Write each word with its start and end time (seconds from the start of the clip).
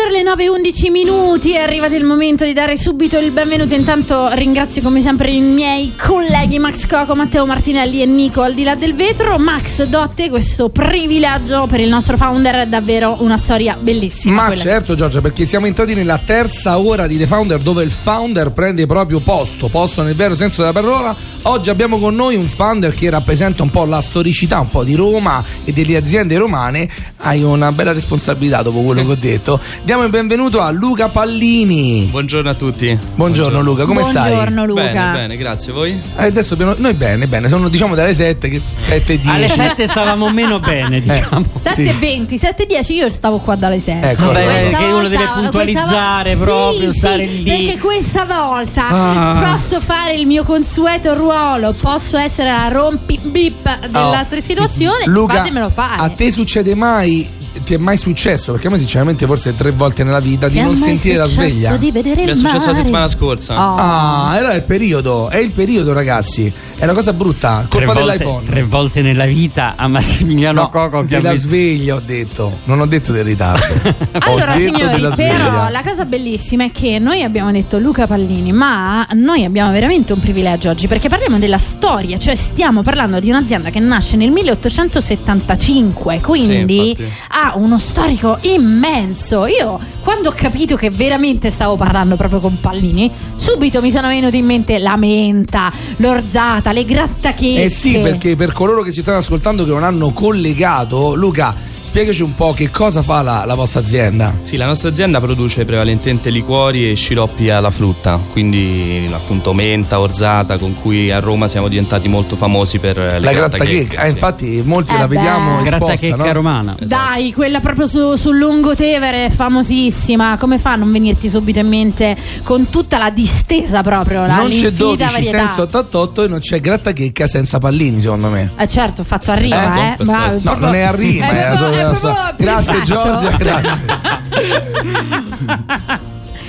Founder, 0.00 0.10
le 0.10 0.22
9.11 0.22 0.90
minuti, 0.90 1.52
è 1.52 1.60
arrivato 1.60 1.94
il 1.94 2.04
momento 2.04 2.44
di 2.44 2.52
dare 2.52 2.76
subito 2.76 3.18
il 3.18 3.32
benvenuto, 3.32 3.74
intanto 3.74 4.30
ringrazio 4.32 4.80
come 4.82 5.00
sempre 5.00 5.30
i 5.30 5.40
miei 5.40 5.94
colleghi 5.96 6.58
Max 6.58 6.86
Coco, 6.86 7.14
Matteo 7.14 7.44
Martinelli 7.44 8.00
e 8.00 8.06
Nico 8.06 8.40
al 8.40 8.54
di 8.54 8.62
là 8.62 8.74
del 8.76 8.94
vetro. 8.94 9.38
Max, 9.38 9.84
do 9.84 9.98
a 9.98 10.08
te 10.08 10.30
questo 10.30 10.70
privilegio 10.70 11.66
per 11.66 11.80
il 11.80 11.88
nostro 11.88 12.16
Founder, 12.16 12.54
è 12.54 12.66
davvero 12.66 13.16
una 13.20 13.36
storia 13.36 13.76
bellissima. 13.76 14.36
Ma 14.36 14.46
quella. 14.46 14.60
certo 14.60 14.94
Giorgia, 14.94 15.20
perché 15.20 15.44
siamo 15.44 15.66
entrati 15.66 15.92
nella 15.94 16.20
terza 16.24 16.78
ora 16.78 17.06
di 17.06 17.18
The 17.18 17.26
Founder 17.26 17.58
dove 17.58 17.82
il 17.82 17.90
founder 17.90 18.52
prende 18.52 18.86
proprio 18.86 19.20
posto, 19.20 19.68
posto 19.68 20.02
nel 20.02 20.16
vero 20.16 20.34
senso 20.34 20.60
della 20.62 20.72
parola. 20.72 21.14
Oggi 21.42 21.68
abbiamo 21.68 21.98
con 21.98 22.14
noi 22.14 22.36
un 22.36 22.46
founder 22.46 22.94
che 22.94 23.10
rappresenta 23.10 23.62
un 23.62 23.70
po' 23.70 23.84
la 23.84 24.00
storicità 24.00 24.60
un 24.60 24.70
po' 24.70 24.84
di 24.84 24.94
Roma 24.94 25.44
e 25.64 25.72
delle 25.72 25.96
aziende 25.96 26.36
romane. 26.38 26.88
Hai 27.16 27.42
una 27.42 27.70
bella 27.72 27.92
responsabilità 27.92 28.62
dopo 28.62 28.80
quello 28.80 29.04
che 29.04 29.10
ho 29.10 29.16
detto. 29.16 29.60
Diamo 29.90 30.04
il 30.04 30.10
benvenuto 30.12 30.60
a 30.60 30.70
Luca 30.70 31.08
Pallini. 31.08 32.06
Buongiorno 32.12 32.48
a 32.48 32.54
tutti. 32.54 32.96
Buongiorno, 33.16 33.60
Luca, 33.60 33.86
come 33.86 34.04
stai? 34.04 34.30
Buongiorno 34.30 34.64
Luca. 34.64 34.82
Bene, 34.82 35.12
bene, 35.14 35.36
grazie. 35.36 35.72
Voi? 35.72 36.00
Eh, 36.16 36.26
adesso 36.26 36.54
abbiamo- 36.54 36.76
noi 36.78 36.94
bene, 36.94 37.26
bene, 37.26 37.48
sono 37.48 37.68
diciamo 37.68 37.96
dalle 37.96 38.14
7 38.14 38.48
che 38.48 38.62
7 38.76 39.14
e 39.14 39.18
10. 39.18 39.28
Alle 39.34 39.48
7 39.48 39.88
stavamo 39.88 40.30
meno 40.30 40.60
bene, 40.60 41.00
diciamo. 41.02 41.44
7.20, 41.44 42.36
7.10, 42.38 42.92
io 42.92 43.10
stavo 43.10 43.38
qua 43.40 43.56
dalle 43.56 43.80
6. 43.80 43.98
Ecco, 44.00 44.26
Vabbè, 44.26 44.44
allora. 44.44 44.78
che 44.78 44.84
uno 44.84 45.08
deve 45.08 45.28
puntualizzare 45.34 46.36
proprio, 46.36 46.92
sì, 46.92 46.96
stare 46.96 47.26
sì, 47.26 47.42
lì. 47.42 47.50
Perché 47.50 47.78
questa 47.80 48.24
volta 48.26 48.86
Ah. 48.86 49.50
posso 49.50 49.80
fare 49.80 50.12
il 50.14 50.24
mio 50.28 50.44
consueto 50.44 51.14
ruolo, 51.14 51.72
posso 51.72 52.16
essere 52.16 52.48
la 52.52 52.68
rompi 52.68 53.18
bip 53.20 53.86
dell'altra 53.88 54.38
Oh. 54.38 54.40
situazione, 54.40 55.06
Luca, 55.06 55.34
fatemelo 55.38 55.68
fare. 55.68 56.00
A 56.00 56.08
te 56.10 56.30
succede 56.30 56.76
mai? 56.76 57.38
Ti 57.64 57.74
è 57.74 57.78
mai 57.78 57.96
successo? 57.96 58.52
Perché 58.52 58.68
a 58.68 58.70
me 58.70 58.78
sinceramente 58.78 59.26
forse 59.26 59.54
tre 59.56 59.72
volte 59.72 60.04
nella 60.04 60.20
vita 60.20 60.46
Ti 60.46 60.54
di 60.54 60.62
non 60.62 60.76
sentire 60.76 61.16
la 61.16 61.26
successo 61.26 61.48
sveglia. 61.56 61.76
di 61.76 61.90
vedere 61.90 62.24
Mi 62.24 62.30
è 62.30 62.34
successo 62.36 62.66
la 62.68 62.74
settimana 62.74 63.08
scorsa. 63.08 63.54
Oh. 63.54 63.74
Ah, 63.76 64.36
era 64.36 64.54
il 64.54 64.62
periodo, 64.62 65.28
è 65.28 65.38
il 65.38 65.50
periodo 65.52 65.92
ragazzi, 65.92 66.52
è 66.78 66.84
una 66.84 66.92
cosa 66.92 67.12
brutta, 67.12 67.66
Tre 67.68 67.84
colpa 67.84 68.00
volte, 68.00 68.18
dell'iPhone. 68.18 68.46
tre 68.46 68.62
volte 68.64 69.02
nella 69.02 69.24
vita 69.26 69.74
a 69.76 69.88
Massimiliano 69.88 70.60
No, 70.62 70.70
Coco 70.70 71.00
che 71.02 71.16
ha 71.16 71.18
della 71.20 71.32
visto- 71.32 71.48
sveglia 71.48 71.94
ho 71.96 72.00
detto, 72.00 72.58
non 72.64 72.80
ho 72.80 72.86
detto 72.86 73.10
del 73.12 73.24
ritardo. 73.24 73.98
Allora 74.20 74.56
signori, 74.58 75.00
però 75.00 75.12
sveglia. 75.12 75.68
la 75.70 75.82
cosa 75.84 76.04
bellissima 76.04 76.64
è 76.64 76.70
che 76.70 76.98
noi 77.00 77.22
abbiamo 77.22 77.50
detto 77.50 77.78
Luca 77.78 78.06
Pallini, 78.06 78.52
ma 78.52 79.04
noi 79.14 79.44
abbiamo 79.44 79.72
veramente 79.72 80.12
un 80.12 80.20
privilegio 80.20 80.70
oggi 80.70 80.86
perché 80.86 81.08
parliamo 81.08 81.38
della 81.38 81.58
storia, 81.58 82.16
cioè 82.18 82.36
stiamo 82.36 82.82
parlando 82.82 83.18
di 83.18 83.28
un'azienda 83.28 83.70
che 83.70 83.80
nasce 83.80 84.16
nel 84.16 84.30
1875, 84.30 86.20
quindi 86.20 86.94
Sì. 86.96 87.04
Ha 87.40 87.56
uno 87.56 87.78
storico 87.78 88.38
immenso. 88.42 89.46
Io 89.46 89.78
quando 90.02 90.28
ho 90.28 90.32
capito 90.36 90.76
che 90.76 90.90
veramente 90.90 91.50
stavo 91.50 91.76
parlando 91.76 92.16
proprio 92.16 92.40
con 92.40 92.60
Pallini, 92.60 93.10
subito 93.36 93.80
mi 93.80 93.90
sono 93.90 94.08
venuti 94.08 94.36
in 94.36 94.44
mente 94.44 94.78
la 94.78 94.96
menta, 94.96 95.72
l'orzata, 95.96 96.72
le 96.72 96.84
grattachecche. 96.84 97.64
Eh 97.64 97.70
sì, 97.70 97.98
perché 97.98 98.36
per 98.36 98.52
coloro 98.52 98.82
che 98.82 98.92
ci 98.92 99.00
stanno 99.00 99.18
ascoltando 99.18 99.64
che 99.64 99.70
non 99.70 99.84
hanno 99.84 100.12
collegato, 100.12 101.14
Luca, 101.14 101.54
spiegaci 101.90 102.22
un 102.22 102.36
po' 102.36 102.52
che 102.52 102.70
cosa 102.70 103.02
fa 103.02 103.20
la, 103.20 103.44
la 103.44 103.54
vostra 103.56 103.80
azienda. 103.80 104.38
Sì, 104.42 104.56
la 104.56 104.66
nostra 104.66 104.90
azienda 104.90 105.20
produce 105.20 105.64
prevalentemente 105.64 106.30
liquori 106.30 106.88
e 106.88 106.94
sciroppi 106.94 107.50
alla 107.50 107.70
frutta, 107.72 108.16
quindi 108.30 109.10
appunto 109.12 109.52
menta, 109.52 109.98
orzata, 109.98 110.56
con 110.56 110.76
cui 110.80 111.10
a 111.10 111.18
Roma 111.18 111.48
siamo 111.48 111.66
diventati 111.66 112.06
molto 112.06 112.36
famosi 112.36 112.78
per 112.78 112.96
le 112.96 113.18
La 113.18 113.32
grattachecche, 113.32 113.86
grattachecca, 113.86 114.02
eh, 114.02 114.06
sì. 114.06 114.10
infatti 114.12 114.62
molti 114.64 114.94
Eh 114.94 114.98
la 114.98 115.08
beh. 115.08 115.14
vediamo 115.16 115.62
Gratta 115.62 115.74
esposta, 115.74 115.96
checca 115.96 116.16
no? 116.16 116.32
romana. 116.32 116.76
Dai, 116.80 117.32
quella 117.32 117.58
proprio 117.58 117.86
su, 117.88 118.14
sul 118.14 118.38
Lungotevere 118.38 119.24
è 119.26 119.30
famosissima. 119.30 120.36
Come 120.38 120.58
fa 120.58 120.72
a 120.72 120.76
non 120.76 120.92
venirti 120.92 121.28
subito 121.28 121.58
in 121.58 121.66
mente 121.66 122.16
con 122.44 122.70
tutta 122.70 122.98
la 122.98 123.10
distesa 123.10 123.82
proprio? 123.82 124.26
La, 124.26 124.36
Non 124.36 124.50
c'è 124.50 124.70
l'infinita 124.70 124.84
12 124.84 125.12
varietà. 125.12 125.38
senza 125.38 125.62
88 125.62 126.22
e 126.24 126.28
non 126.28 126.38
c'è 126.38 126.60
grattachecca 126.60 127.26
senza 127.26 127.58
pallini, 127.58 128.00
secondo 128.00 128.28
me. 128.28 128.52
Eh 128.56 128.68
certo, 128.68 129.02
fatto 129.02 129.32
a 129.32 129.34
rima, 129.34 129.96
Eh, 129.96 129.96
eh. 130.00 130.04
Bravo, 130.04 130.38
No, 130.42 130.54
non 130.54 130.74
è 130.76 130.82
a 130.82 130.92
rima, 130.94 131.28
è 131.30 131.50
è 131.50 131.56
proprio- 131.56 131.78
a- 131.80 131.90
è 131.90 131.98
proprio 131.98 132.34
Grazie. 132.36 132.82
Giorgia, 132.82 133.30
grazie. 133.38 133.80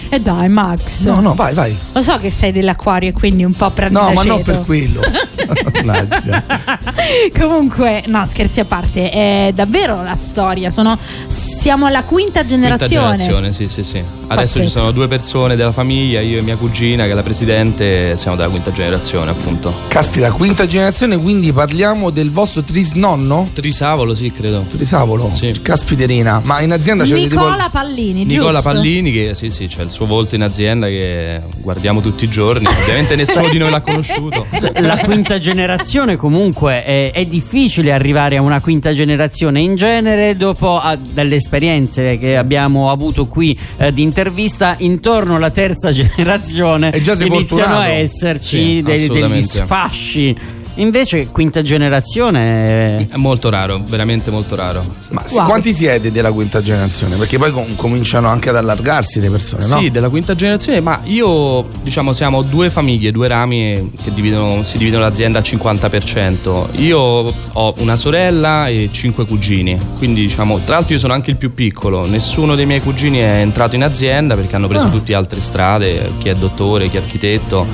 E 0.10 0.20
dai, 0.20 0.50
Max. 0.50 1.06
No, 1.06 1.22
no, 1.22 1.34
vai, 1.36 1.54
vai. 1.54 1.78
Lo 1.94 2.02
so 2.02 2.18
che 2.18 2.30
sei 2.32 2.52
dell'acquario 2.52 3.10
e 3.10 3.14
quindi 3.14 3.46
un 3.46 3.54
po' 3.54 3.72
prendi 3.72 3.94
No, 3.94 4.12
ma 4.12 4.24
non 4.24 4.42
per 4.42 4.62
quello. 4.64 5.00
Mannaggia. 5.74 6.44
Comunque, 7.38 8.04
no, 8.08 8.26
scherzi 8.26 8.60
a 8.62 8.66
parte, 8.66 9.10
è 9.10 9.52
davvero 9.54 10.02
la 10.04 10.16
storia. 10.16 10.72
Sono, 10.72 10.98
siamo 11.28 11.86
alla 11.86 12.04
quinta 12.04 12.42
Quinta 12.42 12.46
generazione. 12.46 13.18
generazione, 13.18 13.52
sì, 13.52 13.68
sì, 13.68 13.84
sì. 13.84 13.98
Adesso 13.98 14.28
Pazzesco. 14.28 14.62
ci 14.64 14.70
sono 14.70 14.92
due 14.92 15.08
persone 15.08 15.56
della 15.56 15.72
famiglia, 15.72 16.22
io 16.22 16.40
e 16.40 16.42
mia 16.42 16.56
cugina, 16.56 17.06
che 17.06 17.12
è 17.12 17.14
la 17.14 17.24
presidente, 17.24 18.16
siamo 18.16 18.38
della 18.38 18.50
quinta 18.50 18.72
generazione, 18.72 19.32
appunto. 19.32 19.74
Caspita, 19.88 20.32
quinta 20.32 20.66
generazione, 20.66 21.18
quindi 21.18 21.52
parliamo 21.52 22.10
del 22.10 22.32
vostro 22.32 22.62
trisnonno? 22.62 23.50
Trisavolo, 23.54 24.14
sì, 24.14 24.32
credo. 24.32 24.66
Trisavolo? 24.70 25.30
Sì. 25.32 25.62
Caspiterina. 25.62 26.42
Ma 26.44 26.62
in 26.62 26.72
azienda 26.72 27.04
c'è 27.04 27.16
Nicola 27.16 27.70
Pallini, 27.70 28.24
Nicola 28.24 28.52
giusto? 28.52 28.70
Pallini, 28.70 29.12
che 29.12 29.36
sì, 29.36 29.50
sì, 29.50 29.68
c'è 29.68 29.82
il 29.82 29.92
suo 29.92 30.06
volto 30.06 30.36
in 30.36 30.44
azienda 30.44 30.88
che 30.88 31.42
guardiamo 31.58 32.02
tutti 32.02 32.24
i 32.24 32.30
giorni. 32.30 32.66
Ovviamente 32.68 33.16
nessuno 33.16 33.50
di 33.50 33.58
noi 33.58 33.70
l'ha 33.72 33.82
conosciuto. 33.82 34.46
La 34.80 34.98
quinta 34.98 35.38
generazione 35.42 36.16
comunque 36.16 36.86
è, 36.86 37.12
è 37.12 37.26
difficile 37.26 37.92
arrivare 37.92 38.38
a 38.38 38.42
una 38.42 38.62
quinta 38.62 38.94
generazione. 38.94 39.60
In 39.60 39.76
genere 39.76 40.38
dopo 40.38 40.80
ah, 40.80 40.96
delle 40.96 41.36
esperienze 41.36 42.16
che 42.16 42.38
abbiamo 42.38 42.90
avuto 42.90 43.28
qui 43.28 43.60
eh, 43.76 43.92
di 43.92 44.04
intervista 44.04 44.76
intorno 44.78 45.36
alla 45.36 45.50
terza 45.50 45.92
generazione 45.92 46.94
iniziano 46.96 47.76
a 47.76 47.88
esserci 47.88 48.76
Sì, 48.76 48.82
dei- 48.82 49.08
degli 49.10 49.42
sfasci 49.42 50.60
invece 50.76 51.28
quinta 51.28 51.62
generazione 51.62 53.08
È 53.10 53.16
molto 53.18 53.50
raro, 53.50 53.82
veramente 53.88 54.32
molto 54.32 54.56
raro. 54.56 54.84
Ma 55.10 55.24
Wow. 55.32 55.46
quanti 55.46 55.74
siete 55.74 56.12
della 56.12 56.32
quinta 56.32 56.62
generazione? 56.62 57.16
Perché 57.16 57.38
poi 57.38 57.52
com- 57.52 57.76
cominciano 57.76 58.28
anche 58.28 58.50
ad 58.50 58.56
allargarsi 58.56 59.20
le 59.20 59.30
persone, 59.30 59.66
no? 59.68 59.80
Sì, 59.80 59.92
della 59.92 60.10
quinta 60.10 60.36
generazione, 60.36 60.80
ma 60.82 61.00
io 61.04 61.68
diciamo 61.82 62.14
siamo 62.14 62.42
due 62.42 62.70
famiglie, 62.70 63.12
due 63.12 63.28
rami 63.28 63.92
che 64.02 64.14
dividono- 64.14 64.64
si 64.64 64.78
dividono 64.78 65.04
l'azienda 65.04 65.40
al 65.40 65.44
50%. 65.46 66.70
Io 66.74 67.00
ho 67.00 67.74
una 67.80 67.96
sorella 67.96 68.68
e 68.68 68.90
cinque 68.92 69.26
cugini, 69.26 69.78
quindi 69.98 70.22
diciamo, 70.22 70.60
tra 70.66 70.76
l'altro 70.76 70.94
io 70.94 71.00
sono 71.00 71.14
anche 71.14 71.30
il 71.32 71.38
più 71.38 71.54
piccolo, 71.54 72.06
nessuno 72.06 72.56
dei 72.56 72.66
miei 72.66 72.82
cugini 72.82 73.20
è 73.20 73.40
entrato 73.40 73.76
in 73.76 73.84
azienda 73.84 74.36
perché 74.36 74.56
hanno 74.56 74.68
preso 74.68 74.86
Ah. 74.86 74.90
tutte 74.90 75.14
altre 75.14 75.42
strade, 75.42 76.12
chi 76.20 76.30
è 76.30 76.36
dottore, 76.36 76.88
chi 76.90 76.98
è 76.98 77.00
architetto, 77.02 77.66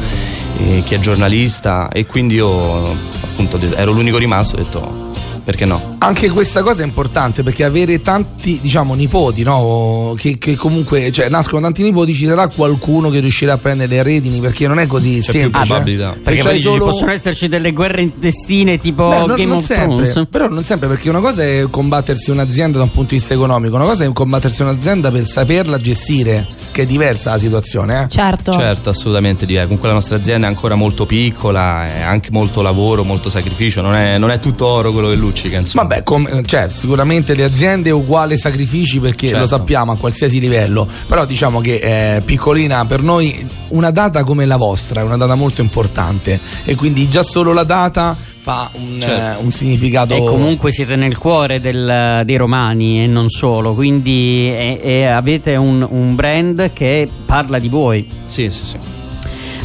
eh, 0.58 0.84
chi 0.86 0.96
è 0.96 1.00
giornalista 1.00 1.90
e 1.90 2.06
quindi 2.06 2.36
io 2.36 2.92
appunto 2.92 3.60
ero 3.76 3.92
l'unico 3.92 4.18
rimasto 4.18 4.58
e 4.58 4.62
ho 4.62 4.64
detto 4.64 5.06
perché 5.48 5.64
no? 5.64 5.96
Anche 6.00 6.30
questa 6.30 6.62
cosa 6.62 6.82
è 6.82 6.86
importante 6.86 7.42
perché 7.42 7.64
avere 7.64 8.02
tanti, 8.02 8.60
diciamo, 8.62 8.96
nipoti, 8.96 9.44
no? 9.44 10.14
Che, 10.18 10.38
che 10.38 10.58
comunque, 10.58 11.10
cioè, 11.14 11.30
nascono 11.30 11.62
tanti 11.62 11.84
nipoti, 11.84 12.14
ci 12.14 12.26
sarà 12.26 12.50
qualcuno 12.50 13.10
che 13.10 13.22
riuscirà 13.22 13.54
a 13.54 13.58
prendere 13.58 13.96
le 13.96 14.04
redini 14.04 14.42
perché 14.42 14.68
non 14.68 14.78
è 14.78 14.88
così 14.88 15.20
C'è 15.22 15.32
più 15.32 15.40
semplice. 15.40 15.66
probabilità. 15.66 16.14
Se 16.16 16.20
perché 16.20 16.44
poi 16.44 16.60
solo- 16.60 16.74
ci 16.74 16.80
possono 16.82 17.12
esserci 17.12 17.48
delle 17.48 17.72
guerre 17.72 18.02
intestine 18.02 18.78
tipo 18.78 19.08
Beh, 19.08 19.20
non, 19.20 19.28
Game 19.38 19.46
non 19.46 19.58
of 19.60 19.64
sempre, 19.64 20.10
Thrones 20.10 20.28
però 20.30 20.50
non 20.50 20.64
sempre 20.66 20.90
perché 20.90 21.08
una 21.08 21.22
cosa 21.22 21.44
è 21.44 21.66
combattersi 21.70 22.30
un'azienda 22.30 22.78
da 22.80 22.84
un 22.84 22.92
punto 22.92 23.14
di 23.14 23.20
vista 23.20 23.34
economico, 23.34 23.78
una 23.78 23.86
cosa 23.86 24.04
è 24.04 24.12
combattersi 24.12 24.64
un'azienda 24.64 25.12
per 25.12 25.26
saperla 25.26 25.78
gestire, 25.78 26.46
che 26.78 26.84
è 26.84 26.86
diversa 26.86 27.32
la 27.32 27.40
situazione, 27.40 28.04
eh? 28.04 28.08
Certo. 28.08 28.52
Certo, 28.52 28.90
assolutamente 28.90 29.48
diverso. 29.48 29.66
Comunque 29.66 29.88
la 29.88 29.96
nostra 29.96 30.18
azienda 30.18 30.46
è 30.46 30.50
ancora 30.50 30.76
molto 30.76 31.08
piccola, 31.08 31.88
è 31.88 32.02
anche 32.02 32.30
molto 32.30 32.62
lavoro, 32.62 33.04
molto 33.04 33.32
sacrificio, 33.32 33.82
non 33.82 33.96
è, 33.96 34.20
non 34.20 34.30
è 34.30 34.40
tutto 34.40 34.68
oro 34.68 34.92
quello 34.92 35.10
che 35.10 35.16
luccica. 35.16 35.58
Insomma. 35.58 35.86
Vabbè, 35.88 36.04
com- 36.04 36.44
cioè, 36.46 36.68
sicuramente 36.70 37.34
le 37.34 37.46
aziende 37.46 37.90
uguale 37.90 38.38
sacrifici 38.38 39.00
perché 39.00 39.30
Certo. 39.30 39.42
lo 39.42 39.48
sappiamo 39.48 39.94
a 39.94 39.98
qualsiasi 39.98 40.40
livello, 40.40 40.88
però 41.08 41.26
diciamo 41.26 41.62
che 41.62 42.16
eh, 42.18 42.22
piccolina 42.22 42.86
per 42.86 43.02
noi 43.02 43.48
una 43.70 43.90
data 43.90 44.24
come 44.24 44.46
la 44.46 44.58
vostra 44.58 45.02
è 45.02 45.04
una 45.04 45.18
data 45.18 45.34
molto 45.34 45.62
importante 45.62 46.40
e 46.64 46.76
quindi 46.76 47.10
già 47.10 47.24
solo 47.24 47.54
la 47.54 47.64
data 47.64 48.16
fa 48.48 48.70
un, 48.76 49.02
Certo. 49.02 49.42
eh, 49.42 49.44
un 49.44 49.52
significato. 49.52 50.16
E 50.16 50.20
comunque 50.24 50.72
siete 50.72 50.96
nel 50.96 51.18
cuore 51.18 51.60
del- 51.60 52.22
dei 52.24 52.38
romani 52.38 53.04
e 53.04 53.08
non 53.08 53.30
solo, 53.30 53.74
quindi 53.74 54.48
e- 54.48 54.80
e 54.82 55.06
avete 55.06 55.58
un, 55.58 55.86
un 55.90 56.16
brand 56.16 56.72
che 56.72 57.10
parla 57.26 57.60
di 57.60 57.68
voi. 57.68 58.08
Sì, 58.24 58.50
sì, 58.50 58.64
sì. 58.64 58.78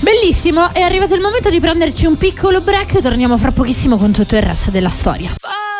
Bellissimo, 0.00 0.72
è 0.74 0.80
arrivato 0.80 1.14
il 1.14 1.20
momento 1.20 1.48
di 1.48 1.60
prenderci 1.60 2.06
un 2.06 2.16
piccolo 2.16 2.60
break. 2.60 3.00
Torniamo 3.00 3.38
fra 3.38 3.52
pochissimo 3.52 3.96
con 3.96 4.10
tutto 4.10 4.34
il 4.34 4.42
resto 4.42 4.72
della 4.72 4.88
storia. 4.88 5.30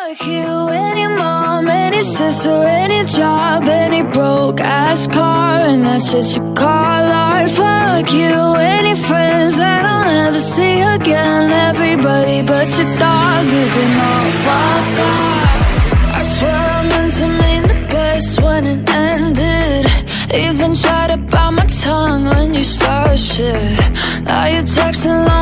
Fuck 0.03 0.27
you, 0.27 0.69
any 0.69 1.07
mom, 1.07 1.69
any 1.69 2.03
sister, 2.03 2.51
any 2.51 3.05
job, 3.05 3.69
any 3.69 4.03
broke 4.03 4.61
ass 4.61 5.07
car, 5.07 5.61
and 5.61 5.85
that's 5.85 6.11
shit 6.11 6.35
you 6.35 6.43
call 6.55 7.05
art. 7.25 7.49
Fuck 7.49 8.13
you, 8.13 8.35
any 8.59 8.97
friends 8.97 9.57
that 9.59 9.85
I'll 9.85 10.05
never 10.05 10.41
see 10.41 10.81
again. 10.81 11.53
Everybody 11.71 12.43
but 12.43 12.67
your 12.79 12.91
dog, 12.99 13.45
you 13.45 13.67
can 13.75 13.93
all 14.11 14.31
fuck 14.45 14.99
off. 15.11 16.19
I 16.19 16.23
swear 16.35 16.51
I 16.51 16.83
meant 16.89 17.13
to 17.19 17.29
mean 17.41 17.63
the 17.73 17.87
best 17.89 18.43
when 18.43 18.67
it 18.67 18.89
ended. 18.91 19.87
Even 20.35 20.75
tried 20.75 21.11
to 21.13 21.19
bite 21.31 21.51
my 21.51 21.67
tongue 21.81 22.25
when 22.25 22.55
you 22.55 22.65
started 22.65 23.19
shit. 23.19 23.79
Now 24.25 24.47
you're 24.49 24.65
texting 24.65 25.27
my 25.29 25.42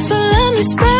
So 0.00 0.14
let 0.14 0.54
me 0.54 0.62
spell 0.62 0.99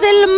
del 0.00 0.28
morning 0.28 0.37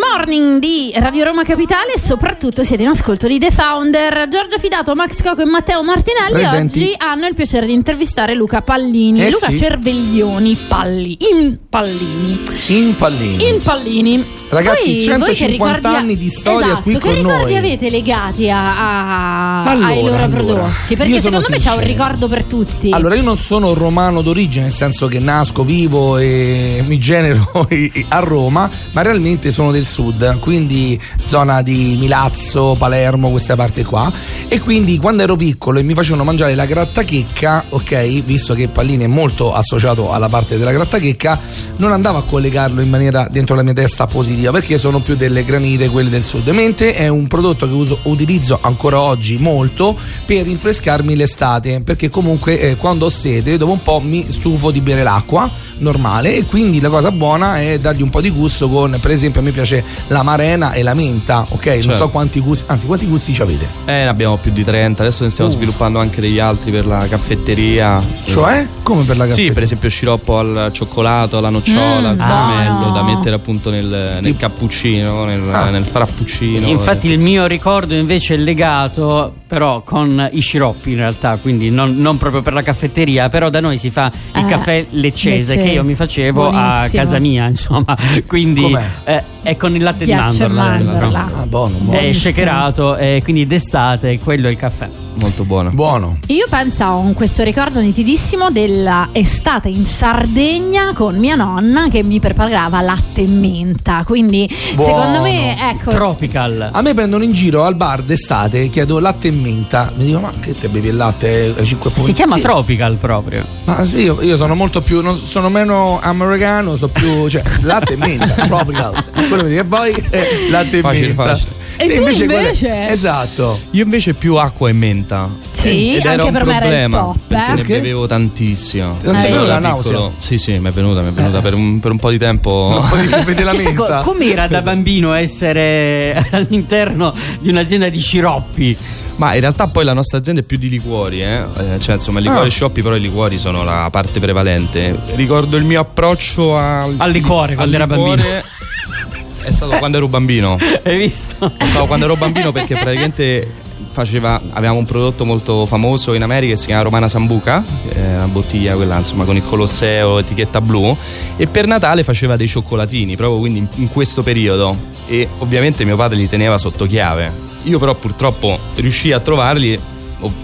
di 0.93 0.99
Radio 0.99 1.25
Roma 1.25 1.45
Capitale 1.45 1.95
e 1.95 1.99
soprattutto 1.99 2.65
siete 2.65 2.83
in 2.83 2.89
ascolto 2.89 3.27
di 3.29 3.39
The 3.39 3.51
Founder. 3.51 4.29
Giorgio 4.29 4.59
Fidato, 4.59 4.95
Max 4.95 5.23
Coco 5.23 5.43
e 5.43 5.45
Matteo 5.45 5.83
Martinelli 5.83 6.33
Presenti. 6.33 6.83
oggi 6.83 6.95
hanno 6.99 7.27
il 7.27 7.35
piacere 7.35 7.67
di 7.67 7.73
intervistare 7.73 8.35
Luca 8.35 8.63
Pallini. 8.63 9.23
Eh 9.25 9.31
Luca 9.31 9.51
sì. 9.51 9.59
Cerveglioni, 9.59 10.57
Palli, 10.69 11.17
in 11.33 11.59
Pallini. 11.69 12.41
In 12.69 12.95
pallini. 12.97 13.49
In 13.49 13.63
Pallini. 13.63 14.25
Ragazzi, 14.49 14.93
Voi- 14.95 15.03
150 15.03 15.27
voi 15.27 15.35
che 15.35 15.47
ricordi- 15.47 15.87
anni 15.87 16.17
di 16.17 16.29
storia 16.29 16.67
esatto, 16.67 16.83
qui 16.83 16.93
che 16.95 16.99
con 16.99 17.15
ricordi 17.15 17.43
noi. 17.53 17.57
avete 17.57 17.91
legati 17.91 18.51
a- 18.51 19.61
a- 19.61 19.63
Allora, 19.65 19.87
ai 19.87 20.03
loro 20.03 20.15
allora, 20.17 20.29
prodotti? 20.29 20.97
Perché 20.97 21.21
secondo 21.21 21.47
me 21.49 21.57
c'è 21.57 21.69
un 21.69 21.75
sincero. 21.75 21.81
ricordo 21.87 22.29
per 22.29 22.45
tutti. 22.45 22.91
Allora, 22.91 23.15
io 23.15 23.23
non 23.23 23.37
sono 23.37 23.75
romano 23.75 24.23
d'origine, 24.23 24.65
nel 24.65 24.75
senso 24.75 25.07
che 25.07 25.19
nasco, 25.21 25.63
vivo 25.65 26.19
e 26.19 26.83
mi 26.87 26.99
genero 26.99 27.51
a 28.09 28.19
Roma, 28.19 28.69
ma 28.93 29.03
realmente 29.03 29.51
sono 29.53 29.71
del 29.71 29.85
sud, 29.87 30.39
quindi 30.41 30.80
zona 31.25 31.63
di 31.63 31.97
Milazzo, 31.99 32.75
Palermo, 32.79 33.31
queste 33.31 33.55
parti 33.55 33.85
qua. 33.85 34.11
E 34.49 34.61
quindi 34.61 34.99
quando 34.99 35.23
ero 35.23 35.37
piccolo 35.37 35.79
e 35.79 35.83
mi 35.83 35.95
facevano 35.95 36.25
mangiare 36.25 36.55
la 36.55 36.67
grattachecca, 36.67 37.67
ok, 37.71 38.23
visto 38.23 38.55
che 38.55 38.69
Pallini 38.69 39.05
è 39.05 39.09
molto 39.09 39.53
associato 39.53 40.11
alla 40.13 40.29
parte 40.29 40.59
della 40.59 40.73
grattachecca, 40.73 41.39
non 41.77 41.93
andavo 41.93 42.19
a 42.19 42.25
collegarlo 42.25 42.81
in 42.81 42.91
maniera 42.91 43.29
dentro 43.31 43.55
la 43.55 43.63
mia 43.63 43.75
testa 43.75 44.07
positiva, 44.07 44.51
perché 44.51 44.79
sono 44.79 45.01
più 45.01 45.17
delle 45.17 45.45
granite, 45.45 45.89
quelle 45.89 46.11
del 46.11 46.25
sud. 46.25 46.49
Mentre 46.49 46.95
è 46.95 47.09
un 47.09 47.27
prodotto 47.27 47.67
che 47.67 47.75
uso- 47.75 47.99
utilizzo 48.05 48.59
ancora 48.61 49.01
oggi 49.01 49.37
molto 49.39 49.97
per 50.27 50.45
rinfrescarmi 50.45 51.17
l'estate, 51.17 51.81
perché 51.83 52.09
comunque 52.11 52.59
eh, 52.59 52.77
quando 52.77 53.07
ho 53.07 53.11
sete, 53.11 53.57
dopo 53.57 53.73
un 53.73 53.83
po' 53.83 54.01
mi 54.01 54.27
stufo 54.29 54.71
di 54.71 54.81
bere 54.81 55.03
l'acqua 55.03 55.51
normale 55.79 56.37
e 56.37 56.45
quindi 56.45 56.81
la 56.81 56.91
cosa 56.91 57.11
buona 57.11 57.61
è 57.61 57.79
dargli 57.79 58.03
un 58.03 58.11
po' 58.11 58.21
di 58.21 58.31
gusto 58.31 58.69
con, 58.69 58.97
per 59.01 59.11
esempio, 59.11 59.41
a 59.41 59.45
me 59.45 59.51
piace 59.51 59.83
la 60.09 60.23
marena 60.23 60.70
e 60.73 60.83
la 60.83 60.95
menta, 60.95 61.47
ok? 61.49 61.67
Non 61.67 61.81
Certo. 61.83 61.97
so 61.97 62.09
quanti 62.11 62.41
gusti, 62.41 62.65
anzi, 62.69 62.87
quanti 62.87 63.07
gusti 63.07 63.33
ci 63.35 63.43
avete? 63.43 63.65
Eh, 63.85 63.93
ne 63.93 64.09
abbiamo 64.09 64.37
più 64.39 64.51
di 64.53 64.63
30, 64.65 65.03
adesso 65.03 65.25
ne 65.25 65.31
stiamo 65.31 65.51
Uh. 65.51 65.55
sviluppando 65.55 65.99
anche 65.99 66.21
degli 66.21 66.39
altri 66.39 66.71
per 66.71 66.87
la 66.87 67.07
caffetteria. 67.09 68.01
Cioè? 68.25 68.67
Come 68.83 69.05
per 69.05 69.17
la 69.17 69.27
caffè? 69.27 69.41
Sì, 69.41 69.53
per 69.53 69.63
esempio 69.63 69.89
sciroppo 69.89 70.39
al 70.39 70.71
cioccolato, 70.73 71.37
alla 71.39 71.51
nocciola, 71.51 72.09
al 72.11 72.15
Mm, 72.15 72.19
caramello, 72.19 72.79
buono. 72.79 72.93
da 72.93 73.03
mettere 73.05 73.35
appunto 73.35 73.71
nel, 73.71 74.19
nel 74.21 74.37
cappuccino, 74.37 75.25
nel, 75.25 75.43
Ah. 75.53 75.71
nel 75.71 75.85
frappuccino. 75.85 76.67
Infatti 76.67 77.09
il 77.11 77.19
mio 77.19 77.47
ricordo 77.47 77.95
invece 77.95 78.35
è 78.35 78.37
legato 78.37 79.35
però 79.51 79.81
con 79.83 80.29
i 80.31 80.41
sciroppi 80.41 80.91
in 80.93 80.97
realtà, 80.99 81.37
quindi 81.39 81.71
non, 81.71 81.97
non 81.97 82.17
proprio 82.19 82.41
per 82.41 82.53
la 82.53 82.63
caffetteria, 82.63 83.29
però 83.29 83.51
da 83.51 83.59
noi 83.59 83.79
si 83.79 83.91
fa 83.91 84.09
il 84.37 84.45
Eh, 84.45 84.49
caffè 84.49 84.87
leccese, 84.91 85.55
leccese. 85.55 85.57
che 85.57 85.73
io 85.75 85.83
mi 85.83 85.97
facevo 85.97 86.47
a 86.47 86.51
Buonissimo. 86.51 87.03
casa 87.03 87.19
mia, 87.19 87.49
insomma, 87.49 87.97
quindi 88.29 88.73
eh, 89.05 89.23
è 89.43 89.57
con 89.57 89.75
il 89.75 89.83
latte 89.83 90.05
di 90.05 90.13
Ghiaccio 90.13 90.45
e 90.45 90.49
mandorla. 90.49 90.93
mandorla. 90.93 91.31
Ah, 91.41 91.47
buono, 91.47 91.79
buono. 91.79 91.99
È 91.99 92.13
shakerato 92.13 92.97
e 92.97 93.21
quindi 93.25 93.45
d'estate 93.45 94.21
quello 94.21 94.47
è 94.47 94.51
il 94.53 94.57
caffè. 94.57 94.89
molto 95.21 95.45
buono. 95.45 95.71
Buono. 95.71 96.19
Io 96.29 96.47
penso 96.49 96.85
a 96.85 96.95
un- 96.95 97.13
questo 97.13 97.43
ricordo 97.43 97.81
nitidissimo 97.81 98.51
della 98.53 99.09
estate 99.13 99.69
in 99.69 99.85
Sardegna 99.85 100.93
con 100.95 101.19
mia 101.19 101.35
nonna 101.35 101.89
che 101.89 102.03
mi 102.05 102.21
preparava 102.21 102.81
latte 102.81 103.23
e 103.23 103.27
menta. 103.27 104.03
Quindi, 104.07 104.49
Buono. 104.77 104.83
secondo 104.99 105.21
me, 105.23 105.71
ecco. 105.73 105.91
Tropical. 105.91 106.71
A 106.73 106.81
me 106.83 106.95
prendono 106.95 107.25
in 107.25 107.33
giro 107.33 107.65
al 107.65 107.75
bar 107.75 108.03
d'estate, 108.03 108.69
chiedo 108.71 108.99
latte 109.01 109.29
e 109.29 109.31
menta. 109.33 109.40
Mi 109.41 110.05
dicono, 110.05 110.21
ma 110.21 110.33
che 110.41 110.55
te 110.55 110.69
bevi 110.69 110.89
il 110.89 110.97
latte 110.97 111.55
ai 111.57 111.65
5 111.67 111.91
punti? 111.91 112.05
Si 112.07 112.13
chiama 112.13 112.35
Sì. 112.37 112.43
Tropical 112.43 112.97
proprio. 112.97 113.45
Ma 113.65 113.85
sì, 113.85 113.99
io, 113.99 114.21
io 114.23 114.37
sono 114.37 114.55
molto 114.55 114.81
più, 114.83 115.01
non- 115.01 115.17
sono 115.17 115.49
meno 115.49 115.99
americano, 116.01 116.77
sono 116.77 116.93
più, 116.93 117.29
cioè, 117.29 117.43
latte 117.63 117.95
e 117.95 117.97
menta, 117.97 118.35
tropical. 118.47 119.03
Quello 119.29 119.43
mi 119.43 119.49
dice, 119.49 119.61
e 119.61 119.65
poi 119.65 119.95
eh, 120.11 120.49
latte 120.51 120.79
e 120.79 120.81
Facile, 120.81 121.07
menta. 121.09 121.25
facile. 121.25 121.59
E 121.77 121.87
tu 121.89 121.95
invece 121.95 122.23
invece? 122.25 122.89
Esatto. 122.91 123.59
Io 123.71 123.85
invece 123.85 124.13
più 124.13 124.35
acqua 124.35 124.69
e 124.69 124.73
menta. 124.75 125.31
Sì, 125.53 125.95
Ed 125.95 126.05
anche 126.05 126.31
per 126.31 126.45
me 126.45 126.57
era 126.57 126.67
il 126.67 126.71
problema, 126.89 126.99
top, 126.99 127.17
perché 127.27 127.45
eh. 127.45 127.49
ne 127.49 127.55
Perché? 127.57 127.75
bevevo 127.81 128.07
tantissimo. 128.07 128.99
Non 129.01 129.19
ti 129.21 129.27
è 129.27 129.31
venuta 129.31 129.49
la 129.49 129.59
nausea? 129.61 130.11
Sì, 130.19 130.37
sì, 130.37 130.59
mi 130.59 130.69
è 130.69 130.73
venuta, 130.73 131.01
mi 131.01 131.09
è 131.09 131.13
venuta 131.13 131.41
per, 131.41 131.55
un, 131.55 131.81
per 131.81 131.91
un 131.93 131.99
po' 131.99 132.11
di 132.11 132.19
tempo. 132.19 132.79
Un 132.83 132.89
po' 132.89 132.97
di 132.97 133.07
vede 133.25 133.45
la 133.45 133.53
Chissà 133.57 133.73
co- 133.73 133.83
menta. 133.85 134.01
com'era 134.03 134.47
da 134.47 134.61
bambino 134.61 135.15
essere 135.15 136.23
all'interno 136.33 137.15
di 137.41 137.49
un'azienda 137.49 137.89
di 137.89 137.99
sciroppi? 138.01 138.77
Ma 139.21 139.35
in 139.35 139.41
realtà 139.41 139.67
poi 139.67 139.85
la 139.85 139.93
nostra 139.93 140.17
azienda 140.17 140.41
è 140.41 140.45
più 140.45 140.57
di 140.57 140.71
liquori, 140.71 141.23
eh? 141.23 141.45
Eh, 141.59 141.79
cioè 141.79 141.97
insomma 141.97 142.21
liquori 142.21 142.49
Ah. 142.49 142.51
shoppi 142.51 142.81
però 142.81 142.97
i 142.97 143.01
liquori 143.01 143.37
sono 143.37 143.63
la 143.65 143.87
parte 143.91 144.19
prevalente. 144.19 144.99
Ricordo 145.15 145.59
il 145.59 145.65
mio 145.65 145.79
approccio 145.79 146.57
al, 146.57 146.95
Al 146.97 147.11
liquore, 147.11 147.55
quando 147.55 147.77
era 147.77 147.85
liquore 147.85 148.43
È 149.45 149.53
stato 149.53 149.77
quando 149.77 149.99
ero 149.99 150.09
bambino. 150.09 150.57
Hai 150.83 150.97
visto? 150.97 151.53
È 151.55 151.67
stato 151.67 151.85
quando 151.85 152.07
ero 152.07 152.17
bambino 152.17 152.51
perché 152.51 152.77
praticamente 152.77 153.47
faceva, 153.91 154.41
avevamo 154.53 154.79
un 154.79 154.87
prodotto 154.87 155.27
molto 155.27 155.67
famoso 155.67 156.15
in 156.15 156.23
America 156.23 156.55
che 156.55 156.59
si 156.59 156.65
chiama 156.67 156.81
Romana 156.81 157.07
Sambuca, 157.07 157.63
è 157.91 157.99
una 157.99 158.29
bottiglia 158.29 158.75
quella 158.75 158.97
insomma 158.97 159.25
con 159.25 159.37
il 159.37 159.45
Colosseo, 159.45 160.19
etichetta 160.19 160.63
blu, 160.63 160.97
e 161.37 161.47
per 161.47 161.67
Natale 161.67 162.05
faceva 162.05 162.37
dei 162.37 162.49
cioccolatini, 162.49 163.17
proprio 163.17 163.39
quindi 163.39 163.59
in, 163.59 163.69
in 163.75 163.89
questo 163.91 164.23
periodo. 164.23 164.75
E 165.07 165.29
ovviamente 165.39 165.85
mio 165.85 165.97
padre 165.97 166.17
li 166.17 166.29
teneva 166.29 166.57
sotto 166.57 166.87
chiave. 166.87 167.50
Io 167.65 167.79
però 167.79 167.95
purtroppo 167.95 168.59
riuscii 168.77 169.13
a 169.13 169.21
trovarli, 169.21 169.79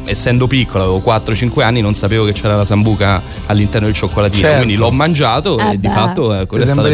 essendo 0.05 0.47
piccolo, 0.47 0.85
avevo 0.85 1.03
4-5 1.05 1.63
anni, 1.63 1.81
non 1.81 1.95
sapevo 1.95 2.25
che 2.25 2.33
c'era 2.33 2.57
la 2.57 2.65
sambuca 2.65 3.23
all'interno 3.47 3.87
del 3.87 3.97
cioccolatino, 3.97 4.43
Certo. 4.43 4.57
quindi 4.63 4.77
l'ho 4.77 4.91
mangiato 4.91 5.59
Eh 5.59 5.73
e 5.73 5.81
di 5.81 5.89
beh. 5.89 5.93
fatto 5.93 6.35
eh, 6.35 6.47
quello 6.47 6.65
è 6.65 6.69
stato, 6.69 6.89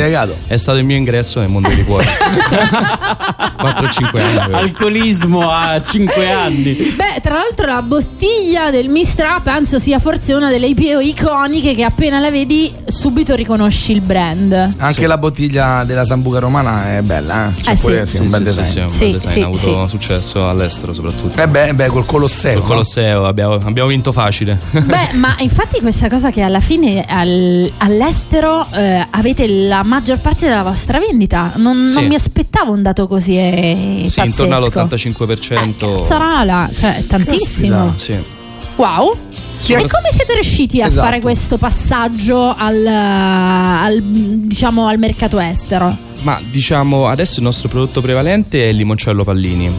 è 0.46 0.56
stato 0.56 0.78
il 0.78 0.84
mio 0.84 0.96
ingresso 0.96 1.40
nel 1.40 1.48
mondo 1.48 1.68
dei 1.68 1.76
liquori. 1.78 2.06
4-5 2.06 4.18
anni. 4.20 4.54
Alcolismo 4.62 5.50
a 5.50 5.80
5 5.82 6.30
anni. 6.30 6.72
Beh, 6.74 7.20
tra 7.22 7.34
l'altro 7.34 7.66
la 7.66 7.82
bottiglia 7.82 8.70
del 8.70 8.88
Mistra 8.88 9.40
penso 9.42 9.78
sia 9.78 9.98
forse 9.98 10.32
una 10.34 10.50
delle 10.50 10.72
più 10.74 10.98
iconiche 10.98 11.74
che 11.74 11.84
appena 11.84 12.18
la 12.18 12.30
vedi 12.30 12.72
subito 12.86 13.34
riconosci 13.34 13.92
il 13.92 14.00
brand. 14.00 14.52
Anche 14.76 15.00
Sì. 15.02 15.06
la 15.06 15.18
bottiglia 15.18 15.84
della 15.84 16.04
Sambuca 16.04 16.38
romana 16.38 16.96
è 16.96 17.02
bella, 17.02 17.48
eh? 17.48 17.54
C'è 17.60 17.72
Eh, 17.72 17.76
sì. 17.76 18.06
sì, 18.16 18.20
un 18.20 18.30
bel 18.30 18.48
sì, 18.48 18.60
design. 18.60 18.86
sì, 18.86 19.16
Sì, 19.18 19.40
ha 19.40 19.46
avuto 19.46 19.82
sì. 19.84 19.88
successo 19.88 20.48
all'estero 20.48 20.92
soprattutto. 20.92 21.40
Eh 21.40 21.48
beh, 21.48 21.74
beh, 21.74 21.88
col 21.88 22.04
Colosseo. 22.06 22.60
Col? 22.60 22.71
Colosseo 22.72 23.24
abbiamo, 23.26 23.54
abbiamo 23.54 23.88
vinto 23.88 24.12
facile. 24.12 24.58
Beh, 24.70 25.12
ma 25.18 25.36
infatti 25.38 25.80
questa 25.80 26.08
cosa 26.08 26.30
che 26.30 26.40
alla 26.42 26.60
fine 26.60 27.04
al- 27.06 27.70
all'estero 27.78 28.66
eh, 28.72 29.06
avete 29.10 29.46
la 29.48 29.82
maggior 29.82 30.18
parte 30.18 30.48
della 30.48 30.62
vostra 30.62 30.98
vendita. 30.98 31.52
Non, 31.56 31.86
Sì. 31.88 31.94
non 31.94 32.06
mi 32.06 32.14
aspettavo 32.14 32.72
un 32.72 32.82
dato 32.82 33.06
così 33.06 33.36
eh, 33.36 34.04
sì, 34.08 34.16
pazzesco. 34.16 34.44
intorno 34.44 34.66
Eh, 34.66 34.80
all'85%. 34.80 35.96
Cazzarala, 35.96 36.70
cioè 36.74 36.96
è 36.98 37.06
tantissimo. 37.06 37.90
Caspita. 37.92 38.18
Sì. 38.20 38.40
Wow. 38.76 39.16
Sì, 39.58 39.74
e 39.74 39.86
come 39.86 40.08
siete 40.10 40.34
riusciti 40.34 40.82
a 40.82 40.86
Esatto. 40.86 41.04
fare 41.06 41.20
questo 41.20 41.56
passaggio 41.56 42.52
al, 42.56 42.84
al, 42.84 44.02
diciamo, 44.02 44.88
al 44.88 44.98
mercato 44.98 45.38
estero? 45.38 45.96
Ma 46.22 46.40
diciamo, 46.50 47.06
adesso 47.06 47.38
il 47.38 47.44
nostro 47.44 47.68
prodotto 47.68 48.00
prevalente 48.00 48.58
è 48.64 48.68
il 48.68 48.76
limoncello 48.76 49.22
Pallini. 49.22 49.70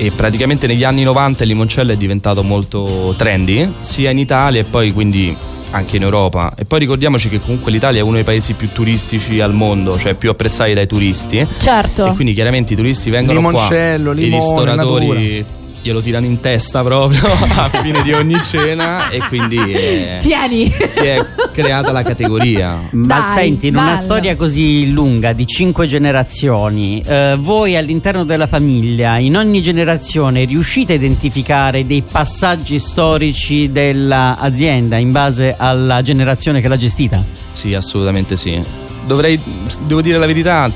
E 0.00 0.12
praticamente 0.12 0.68
negli 0.68 0.84
anni 0.84 1.02
90 1.02 1.42
il 1.42 1.48
limoncello 1.48 1.90
è 1.90 1.96
diventato 1.96 2.44
molto 2.44 3.14
trendy, 3.16 3.68
sia 3.80 4.10
in 4.10 4.18
Italia 4.18 4.60
e 4.60 4.64
poi 4.64 4.92
quindi 4.92 5.36
anche 5.70 5.96
in 5.96 6.02
Europa. 6.02 6.54
E 6.56 6.64
poi 6.64 6.78
ricordiamoci 6.78 7.28
che 7.28 7.40
comunque 7.40 7.72
l'Italia 7.72 8.00
è 8.00 8.02
uno 8.02 8.14
dei 8.14 8.22
paesi 8.22 8.54
più 8.54 8.70
turistici 8.72 9.40
al 9.40 9.52
mondo, 9.52 9.98
cioè 9.98 10.14
più 10.14 10.30
apprezzati 10.30 10.72
dai 10.72 10.86
turisti. 10.86 11.44
Certo. 11.58 12.06
E 12.06 12.14
quindi 12.14 12.32
chiaramente 12.32 12.74
i 12.74 12.76
turisti 12.76 13.10
vengono 13.10 13.38
Limoncello, 13.38 14.12
qua, 14.12 14.20
limone, 14.20 14.36
i 14.36 14.38
ristoratori 14.38 15.06
natura. 15.06 15.57
Glielo 15.82 16.00
tirano 16.00 16.26
in 16.26 16.40
testa 16.40 16.82
proprio 16.82 17.22
a 17.56 17.68
fine 17.68 18.02
di 18.02 18.12
ogni 18.12 18.42
cena 18.42 19.08
e 19.08 19.20
quindi 19.28 19.56
eh, 19.56 20.16
Tieni. 20.20 20.70
si 20.70 21.00
è 21.00 21.24
creata 21.52 21.92
la 21.92 22.02
categoria. 22.02 22.88
Ma 22.92 23.18
Dai, 23.18 23.34
senti, 23.34 23.68
in 23.68 23.76
una 23.76 23.96
storia 23.96 24.36
così 24.36 24.92
lunga 24.92 25.32
di 25.32 25.46
cinque 25.46 25.86
generazioni, 25.86 27.02
eh, 27.06 27.36
voi 27.38 27.76
all'interno 27.76 28.24
della 28.24 28.46
famiglia, 28.46 29.18
in 29.18 29.36
ogni 29.36 29.62
generazione, 29.62 30.44
riuscite 30.44 30.92
a 30.94 30.96
identificare 30.96 31.86
dei 31.86 32.02
passaggi 32.02 32.78
storici 32.78 33.70
dell'azienda 33.70 34.96
in 34.96 35.12
base 35.12 35.54
alla 35.56 36.02
generazione 36.02 36.60
che 36.60 36.68
l'ha 36.68 36.76
gestita? 36.76 37.22
Sì, 37.52 37.74
assolutamente 37.74 38.36
sì. 38.36 38.60
Dovrei, 39.06 39.40
devo 39.86 40.02
dire 40.02 40.18
la 40.18 40.26
verità, 40.26 40.70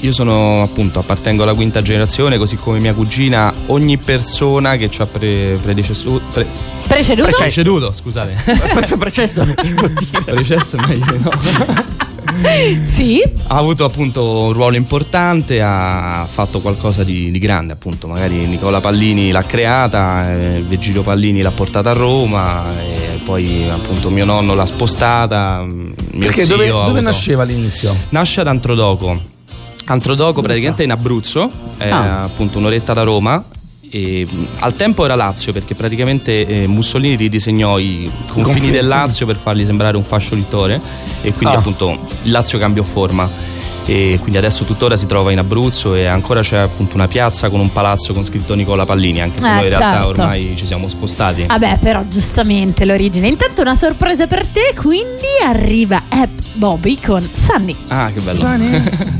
io 0.00 0.12
sono 0.12 0.62
appunto, 0.62 0.98
appartengo 0.98 1.42
alla 1.42 1.54
quinta 1.54 1.82
generazione, 1.82 2.38
così 2.38 2.56
come 2.56 2.78
mia 2.78 2.94
cugina, 2.94 3.52
ogni 3.66 3.98
persona 3.98 4.76
che 4.76 4.88
ci 4.90 5.02
ha 5.02 5.06
pre- 5.06 5.58
predecesu- 5.62 6.20
pre- 6.32 6.46
Preceduto? 6.86 7.36
preceduto, 7.36 7.92
scusate, 7.92 8.36
Questo 8.72 8.96
processo 8.96 9.44
non 9.44 9.54
si 9.58 9.72
può 9.74 9.86
dire. 9.88 10.22
precesso 10.24 10.76
è 10.76 10.86
meglio, 10.86 11.18
no? 11.18 11.30
Sì. 12.86 13.20
ha 13.48 13.56
avuto 13.56 13.84
appunto 13.84 14.24
un 14.44 14.52
ruolo 14.52 14.76
importante, 14.76 15.60
ha 15.60 16.26
fatto 16.30 16.60
qualcosa 16.60 17.04
di, 17.04 17.30
di 17.30 17.38
grande 17.38 17.72
appunto, 17.74 18.06
magari 18.06 18.46
Nicola 18.46 18.80
Pallini 18.80 19.30
l'ha 19.30 19.42
creata, 19.42 20.32
eh, 20.32 20.64
Virgilio 20.66 21.02
Pallini 21.02 21.42
l'ha 21.42 21.50
portata 21.50 21.90
a 21.90 21.92
Roma 21.92 22.72
e 22.80 23.20
poi 23.24 23.68
appunto 23.68 24.08
mio 24.10 24.24
nonno 24.24 24.54
l'ha 24.54 24.64
spostata, 24.66 25.62
mm, 25.62 25.80
mio 26.12 26.26
Perché 26.26 26.44
zio 26.44 26.56
dove, 26.56 26.68
dove 26.68 26.82
avuto- 26.84 27.00
nasceva 27.02 27.42
all'inizio? 27.42 27.94
Nasce 28.10 28.40
ad 28.40 28.46
Antrodoco. 28.46 29.29
Antrodoco 29.90 30.40
praticamente 30.40 30.84
in 30.84 30.92
Abruzzo, 30.92 31.50
è 31.76 31.88
Ah. 31.90 32.22
appunto 32.24 32.58
un'oretta 32.58 32.92
da 32.92 33.02
Roma. 33.02 33.42
E, 33.92 34.24
al 34.60 34.76
tempo 34.76 35.04
era 35.04 35.16
Lazio 35.16 35.52
perché 35.52 35.74
praticamente 35.74 36.46
eh, 36.46 36.66
Mussolini 36.68 37.16
ridisegnò 37.16 37.76
i 37.80 38.08
confini 38.28 38.42
confini. 38.44 38.70
del 38.70 38.86
Lazio 38.86 39.26
per 39.26 39.36
farli 39.36 39.66
sembrare 39.66 39.96
un 39.96 40.04
fascio 40.04 40.36
littore 40.36 40.80
e 41.22 41.32
quindi 41.34 41.56
Ah. 41.56 41.58
appunto 41.58 41.98
il 42.22 42.30
Lazio 42.30 42.56
cambiò 42.58 42.84
forma 42.84 43.28
e 43.84 44.16
quindi 44.20 44.38
adesso 44.38 44.62
tuttora 44.62 44.96
si 44.96 45.06
trova 45.06 45.32
in 45.32 45.38
Abruzzo 45.38 45.96
e 45.96 46.06
ancora 46.06 46.42
c'è 46.42 46.58
appunto 46.58 46.94
una 46.94 47.08
piazza 47.08 47.48
con 47.50 47.58
un 47.58 47.72
palazzo 47.72 48.12
con 48.12 48.22
scritto 48.22 48.54
Nicola 48.54 48.84
Pallini 48.86 49.22
anche 49.22 49.38
se 49.40 49.46
Eh, 49.48 49.50
noi 49.54 49.62
in 49.64 49.68
realtà 49.70 49.92
certo. 50.04 50.08
ormai 50.20 50.54
ci 50.56 50.66
siamo 50.66 50.88
spostati 50.88 51.46
Vabbè, 51.46 51.78
però 51.80 52.04
giustamente 52.08 52.84
l'origine. 52.84 53.26
Intanto 53.26 53.60
una 53.62 53.74
sorpresa 53.74 54.28
per 54.28 54.46
te, 54.46 54.72
quindi 54.76 55.26
arriva 55.44 56.02
Apps 56.08 56.46
Bobby 56.52 56.96
con 57.04 57.28
Sunny. 57.32 57.74
ah 57.88 58.08
che 58.14 58.20
bello 58.20 58.38
Sunny. 58.38 58.82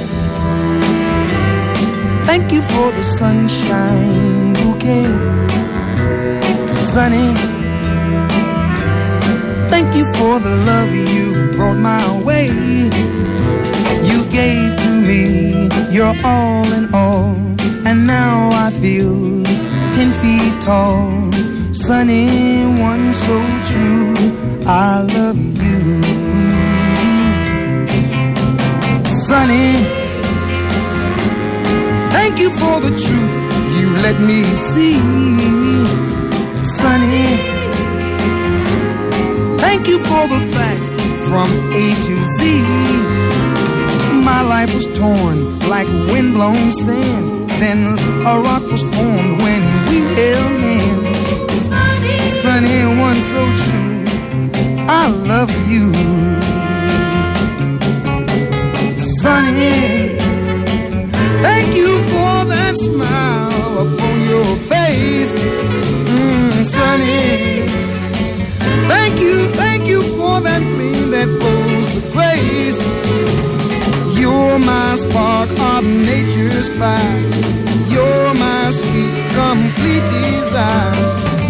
Thank 2.31 2.53
you 2.53 2.61
for 2.61 2.93
the 2.93 3.03
sunshine 3.03 4.53
bouquet. 4.53 5.03
Sunny. 6.73 7.27
Thank 9.67 9.95
you 9.97 10.05
for 10.15 10.39
the 10.39 10.55
love 10.71 10.93
you 10.93 11.51
brought 11.51 11.75
my 11.75 12.05
way. 12.23 12.47
You 14.09 14.19
gave 14.31 14.77
to 14.77 14.91
me 15.09 15.67
your 15.91 16.13
all 16.23 16.71
in 16.71 16.85
all. 16.93 17.35
And 17.85 18.07
now 18.07 18.49
I 18.65 18.71
feel 18.79 19.43
ten 19.91 20.13
feet 20.21 20.61
tall. 20.61 21.33
Sunny, 21.73 22.27
one 22.79 23.11
so 23.11 23.35
true. 23.69 24.15
I 24.65 25.01
love 25.01 25.37
you. 25.65 26.01
Sunny. 29.27 30.00
Thank 32.41 32.53
you 32.53 32.59
for 32.65 32.79
the 32.79 32.89
truth 32.89 33.79
you 33.79 33.89
let 34.01 34.19
me 34.19 34.43
see, 34.55 34.95
Sunny. 36.63 37.29
Thank 39.59 39.87
you 39.87 39.99
for 39.99 40.27
the 40.27 40.39
facts 40.51 40.93
from 41.27 41.49
A 41.81 41.85
to 42.07 42.25
Z. 42.37 42.61
My 44.25 44.41
life 44.41 44.73
was 44.73 44.87
torn 44.87 45.59
like 45.69 45.87
windblown 46.11 46.71
sand. 46.71 47.47
Then 47.61 47.79
a 48.25 48.39
rock 48.39 48.63
was 48.71 48.81
formed 48.95 49.39
when 49.43 49.61
we 49.89 49.99
held 50.17 50.51
hands. 50.65 51.69
Sunny, 52.41 52.81
one 53.07 53.21
so 53.33 53.41
true. 53.61 54.05
I 54.89 55.09
love 55.29 55.53
you. 55.69 55.93
Sunny. 58.97 59.90
mm, 65.35 66.63
sunny. 66.63 67.61
Thank 68.87 69.19
you, 69.19 69.47
thank 69.53 69.87
you 69.87 70.01
for 70.17 70.41
that 70.41 70.61
gleam 70.61 71.11
that 71.11 71.27
flows 71.39 71.87
the 71.95 72.01
place. 72.15 72.79
You're 74.19 74.59
my 74.59 74.95
spark 74.95 75.49
of 75.73 75.83
nature's 75.83 76.69
fire. 76.69 77.21
You're 77.93 78.33
my 78.35 78.71
sweet, 78.71 79.15
complete 79.41 80.05
desire. 80.15 80.95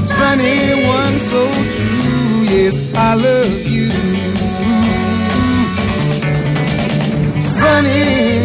Sunny 0.07 0.85
one, 0.87 1.19
so 1.19 1.41
true. 1.75 2.45
Yes, 2.55 2.81
I 2.95 3.15
love 3.15 3.65
you. 3.65 3.89
Sunny. 7.41 8.40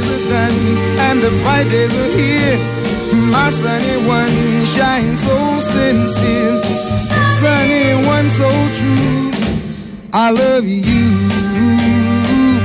Days 0.00 0.10
are 0.10 0.28
done 0.28 0.52
and 0.98 1.22
the 1.22 1.30
bright 1.42 1.68
days 1.68 1.94
are 1.94 2.16
here. 2.16 2.58
My 3.12 3.50
sunny 3.50 4.06
one 4.06 4.64
shines 4.64 5.22
so 5.22 5.58
sincere, 5.60 6.62
sunny 7.40 8.06
one 8.06 8.28
so 8.28 8.48
true. 8.74 9.30
I 10.12 10.30
love 10.30 10.66
you. 10.66 11.26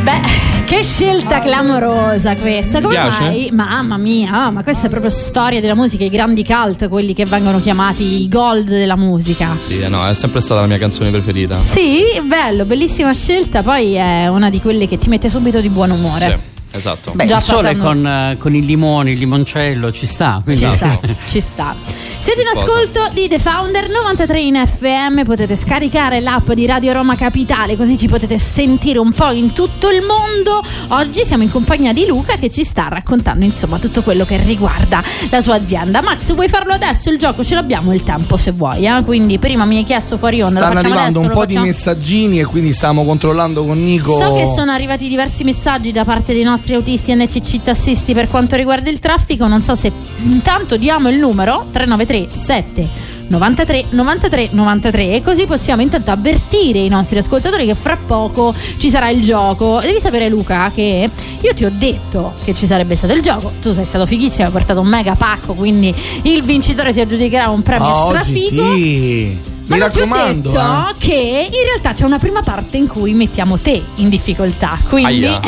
Beh, 0.04 0.66
che 0.66 0.84
scelta 0.84 1.40
clamorosa 1.40 2.36
questa. 2.36 2.82
Come 2.82 2.94
piace? 2.94 3.22
mai? 3.22 3.50
Mamma 3.52 3.98
mia, 3.98 4.48
oh, 4.48 4.52
ma 4.52 4.64
questa 4.64 4.88
è 4.88 4.90
proprio 4.90 5.12
storia 5.12 5.62
della 5.62 5.76
musica, 5.76 6.04
i 6.04 6.10
grandi 6.10 6.44
cult, 6.44 6.90
quelli 6.90 7.14
che 7.14 7.26
vengono 7.26 7.60
chiamati 7.60 8.24
i 8.24 8.28
gold 8.28 8.68
della 8.68 8.98
musica. 8.98 9.56
Sì, 9.58 9.80
eh, 9.80 9.88
no, 9.88 10.08
è 10.08 10.14
sempre 10.14 10.42
stata 10.42 10.62
la 10.62 10.68
mia 10.68 10.78
canzone 10.78 11.10
preferita. 11.10 11.64
Sì, 11.64 12.22
bello, 12.26 12.66
bellissima 12.66 13.14
scelta. 13.14 13.64
Poi 13.64 13.94
è 13.94 14.28
una 14.28 14.50
di 14.50 14.60
quelle 14.60 14.88
che 14.88 14.98
ti 14.98 15.10
mette 15.10 15.30
subito 15.30 15.62
di 15.62 15.70
buon 15.70 15.92
umore. 15.92 16.30
Sì, 16.30 16.53
esatto. 16.74 17.12
Beh, 17.14 17.26
Già 17.26 17.38
il 17.38 17.42
sole 17.42 17.78
con, 17.78 18.06
eh, 18.06 18.38
con 18.40 18.56
il 18.56 18.66
limone, 18.66 19.12
il 19.12 19.18
limoncello 19.20 19.92
ci 19.92 20.06
sta. 20.06 20.42
Quindi 20.44 20.68
Ci 20.68 20.76
sta, 20.76 21.00
ci 21.28 21.42
sta. 21.42 21.76
Siete 22.20 22.42
in 22.42 22.48
ascolto 22.48 23.10
di 23.12 23.28
The 23.28 23.38
Founder 23.38 23.90
93 23.90 24.42
in 24.42 24.64
FM, 24.66 25.24
potete 25.26 25.58
scaricare 25.58 26.22
l'app 26.22 26.52
di 26.54 26.66
Radio 26.66 26.94
Roma 26.94 27.16
Capitale 27.18 27.76
così 27.76 27.98
ci 27.98 28.08
potete 28.08 28.38
sentire 28.38 28.98
un 28.98 29.12
po' 29.12 29.32
in 29.32 29.52
tutto 29.52 29.90
il 29.90 30.02
mondo. 30.06 30.62
Oggi 30.90 31.26
siamo 31.26 31.44
in 31.44 31.52
compagnia 31.52 31.92
di 31.92 32.06
Luca 32.06 32.36
che 32.38 32.50
ci 32.50 32.64
sta 32.64 32.88
raccontando 32.88 33.44
insomma 33.44 33.78
tutto 33.78 34.04
quello 34.04 34.24
che 34.24 34.38
riguarda 34.38 35.04
la 35.30 35.42
sua 35.42 35.56
azienda. 35.56 36.02
Max, 36.02 36.34
vuoi 36.34 36.48
farlo 36.48 36.72
adesso? 36.72 37.10
Il 37.10 37.18
gioco 37.18 37.44
ce 37.44 37.56
l'abbiamo 37.56 37.94
il 37.94 38.04
tempo 38.04 38.38
se 38.38 38.52
vuoi, 38.52 38.86
eh? 38.86 39.04
quindi 39.04 39.38
prima 39.38 39.66
mi 39.66 39.78
hai 39.78 39.84
chiesto 39.84 40.18
fuori 40.18 40.42
onda. 40.42 40.62
Stanno 40.62 40.80
arrivando 40.80 41.02
adesso, 41.02 41.20
un 41.20 41.28
lo 41.28 41.34
po' 41.34 41.46
di 41.46 41.54
facciamo- 41.56 41.66
messaggini 41.66 42.40
e 42.40 42.46
quindi 42.46 42.72
stiamo 42.72 43.04
controllando 43.04 43.66
con 43.66 43.84
Nico. 43.84 44.18
So 44.18 44.34
che 44.36 44.46
sono 44.46 44.72
arrivati 44.72 45.10
diversi 45.10 45.44
messaggi 45.44 45.92
da 45.92 46.06
parte 46.06 46.32
dei 46.32 46.44
nostri 46.44 46.63
autisti 46.72 47.14
NCC 47.14 47.62
tassisti 47.62 48.14
per 48.14 48.28
quanto 48.28 48.56
riguarda 48.56 48.90
il 48.90 49.00
traffico. 49.00 49.48
Non 49.48 49.62
so 49.62 49.76
se 49.76 49.92
intanto 50.24 50.78
diamo 50.78 51.10
il 51.10 51.18
numero 51.18 51.68
393 51.72 52.28
7 52.32 53.12
93 53.28 53.86
93 53.90 54.50
93 54.52 55.16
e 55.16 55.22
così 55.22 55.46
possiamo 55.46 55.82
intanto 55.82 56.12
avvertire 56.12 56.80
i 56.80 56.90
nostri 56.90 57.18
ascoltatori 57.18 57.66
che 57.66 57.76
fra 57.76 57.98
poco 57.98 58.54
ci 58.78 58.90
sarà 58.90 59.10
il 59.10 59.22
gioco. 59.22 59.80
Devi 59.82 60.00
sapere 60.00 60.30
Luca 60.30 60.72
che 60.74 61.10
io 61.42 61.54
ti 61.54 61.66
ho 61.66 61.72
detto 61.72 62.34
che 62.44 62.54
ci 62.54 62.66
sarebbe 62.66 62.96
stato 62.96 63.14
il 63.14 63.22
gioco, 63.22 63.54
tu 63.62 63.74
sei 63.74 63.86
stato 63.86 64.06
fighissimo, 64.06 64.48
hai 64.48 64.52
portato 64.52 64.80
un 64.80 64.88
mega 64.88 65.16
pacco, 65.16 65.54
quindi 65.54 65.94
il 66.24 66.44
vincitore 66.44 66.94
si 66.94 67.00
aggiudicherà 67.00 67.50
un 67.50 67.64
premio 67.64 67.96
oggi 67.96 68.20
strafigo. 68.20 68.74
sì. 68.74 69.52
Ma 69.66 69.76
Mi 69.76 69.82
non 69.82 69.90
ti 69.92 70.00
ho 70.00 70.06
raccomando. 70.06 70.50
detto 70.52 70.62
eh. 70.62 70.94
che 71.00 71.48
in 71.52 71.64
realtà 71.68 71.94
c'è 71.94 72.04
una 72.04 72.20
prima 72.20 72.42
parte 72.44 72.76
in 72.78 72.88
cui 72.88 73.14
mettiamo 73.14 73.58
te 73.60 73.82
in 73.96 74.10
difficoltà. 74.10 74.78
Quindi. 74.90 75.22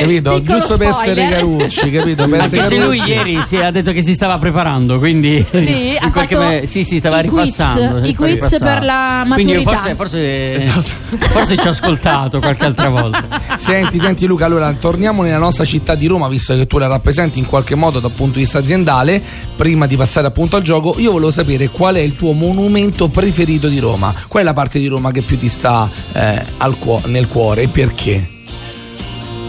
Capito? 0.00 0.34
Piccolo 0.40 0.58
Giusto 0.58 0.76
per 0.76 0.88
essere 0.88 1.10
spoiler. 1.12 1.30
carucci, 1.30 1.90
capito? 1.90 2.28
Per 2.28 2.40
Anche 2.40 2.62
se 2.62 2.76
lui 2.78 3.00
ieri 3.04 3.42
si 3.42 3.56
ha 3.56 3.70
detto 3.70 3.92
che 3.92 4.02
si 4.02 4.12
stava 4.14 4.38
preparando, 4.38 4.98
quindi 4.98 5.44
Sì, 5.50 5.96
ha 6.00 6.06
in 6.06 6.12
qualche 6.12 6.34
fatto 6.36 6.48
me- 6.48 6.66
sì, 6.66 6.84
sì, 6.84 6.98
stava 6.98 7.20
i 7.20 7.28
quiz, 7.28 7.50
ripassando. 7.56 8.06
i 8.06 8.14
quiz 8.14 8.32
ripassando. 8.34 8.64
per 8.64 8.84
la 8.84 9.22
Quindi 9.32 9.52
maturità. 9.64 9.94
forse, 9.94 10.58
forse, 10.58 10.82
forse 11.30 11.56
ci 11.56 11.66
ha 11.66 11.70
ascoltato 11.70 12.38
qualche 12.40 12.64
altra 12.64 12.88
volta. 12.88 13.24
Senti, 13.60 13.98
senti 14.00 14.26
Luca, 14.26 14.46
allora 14.46 14.72
torniamo 14.72 15.22
nella 15.22 15.38
nostra 15.38 15.64
città 15.64 15.94
di 15.94 16.06
Roma, 16.06 16.28
visto 16.28 16.54
che 16.56 16.66
tu 16.66 16.78
la 16.78 16.86
rappresenti 16.86 17.38
in 17.38 17.46
qualche 17.46 17.74
modo 17.74 18.00
dal 18.00 18.10
punto 18.12 18.34
di 18.34 18.40
vista 18.40 18.58
aziendale. 18.58 19.22
Prima 19.56 19.86
di 19.86 19.96
passare 19.96 20.26
appunto 20.26 20.56
al 20.56 20.62
gioco, 20.62 20.94
io 20.98 21.12
volevo 21.12 21.30
sapere 21.30 21.68
qual 21.68 21.96
è 21.96 22.00
il 22.00 22.16
tuo 22.16 22.32
monumento 22.32 22.78
preferito 23.08 23.68
di 23.68 23.78
Roma. 23.78 24.14
Qual 24.26 24.42
è 24.42 24.46
la 24.46 24.54
parte 24.54 24.78
di 24.78 24.86
Roma 24.86 25.12
che 25.12 25.22
più 25.22 25.36
ti 25.36 25.48
sta 25.48 25.90
eh, 26.12 26.44
cuo- 26.78 27.02
nel 27.06 27.28
cuore 27.28 27.62
e 27.62 27.68
perché? 27.68 28.39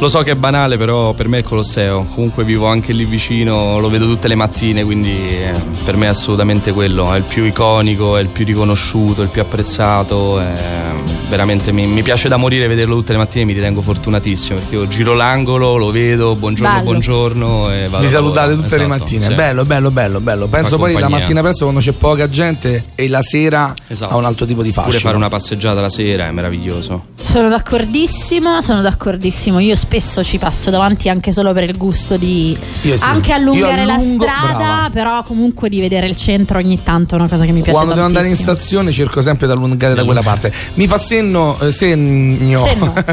Lo 0.02 0.10
so 0.10 0.24
che 0.24 0.32
è 0.32 0.36
banale, 0.36 0.78
però 0.78 1.14
per 1.14 1.28
me 1.28 1.38
è 1.38 1.40
il 1.42 1.46
Colosseo. 1.46 2.08
Comunque 2.16 2.44
vivo 2.44 2.66
anche 2.66 2.92
lì 2.92 3.06
vicino, 3.06 3.78
lo 3.78 3.88
vedo 3.88 4.06
tutte 4.06 4.28
le 4.28 4.34
mattine, 4.34 4.84
quindi 4.84 5.12
eh, 5.12 5.52
per 5.84 5.96
me 5.96 6.08
è 6.08 6.10
assolutamente 6.10 6.72
quello. 6.72 7.14
È 7.14 7.18
il 7.18 7.24
più 7.24 7.44
iconico, 7.44 8.18
è 8.18 8.22
il 8.22 8.30
più 8.30 8.44
riconosciuto, 8.44 9.22
è 9.22 9.26
il 9.26 9.30
più 9.30 9.42
apprezzato. 9.42 10.40
è- 10.40 10.90
veramente 11.32 11.72
mi, 11.72 11.88
mi 11.88 12.02
piace 12.04 12.28
da 12.28 12.36
morire 12.36 12.68
vederlo 12.68 12.94
tutte 12.96 13.14
le 13.14 13.18
mattine, 13.20 13.46
mi 13.46 13.54
ritengo 13.54 13.82
fortunatissimo 13.82 14.60
perché 14.60 14.76
io 14.76 14.86
giro 14.88 15.14
l'angolo, 15.14 15.78
lo 15.78 15.90
vedo, 15.90 16.36
buongiorno, 16.36 16.74
Bello. 16.74 16.84
buongiorno 16.84 17.72
e 17.74 17.88
vado 17.88 18.04
Vi 18.04 18.10
salutate 18.12 18.50
lavoro. 18.50 18.62
tutte 18.64 18.78
le 18.78 18.84
Esatto, 18.84 19.00
mattine. 19.00 19.22
sì. 19.22 19.34
Bello, 19.34 19.64
bello, 19.64 19.92
bello, 19.92 20.20
bello. 20.20 20.48
Penso 20.48 20.78
poi 20.78 20.92
la 21.00 21.08
mattina 21.08 21.40
presto 21.42 21.64
quando 21.64 21.80
c'è 21.80 21.94
poca 21.94 22.28
gente 22.30 22.84
e 22.96 23.08
la 23.08 23.22
sera 23.24 23.74
Esatto. 23.88 24.14
ha 24.14 24.18
un 24.18 24.26
altro 24.26 24.46
tipo 24.46 24.62
di 24.62 24.70
fascino. 24.74 24.88
Pure 24.90 25.00
fare 25.00 25.16
una 25.16 25.30
passeggiata 25.30 25.80
la 25.80 25.90
sera 25.90 26.28
è 26.28 26.32
meraviglioso. 26.32 27.06
sono 27.22 27.48
d'accordissimo, 27.48 28.62
sono 28.62 28.82
d'accordissimo. 28.82 29.60
Io 29.60 29.76
spesso 29.92 30.24
ci 30.24 30.38
passo 30.38 30.70
davanti 30.70 31.10
anche 31.10 31.34
solo 31.34 31.52
per 31.52 31.64
il 31.66 31.76
gusto 31.76 32.16
di 32.16 32.58
Io 32.84 32.96
sì. 32.96 33.04
anche 33.04 33.34
allungare 33.34 33.82
allungo- 33.82 34.24
la 34.24 34.32
strada, 34.32 34.58
brava. 34.58 34.90
però 34.90 35.22
comunque 35.24 35.68
di 35.68 35.82
vedere 35.82 36.08
il 36.08 36.16
centro 36.16 36.60
ogni 36.60 36.82
tanto 36.82 37.16
è 37.16 37.18
una 37.18 37.28
cosa 37.28 37.44
che 37.44 37.52
mi 37.52 37.60
piace 37.62 37.74
Quando 37.74 37.94
devo 37.94 38.06
andare 38.06 38.28
in 38.28 38.32
tantissimo. 38.36 38.58
stazione 38.58 38.92
cerco 38.94 39.20
sempre 39.20 39.48
di 39.48 39.52
allungare 39.54 39.94
da 39.94 40.06
quella 40.06 40.22
parte. 40.22 40.54
Mi 40.76 40.88
fa 40.88 40.98
senno, 40.98 41.60
eh, 41.60 41.74
segno. 41.74 42.62
Senno. 42.62 42.94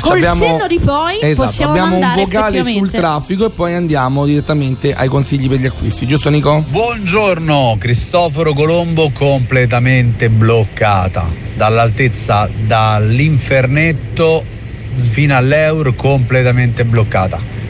Col 0.00 0.16
Abbiamo- 0.16 0.40
senno 0.44 0.66
di 0.66 0.80
poi 0.80 1.18
Esatto, 1.20 1.46
possiamo 1.46 1.70
abbiamo 1.72 1.96
un 1.96 2.12
vocale 2.16 2.64
sul 2.64 2.90
traffico 2.90 3.46
e 3.46 3.50
poi 3.50 3.74
andiamo 3.74 4.24
direttamente 4.26 4.92
ai 4.94 5.06
consigli 5.08 5.48
per 5.48 5.60
gli 5.60 5.66
acquisti, 5.66 6.08
giusto 6.08 6.28
Nico? 6.28 6.64
Buongiorno, 6.68 7.76
Cristoforo 7.78 8.52
Colombo 8.52 9.10
completamente 9.12 10.28
bloccata. 10.28 11.24
Dall'altezza 11.54 12.48
dall'infernetto 12.66 14.62
fino 14.96 15.36
all'euro 15.36 15.92
completamente 15.94 16.84
bloccata. 16.84 17.63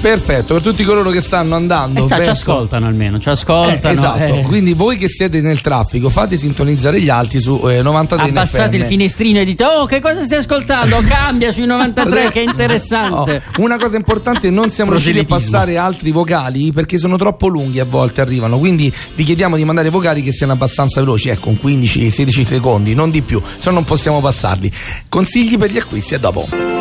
Perfetto, 0.00 0.54
per 0.54 0.62
tutti 0.62 0.84
coloro 0.84 1.10
che 1.10 1.20
stanno 1.20 1.56
andando 1.56 2.04
Eh, 2.04 2.08
sa, 2.08 2.22
ci 2.22 2.30
ascoltano 2.30 2.86
almeno, 2.86 3.18
ci 3.18 3.28
Eh, 3.28 3.32
ascoltano. 3.32 3.92
esatto, 3.92 4.22
eh. 4.22 4.42
quindi 4.42 4.72
voi 4.72 4.96
che 4.96 5.08
siete 5.08 5.40
nel 5.40 5.60
traffico 5.60 6.08
fate 6.08 6.36
sintonizzare 6.36 7.00
gli 7.00 7.08
altri 7.08 7.40
su 7.40 7.60
eh, 7.68 7.82
93 7.82 8.28
in 8.28 8.36
Abbassate 8.38 8.76
FM. 8.76 8.82
il 8.82 8.86
finestrino 8.88 9.38
e 9.40 9.44
dite: 9.44 9.64
Oh, 9.64 9.86
che 9.86 10.00
cosa 10.00 10.22
stai 10.22 10.38
ascoltando? 10.38 11.00
Cambia 11.06 11.50
sui 11.50 11.66
93, 11.66 12.30
che 12.30 12.40
interessante. 12.40 13.42
Oh, 13.56 13.62
una 13.62 13.76
cosa 13.76 13.96
importante, 13.96 14.50
non 14.50 14.70
siamo 14.70 14.92
riusciti 14.92 15.18
a 15.18 15.24
passare 15.24 15.76
altri 15.76 16.12
vocali 16.12 16.70
perché 16.72 16.96
sono 16.96 17.16
troppo 17.16 17.48
lunghi 17.48 17.80
a 17.80 17.84
volte 17.84 18.20
arrivano, 18.20 18.58
quindi 18.58 18.92
vi 19.14 19.24
chiediamo 19.24 19.56
di 19.56 19.64
mandare 19.64 19.90
vocali 19.90 20.22
che 20.22 20.32
siano 20.32 20.52
abbastanza 20.52 21.00
veloci, 21.00 21.28
ecco, 21.28 21.46
con 21.56 21.58
15-16 21.62 22.44
secondi, 22.46 22.94
non 22.94 23.10
di 23.10 23.22
più, 23.22 23.42
se 23.58 23.68
no 23.68 23.72
non 23.72 23.84
possiamo 23.84 24.20
passarli. 24.20 24.70
Consigli 25.08 25.58
per 25.58 25.70
gli 25.72 25.78
acquisti, 25.78 26.14
a 26.14 26.18
dopo. 26.18 26.77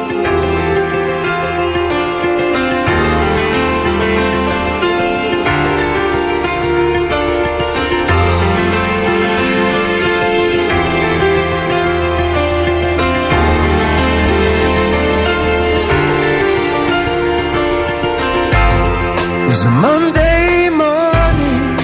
It 19.57 19.61
was 19.61 19.65
a 19.65 19.71
Monday 19.71 20.69
morning, 20.69 21.79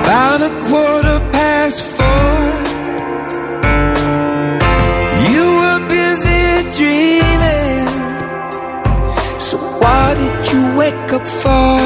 about 0.00 0.42
a 0.42 0.50
quarter 0.66 1.20
past 1.30 1.80
four. 1.94 2.32
You 5.30 5.44
were 5.60 5.80
busy 5.88 6.44
dreaming, 6.76 7.86
so 9.38 9.58
why 9.78 10.14
did 10.14 10.52
you 10.52 10.76
wake 10.76 11.12
up 11.12 11.28
for? 11.42 11.81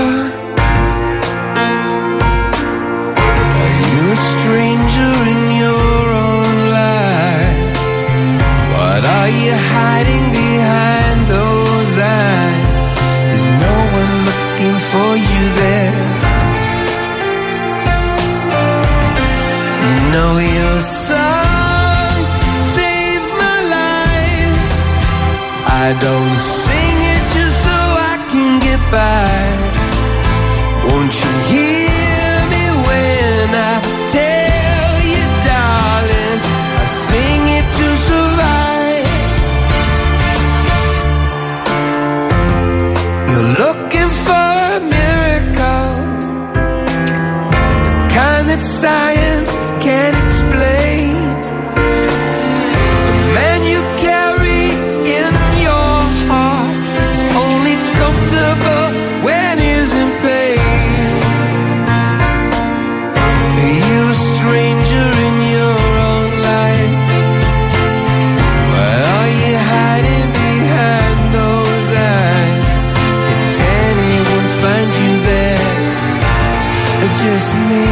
Just 77.23 77.55
me. 77.71 77.87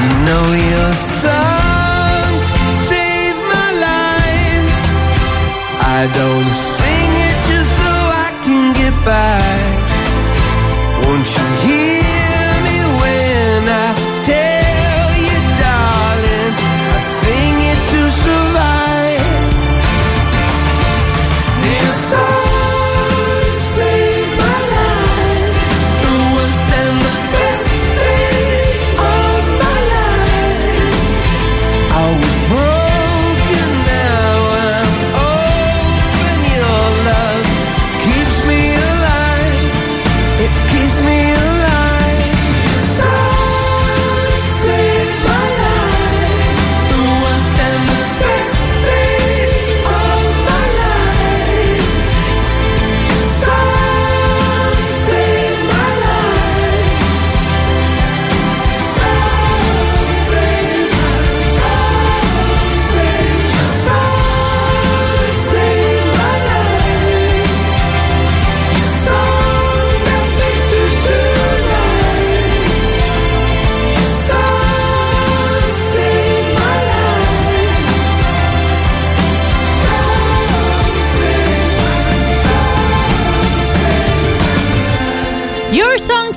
You 0.00 0.08
know 0.26 0.46
your 0.72 0.92
song 1.22 2.30
saved 2.88 3.42
my 3.54 3.70
life. 3.88 4.70
I 5.96 6.00
don't 6.18 6.50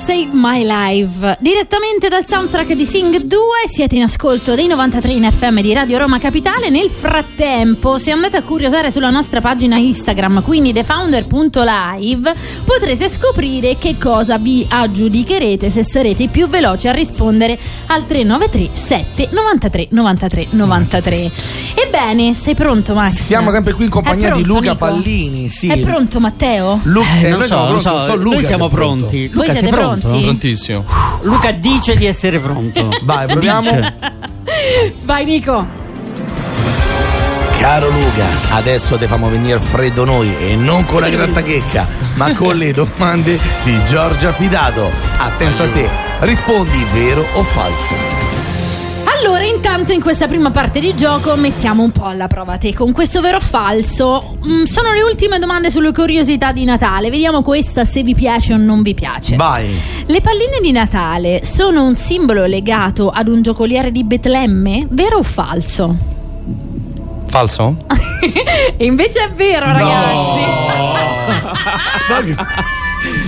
Save 0.04 0.28
My 0.32 0.62
Life. 0.66 1.38
Direttamente 1.40 2.08
dal 2.08 2.26
soundtrack 2.26 2.72
di 2.74 2.84
Sing 2.84 3.16
2 3.22 3.38
siete 3.66 3.94
in 3.94 4.02
ascolto 4.02 4.54
dei 4.54 4.66
93 4.66 5.12
in 5.12 5.30
FM 5.32 5.60
di 5.62 5.72
Radio 5.72 5.96
Roma 5.96 6.18
Capitale. 6.18 6.68
Nel 6.68 6.90
frattempo, 6.90 7.96
se 7.96 8.10
andate 8.10 8.36
a 8.36 8.42
curiosare 8.42 8.92
sulla 8.92 9.08
nostra 9.08 9.40
pagina 9.40 9.78
Instagram, 9.78 10.42
quindi 10.42 10.74
thefounder.live, 10.74 12.34
potrete 12.64 13.08
scoprire 13.08 13.78
che 13.78 13.96
cosa 13.96 14.36
vi 14.36 14.66
aggiudicherete 14.68 15.70
se 15.70 15.82
sarete 15.82 16.24
i 16.24 16.28
più 16.28 16.48
veloci 16.48 16.86
a 16.86 16.92
rispondere 16.92 17.58
al 17.86 18.04
393 18.06 18.70
7 18.74 19.28
93 19.32 19.86
93 19.90 20.46
93. 20.50 21.30
Ebbene, 21.82 22.34
sei 22.34 22.54
pronto 22.54 22.92
Max? 22.94 23.14
Siamo 23.14 23.50
sempre 23.50 23.72
qui 23.72 23.84
in 23.86 23.90
compagnia 23.90 24.32
È 24.32 24.36
di 24.36 24.42
pronto, 24.42 24.54
Luca 24.60 24.72
Nico? 24.72 24.84
Pallini. 24.84 25.48
Sì. 25.48 25.68
È 25.68 25.78
pronto 25.80 26.20
Matteo? 26.20 26.80
Lu- 26.84 27.00
Eh, 27.22 27.26
eh, 27.26 27.30
non 27.30 27.42
so, 27.44 27.56
non 27.56 27.66
pronti, 27.66 27.82
so, 27.82 28.04
so 28.04 28.14
Luca 28.16 28.34
noi 28.34 28.44
siamo 28.44 28.66
è 28.66 28.70
pronto. 28.70 29.06
pronti. 29.06 29.28
Voi 29.28 29.46
Luca, 29.46 29.58
sei 29.58 29.70
pronto? 30.00 30.08
pronti? 30.08 30.24
Prontissimo. 30.24 30.84
Luca 31.22 31.52
dice 31.52 31.96
di 31.96 32.06
essere 32.06 32.38
pronto. 32.38 32.90
Vai, 33.02 33.26
proviamo. 33.26 33.70
Dice. 33.70 33.94
Vai 35.02 35.24
Nico. 35.24 35.82
Caro 37.58 37.88
Luca, 37.88 38.26
adesso 38.50 38.98
te 38.98 39.06
famo 39.06 39.30
venire 39.30 39.58
freddo 39.58 40.04
noi 40.04 40.34
e 40.38 40.54
non 40.54 40.84
con 40.84 41.00
la 41.00 41.08
grattachecca, 41.08 41.86
ma 42.16 42.34
con 42.34 42.56
le 42.56 42.72
domande 42.72 43.38
di 43.62 43.78
Giorgia 43.86 44.32
Fidato. 44.32 44.90
Attento 45.16 45.62
a 45.62 45.68
te, 45.68 45.88
rispondi 46.20 46.84
vero 46.92 47.24
o 47.34 47.42
falso. 47.42 48.23
Allora, 49.24 49.44
intanto 49.46 49.92
in 49.92 50.02
questa 50.02 50.26
prima 50.26 50.50
parte 50.50 50.80
di 50.80 50.94
gioco 50.94 51.34
mettiamo 51.36 51.82
un 51.82 51.92
po' 51.92 52.04
alla 52.04 52.26
prova 52.26 52.58
te 52.58 52.74
con 52.74 52.92
questo 52.92 53.22
vero 53.22 53.38
o 53.38 53.40
falso. 53.40 54.36
Mm, 54.46 54.64
sono 54.64 54.92
le 54.92 55.00
ultime 55.00 55.38
domande 55.38 55.70
sulle 55.70 55.92
curiosità 55.92 56.52
di 56.52 56.64
Natale. 56.64 57.08
Vediamo 57.08 57.40
questa 57.40 57.86
se 57.86 58.02
vi 58.02 58.14
piace 58.14 58.52
o 58.52 58.58
non 58.58 58.82
vi 58.82 58.92
piace. 58.92 59.36
Vai. 59.36 59.80
Le 60.04 60.20
palline 60.20 60.58
di 60.60 60.72
Natale 60.72 61.40
sono 61.42 61.84
un 61.84 61.96
simbolo 61.96 62.44
legato 62.44 63.08
ad 63.08 63.28
un 63.28 63.40
giocoliere 63.40 63.90
di 63.90 64.04
Betlemme? 64.04 64.86
Vero 64.90 65.16
o 65.16 65.22
falso? 65.22 65.96
Falso? 67.26 67.76
e 68.76 68.84
invece 68.84 69.20
è 69.20 69.32
vero, 69.32 69.64
ragazzi. 69.72 70.42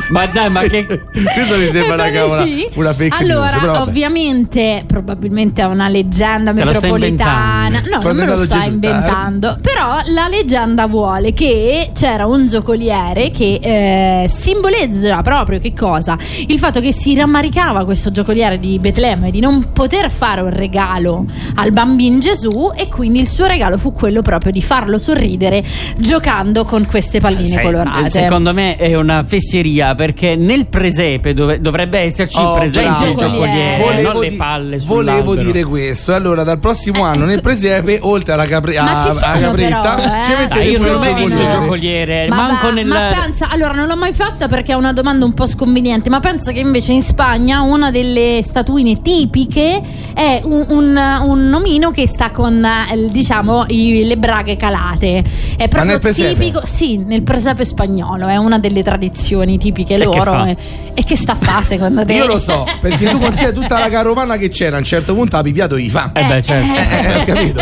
Ma 0.08 0.26
dai, 0.26 0.50
ma 0.50 0.62
che. 0.62 0.86
Questo 0.86 1.56
mi 1.56 1.70
sembra 1.72 1.94
una, 1.94 2.06
Ebbene 2.06 2.12
cavola, 2.12 2.42
sì. 2.42 2.68
una 2.74 2.92
fake 2.92 3.16
allora, 3.16 3.50
news. 3.50 3.58
però 3.58 3.82
ovviamente, 3.82 4.84
probabilmente 4.86 5.62
è 5.62 5.64
una 5.64 5.88
leggenda 5.88 6.52
Te 6.52 6.64
metropolitana. 6.64 7.82
No, 7.90 8.00
Quando 8.00 8.24
non 8.24 8.34
me 8.34 8.36
lo 8.36 8.44
sto 8.44 8.56
Gesù, 8.56 8.68
inventando. 8.68 9.58
Però 9.60 10.00
la 10.06 10.28
leggenda 10.28 10.86
vuole 10.86 11.32
che 11.32 11.90
c'era 11.92 12.26
un 12.26 12.46
giocoliere 12.46 13.30
che 13.30 13.58
eh, 13.60 14.28
simboleggia 14.28 15.22
proprio 15.22 15.58
che 15.58 15.72
cosa? 15.72 16.16
Il 16.46 16.58
fatto 16.58 16.80
che 16.80 16.92
si 16.92 17.14
rammaricava 17.14 17.84
questo 17.84 18.10
giocoliere 18.10 18.58
di 18.58 18.78
Betlemme 18.78 19.30
di 19.30 19.40
non 19.40 19.72
poter 19.72 20.10
fare 20.10 20.40
un 20.40 20.50
regalo 20.50 21.26
al 21.56 21.72
bambino 21.72 22.18
Gesù 22.18 22.70
e 22.74 22.88
quindi 22.88 23.20
il 23.20 23.28
suo 23.28 23.46
regalo 23.46 23.76
fu 23.78 23.92
quello 23.92 24.22
proprio 24.22 24.52
di 24.52 24.62
farlo 24.62 24.98
sorridere 24.98 25.64
giocando 25.96 26.64
con 26.64 26.86
queste 26.86 27.18
palline 27.20 27.46
Sai, 27.46 27.64
colorate. 27.64 28.10
Secondo 28.10 28.54
me 28.54 28.76
è 28.76 28.94
una 28.94 29.24
fesseria 29.24 29.65
perché 29.94 30.36
nel 30.36 30.66
presepe 30.66 31.34
dove- 31.34 31.60
dovrebbe 31.60 31.98
esserci 32.00 32.38
Oh, 32.38 32.62
il 32.62 32.70
bravo. 32.70 33.04
del 33.04 33.14
giocoliere, 33.14 33.82
Volevo 33.82 34.12
non 34.12 34.20
le 34.22 34.28
di- 34.30 34.36
palle 34.36 34.78
Volevo 34.78 35.34
dire 35.34 35.64
questo. 35.64 36.14
Allora, 36.14 36.44
dal 36.44 36.58
prossimo 36.58 37.02
anno 37.04 37.24
nel 37.24 37.40
presepe, 37.40 37.98
oltre 38.02 38.32
alla, 38.34 38.46
capri- 38.46 38.76
Ma 38.76 39.00
ci 39.02 39.08
a- 39.08 39.10
sono 39.12 39.26
alla 39.32 39.40
capretta, 39.40 39.94
però, 39.94 40.02
eh. 40.06 40.24
ci 40.24 40.32
Ah, 40.32 40.38
mettete 40.38 40.64
io 40.68 40.78
non 40.78 40.94
ho 40.94 40.98
mai 40.98 41.10
il 41.10 41.16
visto 41.16 41.40
il 41.42 41.48
giocoliere. 41.50 42.28
Ma, 42.28 42.36
manco 42.36 42.66
va- 42.66 42.72
nel. 42.72 42.86
ma 42.86 43.10
pensa, 43.20 43.48
allora 43.50 43.72
non 43.72 43.86
l'ho 43.86 43.96
mai 43.96 44.12
fatta 44.12 44.48
perché 44.48 44.72
è 44.72 44.74
una 44.76 44.92
domanda 44.92 45.24
un 45.24 45.34
po' 45.34 45.46
sconveniente, 45.46 46.10
ma 46.10 46.20
pensa 46.20 46.52
che 46.52 46.60
invece 46.60 46.92
in 46.92 47.02
Spagna 47.02 47.62
una 47.62 47.90
delle 47.90 48.40
statuine 48.42 49.00
tipiche 49.02 49.80
è 50.14 50.40
un, 50.44 50.64
un- 50.68 51.20
un 51.24 51.52
omino 51.54 51.90
che 51.90 52.06
sta 52.06 52.30
con 52.30 52.64
eh, 52.64 53.08
diciamo 53.10 53.64
i- 53.68 54.04
le 54.04 54.16
braghe 54.16 54.56
calate. 54.56 55.24
È 55.56 55.68
proprio 55.68 55.98
presepe? 55.98 56.34
tipico, 56.34 56.60
sì, 56.64 56.98
nel 56.98 57.22
presepe 57.22 57.64
spagnolo, 57.64 58.26
è 58.26 58.36
una 58.36 58.58
delle 58.58 58.82
tradizioni 58.82 59.55
tipiche 59.58 59.94
E 59.94 59.98
che 59.98 60.04
loro. 60.04 60.32
fa? 60.32 60.46
E, 60.48 60.56
e 60.94 61.02
che 61.04 61.16
sta 61.16 61.32
a 61.32 61.36
fare 61.36 61.64
secondo 61.64 62.04
te? 62.04 62.14
Io 62.14 62.26
lo 62.26 62.38
so, 62.38 62.64
perché 62.80 63.08
tu 63.10 63.18
consideri 63.18 63.54
tutta 63.54 63.78
la 63.78 63.88
carovana 63.88 64.36
che 64.36 64.48
c'era, 64.48 64.76
a 64.76 64.78
un 64.78 64.84
certo 64.84 65.14
punto 65.14 65.36
ha 65.36 65.42
pipiato 65.42 65.78
gli 65.78 65.88
fa. 65.90 66.10
Eh 66.14 66.24
beh, 66.24 66.42
certo. 66.42 66.74
Eh, 66.74 67.06
eh, 67.06 67.20
ho 67.20 67.24
capito. 67.24 67.60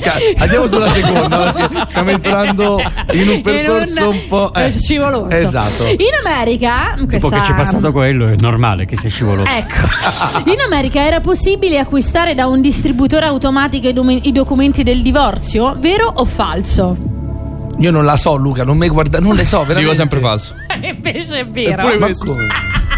Ca- 0.00 0.18
Andiamo 0.38 0.66
sulla 0.68 0.90
seconda, 0.90 1.52
perché 1.52 1.82
stiamo 1.86 2.10
entrando 2.10 2.82
in 3.12 3.28
un 3.28 3.40
percorso 3.40 4.08
un, 4.10 4.18
po' 4.28 4.54
eh, 4.54 4.70
scivoloso. 4.70 5.28
Esatto. 5.30 5.84
In 5.90 6.26
America, 6.26 6.94
Dopo 6.96 7.06
questa- 7.06 7.40
che 7.40 7.44
ci 7.46 7.52
è 7.52 7.54
passato 7.54 7.92
quello, 7.92 8.28
è 8.28 8.34
normale 8.38 8.84
che 8.86 8.96
sia 8.96 9.10
scivoloso. 9.10 9.48
Ecco, 9.48 10.50
in 10.50 10.60
America 10.60 11.04
era 11.04 11.20
possibile 11.20 11.78
acquistare 11.78 12.34
da 12.34 12.46
un 12.46 12.60
distributore 12.60 13.26
automatico 13.26 13.88
i, 13.88 14.20
i 14.28 14.32
documenti 14.32 14.82
del 14.82 15.02
divorzio? 15.02 15.76
Vero 15.78 16.10
o 16.14 16.24
falso? 16.24 16.96
Io 17.78 17.90
non 17.90 18.04
la 18.04 18.16
so, 18.16 18.36
Luca, 18.36 18.64
non 18.64 18.76
mi 18.76 18.88
guarda, 18.88 19.18
non 19.18 19.34
le 19.34 19.44
so, 19.44 19.58
veramente. 19.60 19.82
Dico 19.82 19.94
sempre 19.94 20.20
falso. 20.20 20.54
Invece 20.82 21.40
è 21.40 21.46
vero. 21.46 21.72
Eppure 21.72 21.98
Ma 21.98 22.04
questo. 22.06 22.26
come? 22.26 22.46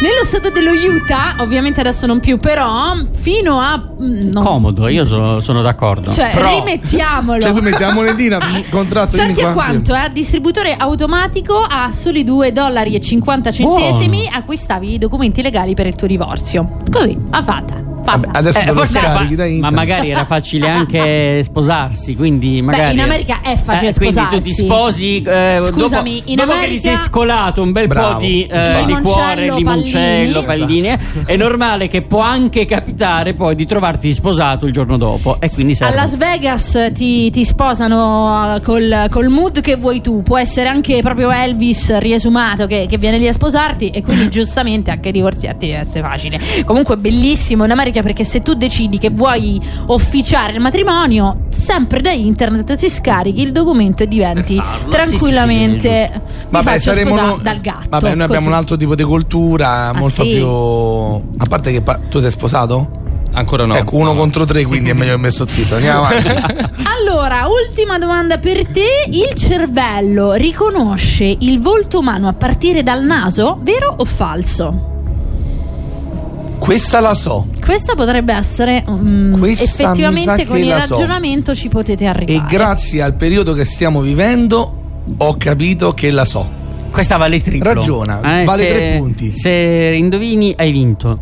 Nello 0.00 0.24
stato 0.24 0.50
dello 0.50 0.70
Utah, 0.72 1.36
ovviamente 1.38 1.80
adesso 1.80 2.06
non 2.06 2.18
più, 2.20 2.38
però 2.38 2.94
fino 3.18 3.58
a. 3.60 3.76
mm, 3.78 4.30
non- 4.32 4.42
Comodo, 4.44 4.88
io 4.88 5.06
so- 5.06 5.40
sono 5.40 5.62
d'accordo. 5.62 6.12
Cioè, 6.12 6.30
Però- 6.34 6.58
rimettiamolo. 6.58 7.40
Cioè, 7.40 7.52
tu 7.52 7.60
metti 7.62 7.80
la 7.80 7.92
monetina, 7.92 8.38
contratto 8.70 9.16
Senti 9.16 9.40
a 9.40 9.52
qua. 9.52 9.64
quanto, 9.64 9.94
eh? 9.94 10.10
Distributore 10.12 10.74
automatico 10.76 11.56
a 11.58 11.90
soli 11.92 12.24
2 12.24 12.52
dollari 12.52 12.94
e 12.94 13.00
50 13.00 13.50
centesimi 13.50 14.28
acquistavi 14.32 14.94
i 14.94 14.98
documenti 14.98 15.42
legali 15.42 15.74
per 15.74 15.86
il 15.86 15.94
tuo 15.94 16.06
divorzio. 16.06 16.78
Così, 16.90 17.16
va 17.18 17.42
fatta. 17.42 17.83
Fatta. 18.04 18.30
Adesso 18.38 18.62
lo 18.66 18.72
forse- 18.74 18.98
scarichi 19.00 19.58
ma, 19.58 19.70
ma 19.70 19.70
magari 19.70 20.10
era 20.10 20.24
facile 20.24 20.68
anche 20.68 21.42
sposarsi, 21.44 22.14
quindi 22.14 22.60
magari... 22.62 22.92
in 22.94 23.00
America 23.00 23.40
è 23.42 23.56
facile 23.56 23.90
Eh, 23.90 23.94
Quindi 23.94 24.20
tu 24.28 24.38
ti 24.40 24.52
sposarsi. 24.52 24.64
sposi 24.64 25.22
eh, 25.22 25.58
Scusami, 25.72 26.16
dopo, 26.18 26.30
in 26.30 26.36
dopo 26.36 26.48
che 26.50 26.56
America- 26.56 26.72
ti 26.72 26.78
sei 26.80 26.96
scolato 26.96 27.62
un 27.62 27.72
bel 27.72 27.86
Bravo, 27.86 28.14
po' 28.14 28.20
di 28.20 28.46
eh, 28.46 28.84
Limoncello, 28.84 29.56
limoncello, 29.56 30.42
palline, 30.42 30.98
è 31.26 31.36
normale 31.36 31.88
che 31.88 32.02
può 32.02 32.20
anche 32.20 32.64
capitare 32.66 33.34
poi 33.34 33.54
di 33.54 33.66
trovarti 33.66 34.12
sposato 34.12 34.66
il 34.66 34.72
giorno 34.72 34.96
dopo 34.96 35.36
e 35.40 35.50
quindi 35.50 35.72
A 35.72 35.76
serve. 35.76 35.94
Las 35.94 36.16
Vegas 36.16 36.90
ti, 36.92 37.30
ti 37.30 37.44
sposano 37.44 38.54
uh, 38.56 38.60
col, 38.62 39.06
col 39.10 39.28
mood 39.28 39.60
che 39.60 39.76
vuoi 39.76 40.00
tu, 40.00 40.22
può 40.22 40.38
essere 40.38 40.68
anche 40.68 41.00
proprio 41.02 41.30
Elvis 41.30 41.96
riesumato 41.98 42.66
che, 42.66 42.86
che 42.88 42.98
viene 42.98 43.18
lì 43.18 43.26
a 43.28 43.32
sposarti 43.32 43.90
e 43.90 44.02
quindi 44.02 44.28
giustamente 44.30 44.90
anche 44.90 45.10
divorziarti 45.10 45.66
deve 45.66 45.78
essere 45.80 46.06
facile. 46.06 46.40
Comunque 46.64 46.96
bellissimo 46.96 47.64
in 47.64 47.70
America 47.70 47.93
perché 48.02 48.24
se 48.24 48.42
tu 48.42 48.54
decidi 48.54 48.98
che 48.98 49.10
vuoi 49.10 49.60
officiare 49.86 50.52
il 50.52 50.60
matrimonio, 50.60 51.46
sempre 51.50 52.00
da 52.00 52.10
internet 52.12 52.74
ti 52.76 52.88
scarichi 52.88 53.42
il 53.42 53.52
documento 53.52 54.02
e 54.02 54.08
diventi 54.08 54.56
farlo. 54.56 54.88
tranquillamente 54.88 56.10
mi 56.12 56.20
Vabbè, 56.50 56.64
faccio 56.64 56.80
saremo 56.80 57.10
sposare 57.16 57.36
no- 57.36 57.42
dal 57.42 57.60
gatto. 57.60 57.86
Vabbè, 57.88 58.14
noi 58.14 58.22
abbiamo 58.24 58.34
così. 58.36 58.46
un 58.48 58.54
altro 58.54 58.76
tipo 58.76 58.94
di 58.94 59.02
cultura, 59.04 59.92
molto 59.94 60.22
sì? 60.22 60.34
più. 60.34 60.46
A 60.46 61.44
parte 61.48 61.72
che 61.72 61.80
pa- 61.80 61.98
tu 62.08 62.18
sei 62.20 62.30
sposato? 62.30 63.02
Ancora 63.36 63.66
no. 63.66 63.74
ecco, 63.74 63.96
uno 63.96 64.12
No. 64.12 64.18
contro 64.18 64.44
tre, 64.44 64.64
quindi 64.64 64.90
è 64.90 64.92
meglio 64.92 65.12
che 65.12 65.18
messo 65.18 65.44
zitto. 65.48 65.74
Andiamo 65.74 66.04
avanti. 66.04 66.28
Allora, 66.96 67.46
ultima 67.48 67.98
domanda 67.98 68.38
per 68.38 68.64
te. 68.68 69.06
Il 69.10 69.34
cervello 69.34 70.34
riconosce 70.34 71.24
il 71.40 71.60
volto 71.60 71.98
umano 71.98 72.28
a 72.28 72.32
partire 72.32 72.84
dal 72.84 73.02
naso, 73.02 73.58
vero 73.62 73.92
o 73.98 74.04
falso? 74.04 74.92
Questa 76.58 77.00
la 77.00 77.14
so. 77.14 77.48
Questa 77.62 77.94
potrebbe 77.94 78.32
essere 78.32 78.82
um, 78.86 79.36
Questa 79.38 79.64
effettivamente 79.64 80.46
con 80.46 80.58
il 80.58 80.66
la 80.68 80.80
so. 80.82 80.94
ragionamento 80.94 81.54
ci 81.54 81.68
potete 81.68 82.04
E 82.04 82.06
arrivare. 82.06 82.48
grazie 82.48 83.02
al 83.02 83.16
periodo 83.16 83.52
che 83.52 83.64
stiamo 83.64 84.00
vivendo 84.00 84.80
ho 85.18 85.36
capito 85.36 85.92
che 85.92 86.10
la 86.10 86.24
so. 86.24 86.62
Questa 86.90 87.16
vale 87.16 87.40
triplo. 87.42 87.74
Ragiona, 87.74 88.20
vale 88.20 88.56
se, 88.56 88.68
tre 88.68 88.96
punti. 88.98 89.32
Se 89.34 89.50
indovini 89.50 90.54
hai 90.56 90.70
vinto. 90.70 91.18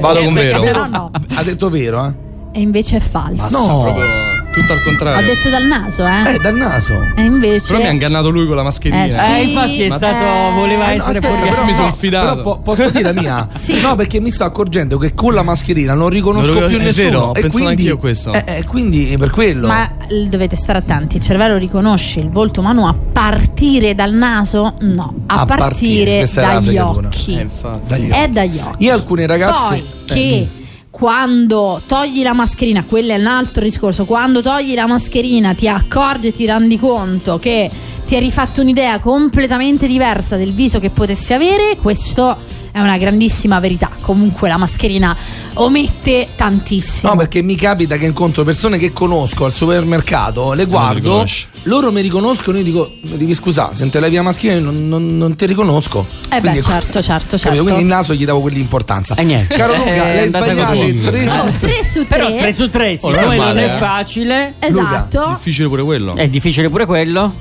Vado 0.00 0.22
con 0.24 0.34
vero. 0.34 0.62
No, 0.72 0.86
no. 0.88 1.10
Ha 1.28 1.42
detto 1.44 1.70
vero, 1.70 2.04
eh? 2.06 2.12
E 2.58 2.60
invece 2.60 2.96
è 2.96 3.00
falso. 3.00 3.56
No. 3.66 3.82
Proprio 3.82 4.04
tutto 4.54 4.72
al 4.72 4.78
Ho 4.78 4.82
contrario. 4.82 5.26
detto 5.26 5.48
dal 5.50 5.64
naso, 5.64 6.06
eh? 6.06 6.34
Eh, 6.34 6.38
dal 6.38 6.54
naso. 6.54 6.94
E 7.16 7.22
invece. 7.22 7.66
Però 7.66 7.78
mi 7.80 7.86
ha 7.88 7.90
ingannato 7.92 8.30
lui 8.30 8.46
con 8.46 8.56
la 8.56 8.62
mascherina. 8.62 9.04
Eh, 9.04 9.10
sì. 9.10 9.20
Eh, 9.20 9.42
infatti 9.42 9.82
è 9.82 9.88
Ma- 9.88 9.96
stato. 9.96 10.14
eh, 10.14 10.54
voleva 10.58 10.84
Eh, 10.92 10.96
no, 10.96 11.02
essere 11.02 11.20
fuori. 11.20 11.48
però, 11.48 11.64
mi 11.64 11.74
sono 11.74 11.86
no, 11.88 11.94
fidato. 11.94 12.26
però 12.36 12.42
po- 12.42 12.58
posso 12.60 12.90
dire 12.90 13.12
la 13.12 13.20
mia? 13.20 13.48
Sì. 13.54 13.80
No, 13.80 13.94
perché 13.94 14.20
mi 14.20 14.30
sto 14.30 14.44
accorgendo 14.44 14.98
che 14.98 15.14
con 15.14 15.34
la 15.34 15.42
mascherina 15.42 15.94
non 15.94 16.08
riconosco 16.08 16.52
Non 16.52 16.60
lo- 16.62 16.66
più 16.68 16.78
è 16.78 16.82
nessuno. 16.84 17.32
vero, 17.32 17.34
e 17.34 17.48
quindi, 17.50 17.66
anch'io 17.70 17.98
questo. 17.98 18.32
Eh, 18.32 18.44
eh, 18.46 18.64
quindi 18.66 19.14
per 19.18 19.30
quello. 19.30 19.66
Ma 19.66 19.90
dovete 20.28 20.56
stare 20.56 20.78
attenti, 20.78 21.16
il 21.16 21.22
cervello 21.22 21.56
riconosce 21.56 22.20
il 22.20 22.28
volto 22.30 22.60
umano 22.60 22.86
a 22.88 22.94
partire 22.94 23.94
dal 23.94 24.12
naso? 24.12 24.74
No, 24.80 25.14
a, 25.26 25.40
A 25.40 25.44
partire, 25.46 26.20
partire, 26.20 26.20
è 26.22 26.28
dagli 26.34 26.78
occhi. 26.78 27.34
Eh. 27.36 27.48
Dagli 27.86 28.08
È 28.08 28.22
occhi. 28.22 28.32
dagli 28.32 28.58
occhi. 28.58 28.84
Io 28.84 28.92
alcune 28.92 29.26
ragazze. 29.26 29.68
Poi 29.68 29.78
eh, 29.78 30.04
che 30.14 30.48
quando 30.94 31.82
togli 31.88 32.22
la 32.22 32.34
mascherina, 32.34 32.84
quello 32.84 33.14
è 33.14 33.18
un 33.18 33.26
altro 33.26 33.64
discorso, 33.64 34.04
quando 34.04 34.40
togli 34.40 34.74
la 34.74 34.86
mascherina 34.86 35.52
ti 35.52 35.66
accorgi 35.66 36.28
e 36.28 36.32
ti 36.32 36.46
rendi 36.46 36.78
conto 36.78 37.40
che 37.40 37.68
ti 38.06 38.14
hai 38.14 38.20
rifatto 38.20 38.60
un'idea 38.60 39.00
completamente 39.00 39.88
diversa 39.88 40.36
del 40.36 40.52
viso 40.52 40.78
che 40.78 40.90
potessi 40.90 41.32
avere, 41.32 41.78
questo 41.82 42.36
è 42.74 42.80
una 42.80 42.98
grandissima 42.98 43.60
verità. 43.60 43.88
Comunque 44.00 44.48
la 44.48 44.56
mascherina 44.56 45.16
omette 45.54 46.30
tantissimo. 46.34 47.12
No, 47.12 47.18
perché 47.18 47.40
mi 47.40 47.54
capita 47.54 47.96
che 47.96 48.04
incontro 48.04 48.42
persone 48.42 48.78
che 48.78 48.92
conosco 48.92 49.44
al 49.44 49.52
supermercato, 49.52 50.54
le 50.54 50.64
guardo, 50.64 51.24
loro 51.62 51.92
mi 51.92 52.00
riconoscono, 52.00 52.58
io 52.58 52.64
dico, 52.64 52.94
mi 53.02 53.16
devi 53.16 53.32
scusare, 53.32 53.76
se 53.76 53.88
te 53.90 54.00
levi 54.00 54.16
la 54.16 54.22
mascherina 54.22 54.58
non, 54.58 54.88
non- 54.88 55.16
non 55.16 55.36
ti 55.36 55.46
riconosco. 55.46 56.04
Eh 56.28 56.34
beh, 56.34 56.40
Quindi- 56.40 56.62
certo, 56.62 57.00
certo, 57.00 57.36
capito? 57.36 57.38
certo. 57.38 57.62
Quindi 57.62 57.80
il 57.82 57.86
naso 57.86 58.12
gli 58.12 58.24
davo 58.24 58.40
quell'importanza. 58.40 59.14
E 59.14 59.22
niente. 59.22 59.54
Caro 59.54 59.76
Luca, 59.76 59.90
È 59.92 60.14
lei 60.16 60.28
sbagliate 60.30 60.64
così. 60.64 61.00
3 61.00 61.28
su 61.28 61.58
3 61.60 61.84
su 61.84 62.06
3. 62.06 62.06
Però 62.08 62.36
3 62.36 62.52
su 62.52 62.68
3, 62.70 62.98
siccome 62.98 63.36
non 63.36 63.56
è 63.58 63.74
eh. 63.76 63.78
facile, 63.78 64.54
Esatto. 64.58 65.26
Difficile 65.36 65.68
pure 65.68 65.84
quello. 65.84 66.16
è 66.16 66.26
difficile 66.26 66.68
pure 66.68 66.86
quello. 66.86 67.34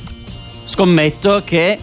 Scommetto 0.66 1.42
che. 1.44 1.80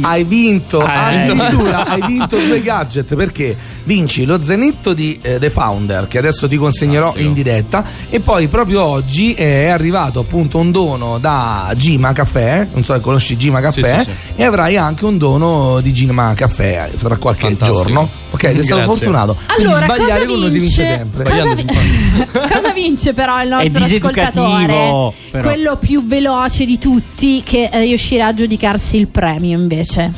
Hai 0.00 0.24
vinto, 0.24 0.80
Ah, 0.80 1.06
addirittura 1.08 1.86
hai 1.88 2.00
vinto 2.06 2.36
due 2.36 2.60
gadget 2.60 3.14
perché 3.14 3.56
vinci 3.84 4.24
lo 4.24 4.40
zainetto 4.42 4.92
di 4.92 5.18
eh, 5.22 5.38
The 5.38 5.50
Founder 5.50 6.06
che 6.08 6.18
adesso 6.18 6.48
ti 6.48 6.56
consegnerò 6.56 7.06
Fantastico. 7.12 7.28
in 7.28 7.34
diretta 7.34 7.84
e 8.10 8.20
poi 8.20 8.48
proprio 8.48 8.82
oggi 8.84 9.34
è 9.34 9.68
arrivato 9.68 10.20
appunto 10.20 10.58
un 10.58 10.70
dono 10.70 11.18
da 11.18 11.72
Gima 11.76 12.12
Caffè, 12.12 12.68
non 12.72 12.84
so 12.84 12.92
se 12.94 13.00
conosci 13.00 13.36
Gima 13.36 13.60
Caffè 13.60 13.98
Sì, 14.04 14.10
sì, 14.10 14.16
e 14.36 14.44
avrai 14.44 14.76
anche 14.76 15.04
un 15.04 15.18
dono 15.18 15.80
di 15.80 15.92
Gima 15.92 16.32
Caffè 16.34 16.88
eh, 16.92 16.96
fra 16.96 17.16
qualche 17.16 17.46
Fantastico. 17.48 17.82
giorno. 17.82 18.20
Ok, 18.32 18.40
sei 18.40 18.62
stato 18.62 18.80
Grazie. 18.82 18.94
fortunato. 18.96 19.36
Quindi 19.54 19.72
Allora, 19.72 19.84
sbagliare 19.84 20.24
cosa 20.24 20.26
con 20.26 20.36
uno 20.38 20.48
si 20.50 20.58
vince 20.58 20.84
sempre. 20.86 21.24
Cosa, 21.24 21.54
vi- 21.54 21.66
cosa 22.32 22.72
vince 22.72 23.12
però 23.12 23.42
il 23.42 23.48
nostro 23.48 23.84
ascoltatore? 23.84 24.66
però. 24.66 25.12
Quello 25.42 25.76
più 25.76 26.06
veloce 26.06 26.64
di 26.64 26.78
tutti 26.78 27.42
che 27.44 27.68
eh, 27.70 27.80
riuscirà 27.80 28.28
a 28.28 28.34
giudicarsi 28.34 28.96
il 28.96 29.08
premio 29.08 29.58
invece. 29.62 30.12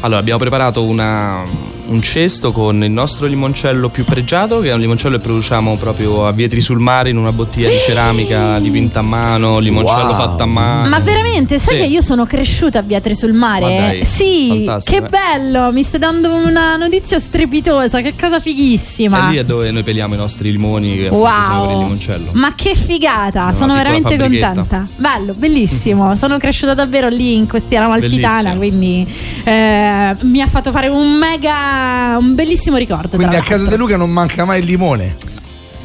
Allora, 0.00 0.20
abbiamo 0.20 0.38
preparato 0.38 0.84
una- 0.84 1.44
un 1.88 2.02
cesto 2.02 2.52
con 2.52 2.84
il 2.84 2.90
nostro 2.90 3.26
limoncello 3.26 3.88
più 3.88 4.04
pregiato, 4.04 4.60
che 4.60 4.68
è 4.70 4.74
un 4.74 4.80
limoncello 4.80 5.16
che 5.16 5.22
produciamo 5.22 5.76
proprio 5.76 6.26
a 6.26 6.32
Vietri 6.32 6.60
sul 6.60 6.78
Mare 6.78 7.08
in 7.08 7.16
una 7.16 7.32
bottiglia 7.32 7.68
di 7.68 7.78
ceramica 7.86 8.58
dipinta 8.58 8.98
a 8.98 9.02
mano, 9.02 9.58
limoncello 9.58 10.08
Wow. 10.10 10.14
fatto 10.16 10.42
a 10.42 10.46
mano. 10.46 10.88
Ma 10.88 10.98
veramente, 11.00 11.58
sai 11.58 11.76
Sì. 11.76 11.82
che 11.82 11.88
io 11.88 12.02
sono 12.02 12.26
cresciuta 12.26 12.80
a 12.80 12.82
Viatri 12.82 13.14
sul 13.14 13.32
Ma 13.32 13.58
mare? 13.58 13.76
dai, 13.78 14.04
sì, 14.04 14.48
fantastico, 14.48 14.98
che 15.00 15.06
eh. 15.06 15.08
bello, 15.08 15.72
mi 15.72 15.82
stai 15.82 15.98
dando 16.00 16.34
una 16.34 16.76
notizia 16.76 17.18
strepitosa, 17.20 18.00
che 18.02 18.12
cosa 18.20 18.36
E 18.36 18.40
fighissima. 18.40 19.30
lì 19.30 19.36
è 19.38 19.44
dove 19.44 19.70
noi 19.70 19.82
peliamo 19.82 20.12
i 20.14 20.18
nostri 20.18 20.50
limoni 20.50 20.96
che 20.98 21.06
appunto 21.06 21.24
usiamo 21.26 21.60
per 21.62 21.70
il 21.70 21.74
Wow, 21.76 21.82
limoncello. 21.84 22.30
ma 22.34 22.52
che 22.54 22.74
figata! 22.74 23.42
Una 23.44 23.52
sono 23.54 23.74
veramente 23.74 24.16
contenta. 24.18 24.86
Bello, 24.96 25.32
bellissimo. 25.34 26.14
sono 26.16 26.36
cresciuta 26.36 26.74
davvero 26.74 27.08
lì 27.08 27.34
in 27.36 27.46
Costiera 27.46 27.86
Amalfitana. 27.86 28.52
Bellissimo. 28.54 28.58
Quindi 28.58 29.14
eh, 29.44 30.16
mi 30.20 30.40
ha 30.42 30.46
fatto 30.46 30.70
fare 30.70 30.88
un 30.88 31.12
mega, 31.16 31.76
un 32.18 32.34
bellissimo 32.34 32.76
ricordo. 32.76 33.16
Quindi 33.16 33.36
a 33.36 33.42
casa 33.42 33.66
di 33.66 33.76
Luca 33.76 33.96
non 33.96 34.10
manca 34.10 34.44
mai 34.44 34.60
il 34.60 34.66
limone. 34.66 35.16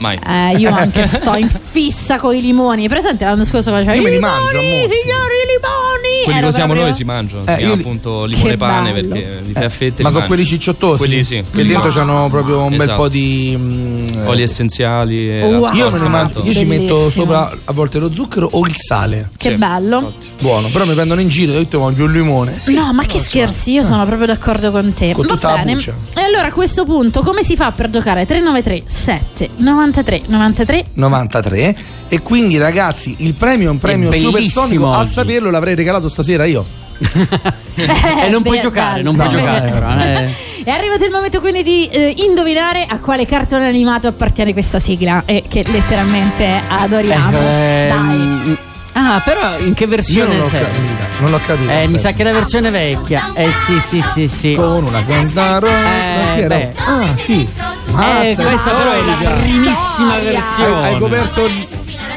Mai. 0.03 0.19
Eh, 0.27 0.57
io 0.57 0.69
anche 0.73 1.07
sto 1.07 1.33
in 1.35 1.47
fissa 1.49 2.17
con 2.19 2.35
i 2.35 2.41
limoni. 2.41 2.89
Presente 2.89 3.23
l'anno 3.23 3.45
scorso 3.45 3.69
quando 3.69 3.89
facevo 3.89 4.05
Io 4.05 4.15
i 4.15 4.19
me 4.19 4.19
li 4.19 4.25
limoni, 4.25 4.43
mangio 4.43 4.57
a 4.57 4.61
mozzi." 4.61 4.99
signori, 4.99 5.33
i 5.33 5.47
limoni. 5.53 6.23
Quelli 6.23 6.37
Ero 6.37 6.47
che 6.47 6.51
usiamo 6.53 6.65
proprio- 6.73 6.85
noi 6.87 6.93
si 6.93 7.03
mangiano, 7.03 7.43
si 7.45 7.49
Eh, 7.51 7.55
chiama 7.55 7.69
io 7.69 7.75
li- 7.75 7.81
appunto 7.81 8.25
limone 8.25 8.49
Che 8.49 8.57
pane 8.57 8.91
bello. 8.91 9.07
perché 9.13 9.41
li 9.45 9.53
fai 9.53 9.63
a 9.63 9.69
fette. 9.69 9.85
Ma 9.85 9.89
li 9.89 9.95
sono 10.03 10.11
mangi. 10.13 10.27
quelli 10.27 10.45
cicciottosi 10.45 10.97
Quelli 10.97 11.23
sì. 11.23 11.43
che 11.53 11.63
dentro 11.65 11.91
Ma- 11.93 12.01
hanno 12.01 12.29
proprio 12.29 12.63
un 12.63 12.69
bel 12.71 12.81
Esatto. 12.81 12.95
po' 12.97 13.07
di 13.07 13.55
mm, 13.57 14.07
Oli 14.27 14.41
essenziali 14.41 15.29
e 15.29 15.41
Wow. 15.43 15.61
la 15.61 15.71
Io 15.73 15.89
me 15.91 15.99
ne 15.99 16.07
mangio, 16.09 16.43
io 16.43 16.53
ci 16.53 16.65
metto 16.65 17.09
sopra 17.09 17.49
a 17.63 17.73
volte 17.73 17.99
lo 17.99 18.11
zucchero 18.11 18.47
o 18.51 18.65
il 18.65 18.75
sale. 18.75 19.29
Che 19.37 19.51
Sì, 19.51 19.57
bello. 19.57 19.97
infatti. 19.97 20.27
Buono, 20.41 20.67
però 20.69 20.85
mi 20.85 20.93
prendono 20.93 21.21
in 21.21 21.29
giro 21.29 21.53
e 21.53 21.59
io 21.59 21.65
ti 21.67 21.77
mangio 21.77 22.03
il 22.05 22.11
limone. 22.11 22.57
Sì. 22.61 22.73
No, 22.73 22.91
ma 22.93 23.03
che 23.05 23.19
scherzi, 23.19 23.71
io 23.71 23.83
sono 23.83 24.05
proprio 24.05 24.27
d'accordo 24.27 24.71
con 24.71 24.91
te. 24.93 25.13
Con 25.13 25.25
Va 25.25 25.61
bene. 25.63 25.77
E 26.15 26.21
allora 26.21 26.47
a 26.47 26.51
questo 26.51 26.83
punto 26.85 27.21
come 27.21 27.43
si 27.43 27.55
fa 27.55 27.71
per 27.71 27.89
giocare? 27.89 28.25
393 28.25 28.83
7 28.85 29.49
93 29.93 30.23
93 30.27 30.85
93 30.93 31.75
e 32.09 32.21
quindi 32.21 32.57
ragazzi 32.57 33.15
il 33.19 33.35
premio 33.35 33.67
è 33.67 33.71
un 33.71 33.77
premio 33.79 34.09
bellissimo 34.09 34.31
supersonico 34.37 34.91
a 34.91 34.99
oggi. 34.99 35.09
saperlo 35.09 35.49
l'avrei 35.51 35.75
regalato 35.75 36.09
stasera 36.09 36.45
io 36.45 36.65
e 37.75 38.29
non 38.29 38.41
puoi 38.43 38.57
beh, 38.57 38.61
giocare, 38.63 39.01
non 39.01 39.15
puoi 39.15 39.27
No, 39.27 39.33
giocare 39.37 39.67
eh, 39.67 39.71
però. 39.71 39.89
eh. 39.99 40.29
È 40.63 40.69
arrivato 40.69 41.03
il 41.03 41.11
momento 41.11 41.39
quindi 41.41 41.63
di 41.63 41.87
eh, 41.87 42.13
indovinare 42.17 42.85
a 42.87 42.99
quale 42.99 43.25
cartone 43.25 43.67
animato 43.67 44.07
appartiene 44.07 44.53
questa 44.53 44.79
sigla 44.79 45.23
e 45.25 45.43
che 45.47 45.63
letteralmente 45.67 46.61
adoriamo. 46.69 47.37
Ecco, 47.37 47.95
Dai. 47.95 48.57
Ah, 48.95 49.21
però 49.25 49.57
in 49.57 49.73
che 49.73 49.83
io 49.85 49.89
versione 49.89 50.27
non 50.35 50.37
l'ho 50.37 50.47
sei? 50.49 50.61
capita 50.61 51.07
non 51.19 51.31
l'ho 51.31 51.39
capita 51.45 51.81
Eh, 51.81 51.87
mi 51.87 51.97
sa 51.97 52.11
che 52.11 52.21
è 52.21 52.25
la 52.25 52.31
versione 52.31 52.69
vecchia. 52.69 53.31
Eh 53.33 53.51
sì, 53.51 53.79
sì, 53.79 54.01
sì, 54.01 54.27
sì. 54.27 54.53
con 54.53 54.83
una 54.85 55.03
cantarola 55.03 56.35
Eh, 56.35 56.45
beh. 56.45 56.73
ah 56.85 57.15
sì 57.15 57.41
Eh, 57.41 57.91
Mazza, 57.91 58.43
questa 58.43 58.69
però 58.71 58.91
è 58.91 59.01
la 59.01 59.13
storica. 59.15 59.31
primissima 59.41 60.17
versione. 60.19 60.85
hai, 60.87 60.93
hai 60.93 60.99
coperto 60.99 61.45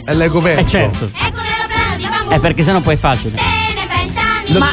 eh, 0.08 0.14
l'hai 0.14 0.28
coperto 0.28 0.60
Eh 0.60 0.66
certo. 0.66 1.10
Eh 2.30 2.40
perché 2.40 2.62
sennò 2.62 2.80
poi 2.80 2.94
è 2.94 2.98
facile. 2.98 3.38
Ma 4.58 4.68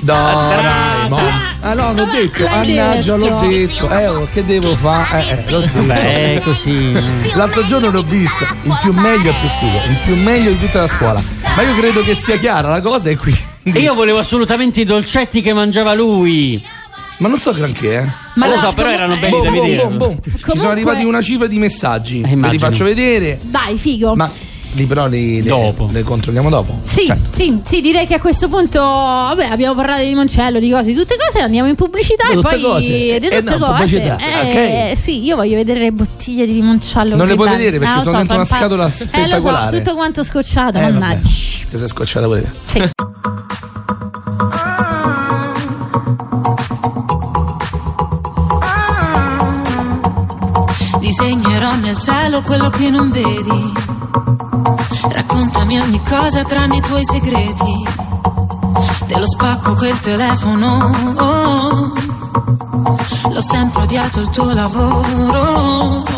Doraemon 0.00 1.47
ah 1.60 1.74
no 1.74 1.92
l'ho 1.92 2.04
detto 2.04 2.42
L'hai 2.44 2.78
annaggia 2.78 3.16
l'ho 3.16 3.24
detto. 3.28 3.46
detto 3.46 3.90
eh 3.90 4.06
oh, 4.08 4.28
che 4.32 4.44
devo 4.44 4.74
fare 4.76 5.24
eh, 5.26 5.30
eh 5.30 5.50
l'ho 5.50 5.60
detto 5.60 5.80
Beh, 5.82 6.34
è 6.36 6.40
così. 6.42 6.92
L'altro 7.34 7.66
giorno 7.66 7.90
l'ho 7.90 8.02
visto, 8.02 8.44
il 8.62 8.78
più 8.82 8.92
meglio 8.92 9.30
è 9.30 9.34
più 9.40 9.48
figo, 9.48 9.76
il 9.90 9.98
più 10.04 10.16
meglio 10.16 10.50
di 10.52 10.58
tutta 10.58 10.80
la 10.82 10.88
scuola. 10.88 11.22
Ma 11.56 11.62
io 11.62 11.74
credo 11.76 12.02
che 12.02 12.14
sia 12.14 12.36
chiara 12.38 12.68
la 12.68 12.80
cosa 12.80 13.08
e 13.10 13.16
quindi. 13.16 13.40
E 13.64 13.78
io 13.80 13.94
volevo 13.94 14.18
assolutamente 14.18 14.80
i 14.80 14.84
dolcetti 14.84 15.40
che 15.42 15.52
mangiava 15.52 15.94
lui. 15.94 16.64
Ma 17.18 17.26
non 17.28 17.40
so 17.40 17.52
granché, 17.52 17.98
eh. 18.00 18.06
Ma 18.36 18.46
lo 18.46 18.54
la- 18.54 18.60
so, 18.60 18.72
però 18.72 18.90
erano 18.90 19.16
belli 19.16 19.30
Boom, 19.30 19.42
da 19.42 19.50
boom, 19.50 19.62
vedere. 19.66 19.82
boom, 19.82 19.96
boom. 19.96 20.18
Ci 20.22 20.56
sono 20.58 20.70
arrivati 20.70 21.04
una 21.04 21.20
cifra 21.20 21.48
di 21.48 21.58
messaggi. 21.58 22.20
Ve 22.24 22.48
li 22.48 22.58
faccio 22.58 22.84
vedere. 22.84 23.40
Dai, 23.42 23.76
figo. 23.76 24.14
Ma 24.14 24.30
lì 24.74 24.86
però 24.86 25.06
li, 25.08 25.42
li- 25.42 25.48
Dopo. 25.48 25.88
le 25.90 26.02
controlliamo 26.02 26.48
dopo. 26.50 26.80
Sì, 26.82 27.04
Cioè, 27.06 27.16
sì, 27.30 27.60
sì, 27.64 27.80
direi 27.80 28.06
che 28.06 28.14
a 28.14 28.20
questo 28.20 28.48
punto 28.48 28.80
vabbè, 28.80 29.46
abbiamo 29.46 29.74
parlato 29.74 30.02
di 30.02 30.08
Limoncello, 30.08 30.58
di 30.58 30.70
cose, 30.70 30.84
di 30.92 30.94
tutte 30.94 31.16
cose, 31.16 31.40
andiamo 31.40 31.68
in 31.68 31.74
pubblicità 31.74 32.24
Di 32.30 32.38
e 32.38 32.40
poi 32.40 32.60
cose. 32.60 32.80
di 32.88 33.10
Eh, 33.10 33.20
tutte 33.20 33.56
no, 33.58 33.66
cose. 33.66 33.72
pubblicità, 33.84 34.16
Eh, 34.18 34.90
ok. 34.90 34.96
sì, 34.96 35.22
io 35.24 35.36
voglio 35.36 35.56
vedere 35.56 35.80
le 35.80 35.92
bottiglie 35.92 36.46
di 36.46 36.54
limoncello. 36.54 37.16
Non 37.16 37.26
le 37.26 37.34
puoi 37.34 37.48
belle. 37.48 37.58
vedere 37.64 37.78
perché 37.78 37.94
Eh, 38.00 38.02
sono 38.04 38.10
so, 38.10 38.16
dentro 38.18 38.34
una 38.36 38.44
scatola 38.44 38.84
Eh, 38.84 38.86
lo 38.86 38.90
so, 38.90 39.04
spettacolare. 39.04 39.76
tutto 39.78 39.94
quanto 39.96 40.24
scocciato, 40.24 40.78
eh, 40.78 40.82
mannaggia. 40.82 41.28
Ti 41.70 41.76
sei 41.76 41.88
scocciata 41.88 42.26
pure. 42.26 42.52
Sì. 42.64 42.82
cielo 51.98 52.42
quello 52.42 52.70
che 52.70 52.90
non 52.90 53.10
vedi. 53.10 53.72
Raccontami 55.10 55.80
ogni 55.80 56.00
cosa 56.08 56.44
tranne 56.44 56.76
i 56.76 56.80
tuoi 56.80 57.04
segreti. 57.04 57.86
Te 59.06 59.18
lo 59.18 59.26
spacco 59.26 59.74
quel 59.74 59.98
telefono. 60.00 60.90
oh. 61.16 61.92
L'ho 63.30 63.42
sempre 63.42 63.82
odiato 63.82 64.20
il 64.20 64.30
tuo 64.30 64.52
lavoro. 64.52 66.17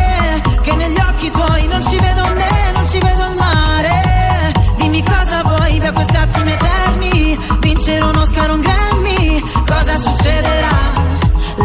che 0.71 0.75
negli 0.75 0.97
occhi 0.97 1.29
tuoi 1.31 1.67
non 1.67 1.81
ci 1.83 1.97
vedo 1.97 2.23
me, 2.35 2.71
non 2.73 2.87
ci 2.87 2.99
vedo 2.99 3.25
il 3.27 3.35
mare. 3.35 4.53
Dimmi 4.77 5.03
cosa 5.03 5.43
vuoi 5.43 5.79
da 5.79 5.91
questi 5.91 6.15
attimi 6.15 6.51
eterni, 6.51 7.39
vincere 7.59 8.03
un 8.03 8.15
Oscar 8.15 8.49
un 8.51 8.61
Grammy, 8.61 9.41
cosa 9.65 9.97
succederà? 9.97 11.09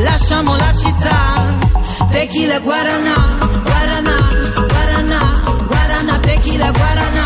Lasciamo 0.02 0.56
la 0.56 0.72
città, 0.74 1.56
tequila 2.10 2.58
guarana, 2.60 3.14
guarana, 3.62 4.16
guarana, 4.68 5.20
guarana, 5.66 6.18
tequila 6.18 6.70
guarana, 6.70 7.25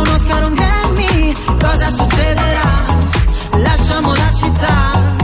un 0.00 0.08
Oscar 0.08 0.44
un 0.48 0.54
Grammy, 0.54 1.34
cosa 1.60 1.90
succederà? 1.90 2.70
Lasciamo 3.58 4.14
la 4.14 4.32
città, 4.34 5.14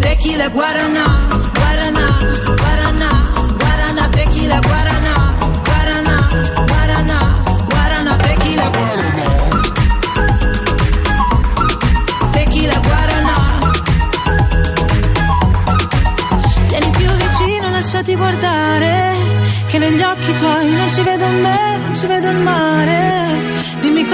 tequila 0.00 0.48
guarana, 0.48 1.04
guarana, 1.52 2.06
guarana, 2.56 3.10
guarana, 3.58 4.08
tequila 4.08 4.58
guarana, 4.60 5.34
guarana, 5.64 6.16
guarana, 6.66 7.18
guarana, 7.68 8.16
tequila 8.16 8.68
guarana. 8.68 9.22
Tequila 12.32 12.78
guarana. 12.78 13.36
Vieni 16.68 16.90
più 16.90 17.10
vicino, 17.10 17.70
lasciati 17.70 18.14
guardare, 18.14 19.16
che 19.66 19.78
negli 19.78 20.02
occhi 20.02 20.34
tuoi 20.34 20.74
non 20.74 20.90
ci 20.90 21.02
vedo 21.02 21.26
me, 21.26 21.78
non 21.84 21.94
ci 21.96 22.06
vedo 22.06 22.30
il 22.30 22.38
mare. 22.38 22.71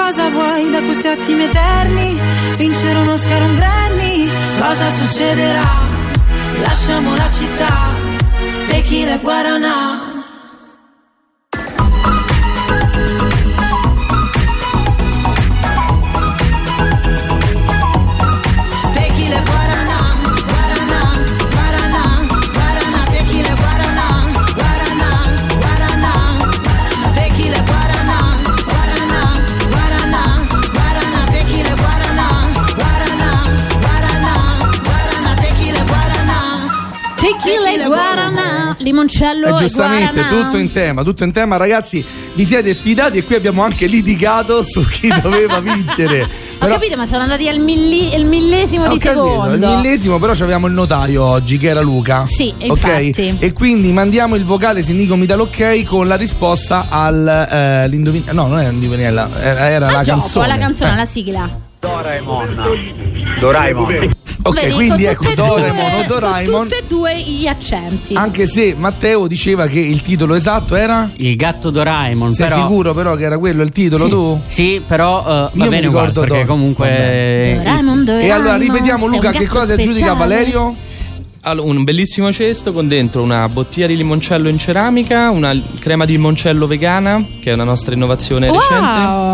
Cosa 0.09 0.31
vuoi 0.31 0.71
da 0.71 0.81
questi 0.81 1.07
attimi 1.07 1.45
eterni, 1.45 2.19
vincere 2.57 2.99
un 2.99 3.09
Oscar 3.09 3.43
un 3.43 3.55
Grammy, 3.55 4.27
cosa 4.59 4.89
succederà? 4.89 5.69
Lasciamo 6.63 7.15
la 7.15 7.31
città, 7.31 7.93
tequila 8.69 9.17
e 9.17 9.19
guarana. 9.19 9.98
Limoncello 39.19 39.47
E 39.47 39.51
e 39.51 39.55
giustamente 39.67 40.13
guarana. 40.21 40.43
tutto 40.43 40.57
in 40.57 40.71
tema, 40.71 41.03
tutto 41.03 41.25
in 41.25 41.33
tema, 41.33 41.57
ragazzi. 41.57 42.05
Vi 42.35 42.45
siete 42.45 42.73
sfidati 42.75 43.19
e 43.19 43.25
qui 43.25 43.35
abbiamo 43.35 43.63
anche 43.63 43.87
litigato 43.87 44.63
su 44.63 44.85
chi 44.87 45.09
doveva 45.21 45.61
vincere. 45.61 46.23
Ho 46.23 46.29
Però- 46.59 46.73
capito, 46.75 46.97
ma 46.97 47.07
sono 47.07 47.23
andati 47.23 47.49
al 47.49 47.59
milli- 47.61 48.15
il 48.15 48.25
millesimo 48.27 48.87
Ho 48.87 48.93
di 48.93 48.99
capito, 48.99 49.25
secondo. 49.25 49.55
il 49.71 49.77
millesimo, 49.77 50.19
però 50.19 50.33
avevamo 50.33 50.67
il 50.67 50.73
notaio 50.73 51.25
oggi 51.25 51.57
che 51.59 51.69
era 51.69 51.81
Luca. 51.81 52.27
Sì, 52.27 52.53
ok? 52.57 52.69
infatti. 53.01 53.37
E 53.39 53.53
quindi 53.53 53.93
mandiamo 53.93 54.35
il 54.35 54.45
vocale 54.45 54.83
se 54.83 54.93
Nico 54.93 55.17
mi 55.17 55.27
dà 55.27 55.37
l'ok 55.37 55.85
con 55.85 56.07
la 56.09 56.17
risposta 56.17 56.87
all'indovinello. 56.89 58.33
no, 58.43 58.49
non 58.49 58.61
era 58.61 58.71
l'indovinello, 58.71 59.29
era, 59.39 59.69
era 59.71 59.91
la 59.91 60.03
gioco, 60.03 60.21
canzone. 60.21 60.45
alla 60.47 60.59
canzone, 60.59 60.91
Eh. 60.91 60.93
alla 60.95 61.05
sigla. 61.05 61.61
Doraemon. 61.81 62.61
Ok, 64.43 64.61
Vedi, 64.61 64.75
quindi 64.75 65.05
ecco 65.05 65.31
e 65.31 65.35
Doraemon 65.35 65.95
o 65.95 66.05
Doraemon. 66.07 66.69
Tutti 66.69 66.83
e 66.83 66.87
due 66.89 67.21
gli 67.21 67.47
accenti. 67.47 68.15
Anche 68.15 68.47
se 68.47 68.75
Matteo 68.77 69.27
diceva 69.27 69.67
che 69.67 69.81
il 69.81 70.03
titolo 70.03 70.35
esatto 70.35 70.75
era. 70.75 71.11
Il 71.17 71.37
gatto 71.37 71.71
Doraemon. 71.71 72.33
Sei 72.33 72.49
però... 72.49 72.63
sicuro 72.63 72.95
però 72.95 73.15
che 73.15 73.25
era 73.25 73.39
quello 73.39 73.63
il 73.63 73.71
titolo 73.71 74.05
Sì, 74.05 74.11
tu? 74.11 74.41
Sì, 74.47 74.83
però 74.87 75.21
eh, 75.21 75.25
va 75.25 75.51
Io 75.53 75.63
mi 75.65 75.69
bene 75.69 75.87
uguale 75.87 76.09
ricordo 76.09 76.21
perché 76.21 76.37
Dor- 76.37 76.47
comunque. 76.47 77.55
Doraemon, 77.59 78.05
Doraemon, 78.05 78.21
E 78.21 78.31
allora 78.31 78.57
ripetiamo 78.57 79.07
Luca 79.07 79.31
che 79.31 79.47
cosa 79.47 79.75
speciale. 79.75 80.19
Valerio? 80.19 80.75
Allora, 81.43 81.69
un 81.71 81.85
bellissimo 81.85 82.31
cesto 82.33 82.73
con 82.73 82.89
dentro 82.89 83.23
una 83.23 83.49
bottiglia 83.49 83.87
di 83.87 83.97
limoncello 83.97 84.49
in 84.49 84.59
ceramica, 84.59 85.31
una 85.31 85.55
crema 85.79 86.05
di 86.05 86.13
limoncello 86.13 86.67
vegana, 86.67 87.25
che 87.41 87.51
è 87.51 87.55
una 87.55 87.65
nostra 87.65 87.95
innovazione 87.95 88.49
Wow. 88.49 88.59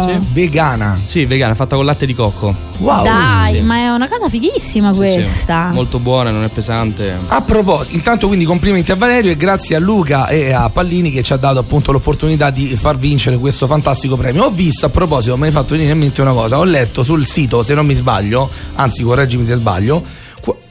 recente. 0.06 0.26
Vegana. 0.32 1.00
Sì. 1.04 1.20
sì, 1.20 1.24
vegana, 1.24 1.54
fatta 1.54 1.74
con 1.76 1.84
latte 1.84 2.04
di 2.06 2.14
cocco. 2.14 2.54
Wow. 2.78 3.02
Dai, 3.04 3.54
Sì. 3.56 3.60
ma 3.62 3.76
è 3.78 3.88
una 3.88 4.06
cosa 4.08 4.28
fighissima 4.28 4.90
Sì, 4.90 4.96
sì. 4.96 5.00
questa. 5.02 5.70
Molto 5.72 5.98
buona, 5.98 6.30
non 6.30 6.44
è 6.44 6.48
pesante. 6.50 7.16
A 7.26 7.40
proposito, 7.40 7.94
intanto 7.96 8.26
quindi 8.26 8.44
complimenti 8.44 8.92
a 8.92 8.96
Valerio 8.96 9.30
e 9.32 9.36
grazie 9.36 9.74
a 9.74 9.80
Luca 9.80 10.28
e 10.28 10.52
a 10.52 10.68
Pallini 10.68 11.10
che 11.10 11.22
ci 11.22 11.32
ha 11.32 11.36
dato 11.36 11.58
appunto 11.58 11.90
l'opportunità 11.90 12.50
di 12.50 12.66
far 12.76 12.96
vincere 12.98 13.38
questo 13.38 13.66
fantastico 13.66 14.16
premio. 14.16 14.44
Ho 14.44 14.50
visto 14.50 14.86
a 14.86 14.88
proposito, 14.90 15.36
mi 15.38 15.46
hai 15.46 15.52
fatto 15.52 15.74
venire 15.74 15.92
in 15.92 15.98
mente 15.98 16.20
una 16.20 16.32
cosa, 16.32 16.58
ho 16.58 16.64
letto 16.64 17.02
sul 17.02 17.24
sito, 17.26 17.62
se 17.62 17.74
non 17.74 17.86
mi 17.86 17.94
sbaglio, 17.94 18.50
anzi 18.74 19.02
correggimi 19.02 19.46
se 19.46 19.54
sbaglio, 19.54 20.02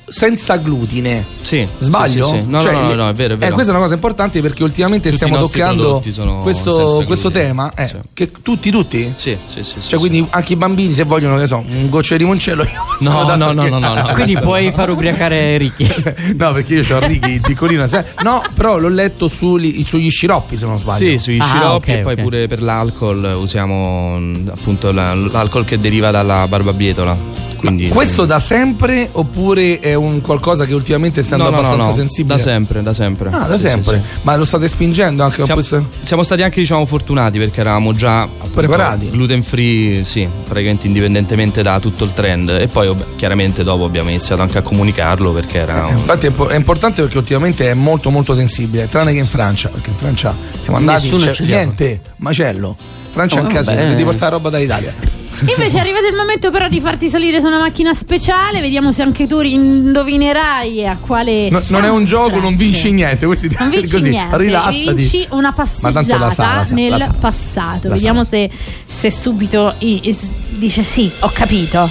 senza 0.08 0.58
glutine. 0.58 1.26
Sì, 1.42 1.68
Sbaglio? 1.80 2.26
sì, 2.26 2.32
sì, 2.36 2.42
sì. 2.44 2.50
No, 2.50 2.62
Cioè, 2.62 2.74
no, 2.74 2.80
no, 2.88 2.94
no, 2.96 3.10
è 3.10 3.14
vero, 3.14 3.34
è 3.34 3.38
vero. 3.38 3.52
Eh, 3.52 3.54
questa 3.54 3.72
è 3.72 3.76
una 3.76 3.84
cosa 3.84 3.96
importante 3.96 4.42
perché 4.42 4.64
ultimamente 4.64 5.10
Tutti 5.10 5.24
stiamo 5.24 5.42
toccando 5.42 6.02
questo, 6.42 7.04
questo 7.06 7.32
tema. 7.32 7.72
eh, 7.76 7.86
Sì. 7.86 7.96
che 8.14 8.32
tutti, 8.42 8.70
tutti? 8.72 9.14
Sì, 9.16 9.38
sì, 9.46 9.64
sì. 9.64 9.64
sì, 9.64 9.74
Cioè, 9.74 9.82
sì. 9.90 9.96
quindi 9.98 10.26
anche 10.30 10.54
i 10.54 10.56
bambini, 10.56 10.94
se 10.94 11.04
vogliono, 11.04 11.38
che 11.38 11.48
so, 11.48 11.64
un 11.68 11.90
goccio 11.90 12.14
di 12.16 12.22
limoncello. 12.24 12.64
io 13.00 13.10
No, 13.10 13.24
no, 13.24 13.36
no, 13.36 13.54
perché- 13.54 13.70
no, 13.70 13.80
no, 13.80 13.94
no. 13.94 14.14
Quindi 14.14 14.38
puoi 14.40 14.66
no. 14.68 14.72
far 14.74 14.90
ubriacare 14.90 15.58
Ricky. 15.58 15.88
no, 16.38 16.52
perché 16.54 16.76
io 16.76 16.96
ho 16.96 17.00
Ricky, 17.00 17.34
il 17.34 17.42
piccolino. 17.42 17.88
sai? 17.88 18.04
No, 18.24 18.42
però 18.54 18.78
l'ho 18.78 18.90
letto 18.90 19.28
sugli, 19.28 19.84
sugli 19.86 20.10
sciroppi, 20.10 20.58
se 20.58 20.66
non 20.66 20.78
sbaglio. 20.78 20.98
Sì, 20.98 21.18
sugli 21.18 21.40
Ah, 21.40 21.46
sciroppi 21.46 21.92
ok, 21.92 21.98
e 21.98 22.02
poi 22.02 22.14
ok. 22.14 22.22
pure 22.22 22.48
per 22.48 22.62
l'alcol 22.62 23.36
usiamo 23.40 24.18
mm, 24.20 24.48
appunto 24.50 24.92
la- 24.92 25.14
l'alcol 25.14 25.66
che 25.66 25.80
deriva 25.80 26.12
dalla 26.12 26.48
barbabietola. 26.48 27.52
Quindi, 27.64 27.88
Questo 27.88 28.26
da 28.26 28.40
sempre 28.40 29.08
oppure 29.12 29.80
è 29.80 29.94
un 29.94 30.20
qualcosa 30.20 30.66
che 30.66 30.74
ultimamente 30.74 31.22
essendo 31.22 31.46
No, 31.46 31.50
no, 31.50 31.56
no, 31.56 31.62
abbastanza 31.62 31.88
no, 31.88 31.94
sensibile? 31.94 32.36
Da 32.36 32.42
sempre, 32.42 32.84
da 32.84 32.94
sempre. 32.94 33.30
Ah, 33.30 33.38
da 33.48 33.54
Sì, 33.54 33.60
sì, 33.60 33.68
sempre. 33.68 34.04
sì. 34.06 34.20
Ma 34.24 34.36
lo 34.36 34.44
state 34.44 34.68
spingendo 34.68 35.24
anche 35.24 35.38
con 35.38 35.46
Siamo, 35.46 35.60
questo? 35.62 35.88
siamo 36.02 36.24
stati 36.24 36.42
anche 36.42 36.60
diciamo 36.60 36.86
fortunati 36.86 37.40
perché 37.40 37.62
eravamo 37.62 37.94
già 37.94 38.24
appunto, 38.24 38.50
Preparati. 38.54 39.10
gluten 39.12 39.44
free, 39.44 40.04
sì, 40.04 40.28
praticamente 40.44 40.88
indipendentemente 40.88 41.62
da 41.62 41.80
tutto 41.80 42.04
il 42.04 42.12
trend 42.14 42.50
e 42.50 42.68
poi 42.68 42.88
vabbè, 42.88 43.06
chiaramente 43.16 43.64
dopo 43.64 43.86
abbiamo 43.86 44.10
iniziato 44.10 44.42
anche 44.42 44.58
a 44.58 44.62
comunicarlo 44.62 45.32
perché 45.32 45.60
era 45.60 45.88
Eh, 45.88 45.92
un- 45.94 45.98
Infatti 46.00 46.28
è, 46.28 46.34
è 46.34 46.56
importante 46.56 47.02
perché 47.02 47.18
ultimamente 47.18 47.70
è 47.70 47.74
molto 47.74 48.10
molto 48.10 48.36
sensibile, 48.36 48.90
tranne 48.90 49.14
che 49.14 49.20
in 49.20 49.26
Francia, 49.28 49.70
perché 49.70 49.90
in 49.90 49.96
Francia 49.96 50.36
siamo 50.60 50.78
andati, 50.78 51.04
Nessuno 51.10 51.32
c'è 51.32 51.44
ha. 51.44 51.46
niente, 51.46 52.02
macello. 52.18 52.76
Francia 53.10 53.38
è 53.38 53.40
un 53.42 53.46
Oh, 53.46 53.50
casino, 53.54 53.86
devi 53.86 54.04
portare 54.04 54.32
roba 54.32 54.50
dall'Italia. 54.50 54.94
Invece 55.42 55.78
è 55.78 55.80
arrivato 55.80 56.06
il 56.08 56.16
momento 56.16 56.52
però 56.52 56.68
di 56.68 56.80
farti 56.80 57.10
salire 57.10 57.40
su 57.42 57.48
una 57.48 57.60
macchina 57.60 57.94
speciale, 57.94 58.62
vediamo 58.62 58.92
se 58.92 59.02
anche 59.02 59.28
tu 59.28 59.42
indovinerai 59.42 60.86
a 60.88 60.98
quale 60.98 61.50
No- 61.50 61.62
non 61.70 61.84
è 61.84 61.90
un 61.90 62.06
gioco, 62.06 62.40
non 62.40 62.56
vinci 62.56 62.92
niente, 62.92 63.26
questi 63.26 63.50
Non 63.60 63.70
vinci 63.70 63.90
così, 63.92 64.10
niente, 64.10 64.38
rilassati. 64.38 64.94
vinci 64.94 65.28
una 65.32 65.54
tanto 65.54 65.72
la 65.82 65.92
passeggiata 65.92 66.32
sa, 66.34 66.56
la 66.56 66.66
sa, 66.66 66.74
nel 66.74 66.90
la 66.92 66.98
sa. 67.00 67.14
passato. 67.20 67.88
La 67.88 67.94
Vediamo 67.96 68.24
se, 68.24 68.50
se 68.86 69.10
subito 69.12 69.74
i- 69.80 70.02
is- 70.04 70.32
dice 70.50 70.84
sì, 70.84 71.12
ho 71.20 71.32
capito. 71.34 71.90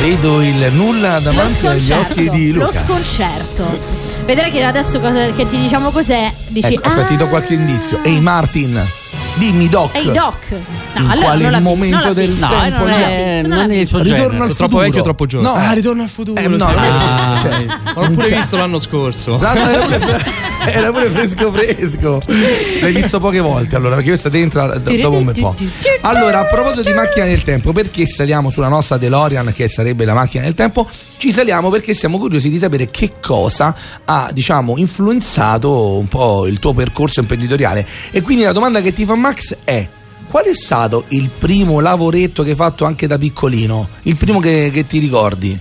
Vedo 0.00 0.42
il 0.42 0.68
nulla 0.72 1.14
Lo 1.18 1.22
davanti 1.24 1.66
agli 1.66 1.92
occhi 1.92 2.28
di 2.30 2.52
lo 2.52 2.64
Luca. 2.66 2.84
sconcerto. 2.84 4.03
Vedrai 4.24 4.50
che 4.50 4.62
adesso 4.62 5.00
cosa, 5.00 5.30
che 5.32 5.46
ti 5.46 5.56
diciamo 5.58 5.90
cos'è, 5.90 6.32
dici 6.48 6.74
Ecco, 6.74 6.86
aspetta, 6.86 7.06
ti 7.08 7.16
do 7.16 7.28
qualche 7.28 7.52
"Ah, 7.52 7.56
indizio. 7.56 7.98
Ehi 8.02 8.20
Martin, 8.22 8.80
dimmi 9.34 9.68
Doc. 9.68 9.94
Ehi 9.94 10.10
Doc. 10.10 10.34
No, 10.50 11.02
In 11.04 11.10
allora 11.10 11.26
quale 11.26 11.50
non 11.50 11.62
momento 11.62 12.04
non 12.04 12.14
del. 12.14 12.30
No, 12.30 12.48
tempo 12.48 12.86
non 12.86 12.88
gli 12.88 13.02
è, 13.02 13.40
Non 13.42 13.50
l'ha 13.50 13.62
non 13.64 13.70
è 13.72 13.76
il 13.76 13.88
suo 13.88 13.98
Ritorno 14.02 14.22
genere. 14.24 14.38
al 14.38 14.46
troppo 14.48 14.62
futuro. 14.62 14.80
vecchio, 14.82 15.02
troppo 15.02 15.26
giovane. 15.26 15.58
No. 15.58 15.64
Ah, 15.68 15.72
ritorno 15.72 16.02
al 16.02 16.08
futuro. 16.08 16.40
Eh, 16.40 16.48
no, 16.48 16.56
sì. 16.68 16.74
non 16.74 16.84
è 16.84 16.88
Ah. 16.88 17.38
cioè, 17.38 17.66
l'ho 17.94 18.10
pure 18.10 18.28
visto 18.34 18.56
l'anno 18.56 18.78
scorso. 18.78 19.38
Era 20.72 20.90
pure, 20.92 21.10
fresco 21.10 21.52
fresco. 21.52 22.22
L'hai 22.80 22.92
visto 22.92 23.20
poche 23.20 23.40
volte 23.40 23.76
allora, 23.76 23.96
perché 23.96 24.10
questa 24.10 24.30
entra 24.32 24.76
d- 24.78 25.00
dopo 25.00 25.16
un 25.16 25.24
bel 25.24 25.40
po'. 25.40 25.54
Allora, 26.02 26.40
a 26.40 26.44
proposito 26.44 26.82
di 26.82 26.92
macchina 26.92 27.24
del 27.26 27.42
tempo, 27.42 27.72
perché 27.72 28.06
saliamo 28.06 28.50
sulla 28.50 28.68
nostra 28.68 28.96
DeLorean, 28.96 29.52
che 29.54 29.68
sarebbe 29.68 30.04
la 30.04 30.14
macchina 30.14 30.44
del 30.44 30.54
tempo? 30.54 30.88
Ci 31.16 31.32
saliamo 31.32 31.70
perché 31.70 31.94
siamo 31.94 32.18
curiosi 32.18 32.48
di 32.50 32.58
sapere 32.58 32.90
che 32.90 33.12
cosa 33.20 33.74
ha, 34.04 34.30
diciamo, 34.32 34.76
influenzato 34.76 35.96
un 35.96 36.08
po' 36.08 36.46
il 36.46 36.58
tuo 36.58 36.72
percorso 36.72 37.20
imprenditoriale. 37.20 37.86
E 38.10 38.22
quindi 38.22 38.44
la 38.44 38.52
domanda 38.52 38.80
che 38.80 38.92
ti 38.92 39.04
fa 39.04 39.14
Max 39.14 39.56
è. 39.64 39.86
Qual 40.28 40.44
è 40.44 40.54
stato 40.54 41.04
il 41.08 41.30
primo 41.38 41.78
lavoretto 41.78 42.42
che 42.42 42.50
hai 42.50 42.56
fatto 42.56 42.84
anche 42.84 43.06
da 43.06 43.16
piccolino? 43.18 43.88
Il 44.02 44.16
primo 44.16 44.40
che, 44.40 44.70
che 44.72 44.84
ti 44.86 44.98
ricordi? 44.98 45.56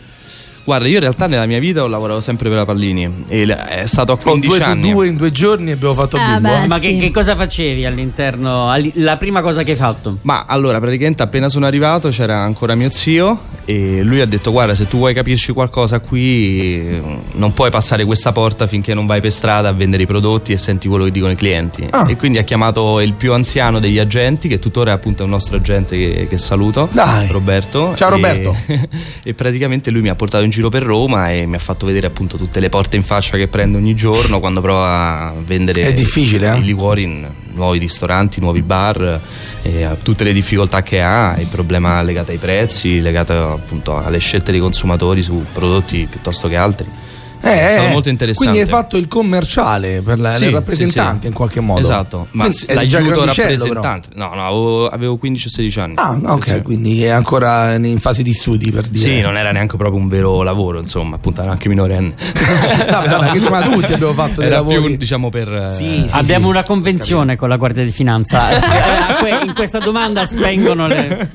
Guarda, 0.66 0.88
io 0.88 0.94
in 0.96 1.02
realtà 1.02 1.28
nella 1.28 1.46
mia 1.46 1.60
vita 1.60 1.84
ho 1.84 1.88
lavorato 1.88 2.22
sempre 2.22 2.48
per 2.48 2.58
la 2.60 2.64
Pallini 2.66 3.26
e 3.28 3.46
è 3.46 3.86
stato 3.86 4.14
a 4.14 4.16
Con 4.18 4.40
15 4.40 4.48
due 4.48 4.58
su 4.60 4.64
anni. 4.70 4.92
due 4.92 5.08
in 5.08 5.18
due 5.18 5.32
giorni 5.32 5.72
abbiamo 5.72 5.94
fatto 5.94 6.16
Ah, 6.16 6.36
bingo. 6.40 6.42
beh. 6.48 6.64
eh? 6.64 6.68
Ma 6.68 6.80
sì. 6.80 6.88
che, 6.88 6.98
che 7.00 7.12
cosa 7.12 7.36
facevi 7.36 7.86
all'interno? 7.86 8.70
alli- 8.70 8.94
La 8.96 9.18
prima 9.18 9.42
cosa 9.42 9.64
che 9.64 9.72
hai 9.72 9.78
fatto? 9.78 10.20
Ma 10.22 10.46
allora, 10.48 10.80
praticamente 10.80 11.22
appena 11.22 11.50
sono 11.50 11.66
arrivato 11.66 12.08
c'era 12.10 12.38
ancora 12.38 12.76
mio 12.76 12.90
zio 12.92 13.38
e 13.66 14.02
lui 14.04 14.22
ha 14.22 14.26
detto 14.26 14.52
guarda 14.52 14.74
se 14.74 14.88
tu 14.88 14.98
vuoi 14.98 15.14
capirci 15.14 15.52
qualcosa 15.52 16.00
qui 16.00 17.02
non 17.34 17.54
puoi 17.54 17.70
passare 17.70 18.06
questa 18.06 18.32
porta 18.32 18.66
finché 18.66 18.94
non 18.94 19.06
vai 19.06 19.20
per 19.20 19.32
strada 19.34 19.68
a 19.70 19.74
vendere 19.74 20.04
i 20.04 20.06
prodotti 20.06 20.54
e 20.54 20.58
senti 20.58 20.88
quello 20.88 21.04
che 21.04 21.12
dicono 21.12 21.34
i 21.34 21.36
clienti. 21.36 21.86
Ah. 21.90 22.06
E 22.10 22.16
quindi 22.16 22.38
ha 22.38 22.44
chiamato 22.44 23.02
il 23.02 23.14
più 23.14 23.34
anziano 23.34 23.80
degli 23.80 24.00
agenti, 24.00 24.48
che 24.48 24.60
tuttora 24.60 24.92
è 24.92 24.94
appunto 24.94 25.26
un 25.26 25.30
nostro 25.30 25.58
agente 25.58 25.98
che, 25.98 26.28
che 26.30 26.38
saluto, 26.38 26.88
Dai. 26.92 27.28
Roberto. 27.28 27.94
Ciao, 27.96 28.08
E- 28.08 28.12
Roberto. 28.12 28.56
e 29.24 29.34
praticamente 29.34 29.92
lui 29.92 30.02
mi 30.02 30.10
ha 30.10 30.16
portato 30.16 30.44
in 30.46 30.52
giro 30.54 30.70
per 30.70 30.84
Roma 30.84 31.32
e 31.32 31.48
mi 31.48 31.56
ha 31.56 31.60
fatto 31.60 31.88
vedere 31.88 32.06
appunto 32.06 32.38
tutte 32.38 32.60
le 32.60 32.70
porte 32.70 32.96
in 32.96 33.04
faccia 33.04 33.38
che 33.38 33.48
prendo 33.48 33.78
ogni 33.78 33.96
giorno 33.96 34.40
quando 34.40 34.62
provo 34.62 34.84
a 34.84 35.34
vendere 35.44 35.82
È 35.82 35.94
difficile, 35.94 36.54
eh? 36.54 36.60
i 36.60 36.64
liquori 36.64 37.04
in 37.04 37.28
nuovi 37.54 37.80
ristoranti, 37.80 38.40
nuovi 38.40 38.62
bar, 38.62 39.20
e 39.64 39.84
a 39.84 39.96
tutte 39.96 40.24
le 40.24 40.32
difficoltà 40.34 40.84
che 40.84 41.02
ha, 41.02 41.36
il 41.40 41.48
problema 41.48 42.02
legato 42.04 42.32
ai 42.32 42.38
prezzi, 42.38 43.02
legato 43.02 43.34
appunto 43.52 43.98
alle 43.98 44.20
scelte 44.20 44.52
dei 44.52 44.60
consumatori 44.60 45.24
su 45.24 45.44
prodotti 45.52 46.08
piuttosto 46.10 46.48
che 46.48 46.56
altri. 46.56 46.88
Eh, 47.46 47.52
È 47.52 47.70
stato 47.72 47.88
eh, 47.88 47.92
molto 47.92 48.10
interessante. 48.10 48.50
Quindi 48.52 48.70
hai 48.70 48.74
fatto 48.80 48.96
il 48.98 49.08
commerciale 49.10 50.02
per 50.02 50.18
la, 50.20 50.34
Sì, 50.34 50.46
il 50.46 50.52
rappresentante 50.52 51.16
sì, 51.16 51.22
sì. 51.22 51.28
in 51.28 51.34
qualche 51.34 51.60
modo. 51.60 51.82
Esatto, 51.82 52.28
ma 52.32 52.46
Quindi 52.46 52.66
l'aiuto 52.74 53.00
grandicello, 53.00 53.64
però. 53.64 53.82
rappresentante. 53.82 54.10
No, 54.16 54.32
no, 54.34 54.46
avevo, 54.48 54.88
avevo 54.88 55.18
15 55.18 55.48
o 55.48 55.50
16 55.50 55.80
anni. 55.80 55.94
Ah, 55.98 56.18
ok, 56.34 56.62
quindi 56.62 57.04
è 57.04 57.10
ancora 57.10 57.74
in 57.76 58.00
fase 58.00 58.24
di 58.24 58.32
studi 58.34 58.72
per 58.72 58.88
dire. 58.88 59.16
Sì, 59.16 59.20
non 59.20 59.36
era 59.36 59.52
neanche 59.52 59.76
proprio 59.76 60.00
un 60.00 60.08
vero 60.08 60.42
lavoro, 60.42 60.80
insomma, 60.80 61.16
appunto 61.18 61.42
era 61.42 61.52
anche 61.52 61.68
minorenne. 61.68 62.14
Che 63.34 63.38
insomma 63.38 63.62
tutti 63.64 63.92
abbiamo 63.94 64.14
fatto 64.14 64.40
dei 64.40 64.48
era 64.48 64.56
lavori. 64.58 64.82
più, 64.86 64.98
diciamo, 64.98 65.30
per... 65.30 65.52
eh, 65.52 65.74
Sì, 65.76 66.02
sì, 66.08 66.10
Abbiamo 66.12 66.46
sì. 66.46 66.52
una 66.52 66.64
convenzione 66.64 67.36
con 67.36 67.50
la 67.50 67.58
Guardia 67.58 67.84
di 67.84 67.90
Finanza. 67.92 68.50
In 69.44 69.54
questa 69.54 69.80
domanda 69.80 70.26
spengono 70.26 70.88
le. 70.88 71.32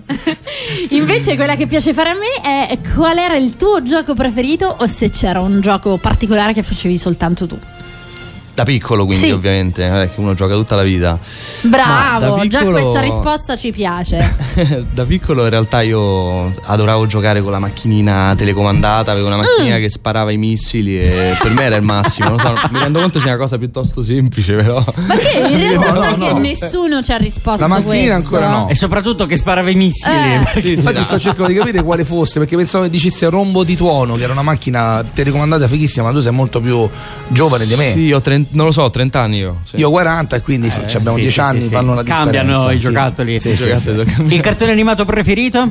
Invece 0.91 1.37
quella 1.37 1.57
che 1.57 1.67
piace 1.67 1.93
fare 1.93 2.11
a 2.11 2.15
me 2.15 2.67
è 2.69 2.79
qual 2.95 3.19
era 3.19 3.37
il 3.37 3.57
tuo 3.57 3.83
gioco 3.83 4.15
preferito 4.15 4.75
o 4.79 4.87
se 4.87 5.11
c'era 5.11 5.41
un 5.41 5.61
gioco 5.61 5.98
particolare 5.99 6.53
che 6.53 6.63
facevi 6.63 6.99
soltanto 6.99 7.47
tu. 7.47 7.59
Da 8.59 8.65
piccolo, 8.65 9.05
quindi, 9.07 9.27
Sì. 9.27 9.31
ovviamente, 9.31 9.85
eh, 9.87 10.11
che 10.13 10.19
uno 10.19 10.35
gioca 10.35 10.55
tutta 10.55 10.75
la 10.75 10.83
vita. 10.83 11.17
Bravo, 11.61 12.39
da 12.39 12.47
già 12.49 12.59
piccolo- 12.59 12.81
questa 12.81 13.01
risposta 13.01 13.57
ci 13.57 13.71
piace. 13.71 14.35
da 14.91 15.05
piccolo 15.05 15.45
in 15.45 15.51
realtà 15.51 15.83
io 15.83 16.53
adoravo 16.65 17.07
giocare 17.07 17.41
con 17.41 17.53
la 17.53 17.61
macchinina 17.61 18.35
telecomandata, 18.37 19.13
avevo 19.13 19.29
una 19.29 19.37
macchinina 19.37 19.77
Mm. 19.77 19.81
che 19.81 19.89
sparava 19.89 20.33
i 20.33 20.37
missili 20.37 20.99
e 20.99 21.37
per 21.41 21.53
me 21.53 21.63
era 21.63 21.77
il 21.77 21.83
massimo. 21.83 22.31
Non 22.31 22.41
so, 22.41 22.53
mi 22.73 22.81
rendo 22.81 22.99
conto 23.01 23.21
c'è 23.21 23.27
una 23.27 23.37
cosa 23.37 23.59
piuttosto 23.59 24.03
semplice, 24.03 24.55
però. 24.57 24.83
Ma 25.07 25.17
che 25.17 25.39
in 25.39 25.57
realtà 25.57 25.93
No, 25.93 26.01
sai 26.03 26.17
no, 26.19 26.27
che 26.27 26.33
no. 26.33 26.39
nessuno 26.39 27.01
ci 27.03 27.13
ha 27.13 27.17
risposto 27.17 27.61
La 27.61 27.69
macchina 27.69 27.87
questo? 27.87 28.13
ancora 28.15 28.49
no. 28.49 28.69
E 28.69 28.75
soprattutto 28.75 29.27
che 29.27 29.37
sparava 29.37 29.71
i 29.71 29.77
missili. 29.77 30.17
Eh. 30.17 30.61
Sì, 30.61 30.77
sì, 30.79 30.93
no. 30.93 31.05
sto 31.05 31.21
cercando 31.21 31.53
di 31.53 31.55
capire 31.57 31.81
quale 31.85 32.05
fosse 32.05 32.41
perché 32.41 32.57
pensavo 32.57 32.83
che 32.83 32.91
dicesse 32.91 33.29
Rombo 33.29 33.63
di 33.63 33.77
Tuono 33.77 34.17
che 34.17 34.25
era 34.25 34.33
una 34.33 34.43
macchina 34.43 35.05
telecomandata 35.15 35.69
fighissima 35.69 36.07
ma 36.07 36.13
tu 36.13 36.21
sei 36.23 36.33
molto 36.33 36.61
più 36.61 36.89
giovane 37.29 37.67
di 37.67 37.75
me 37.77 37.93
Sì, 37.93 38.11
ho 38.13 38.21
30 38.21 38.48
non 38.51 38.67
lo 38.67 38.73
so, 38.73 38.89
30 38.91 39.21
anni 39.21 39.39
io. 39.39 39.61
sì. 39.65 39.77
io 39.77 39.89
ho 39.89 39.91
40 39.91 40.37
e 40.37 40.41
quindi 40.41 40.71
se 40.71 40.85
ci 40.87 40.97
abbiamo 40.97 41.17
sì, 41.17 41.23
10 41.23 41.33
sì, 41.35 41.41
anni 41.41 41.61
sì, 41.61 41.67
sì. 41.67 41.73
fanno 41.73 41.95
la 41.95 42.03
differenza 42.03 42.31
Cambiano 42.31 42.71
i 42.71 42.79
giocattoli. 42.79 43.41
Sì, 43.41 43.57
sì, 43.57 43.65
Giocate, 43.65 43.81
sì. 43.81 43.95
giocate. 43.95 44.35
Il 44.35 44.41
cartone 44.41 44.73
animato 44.73 45.05
preferito? 45.05 45.71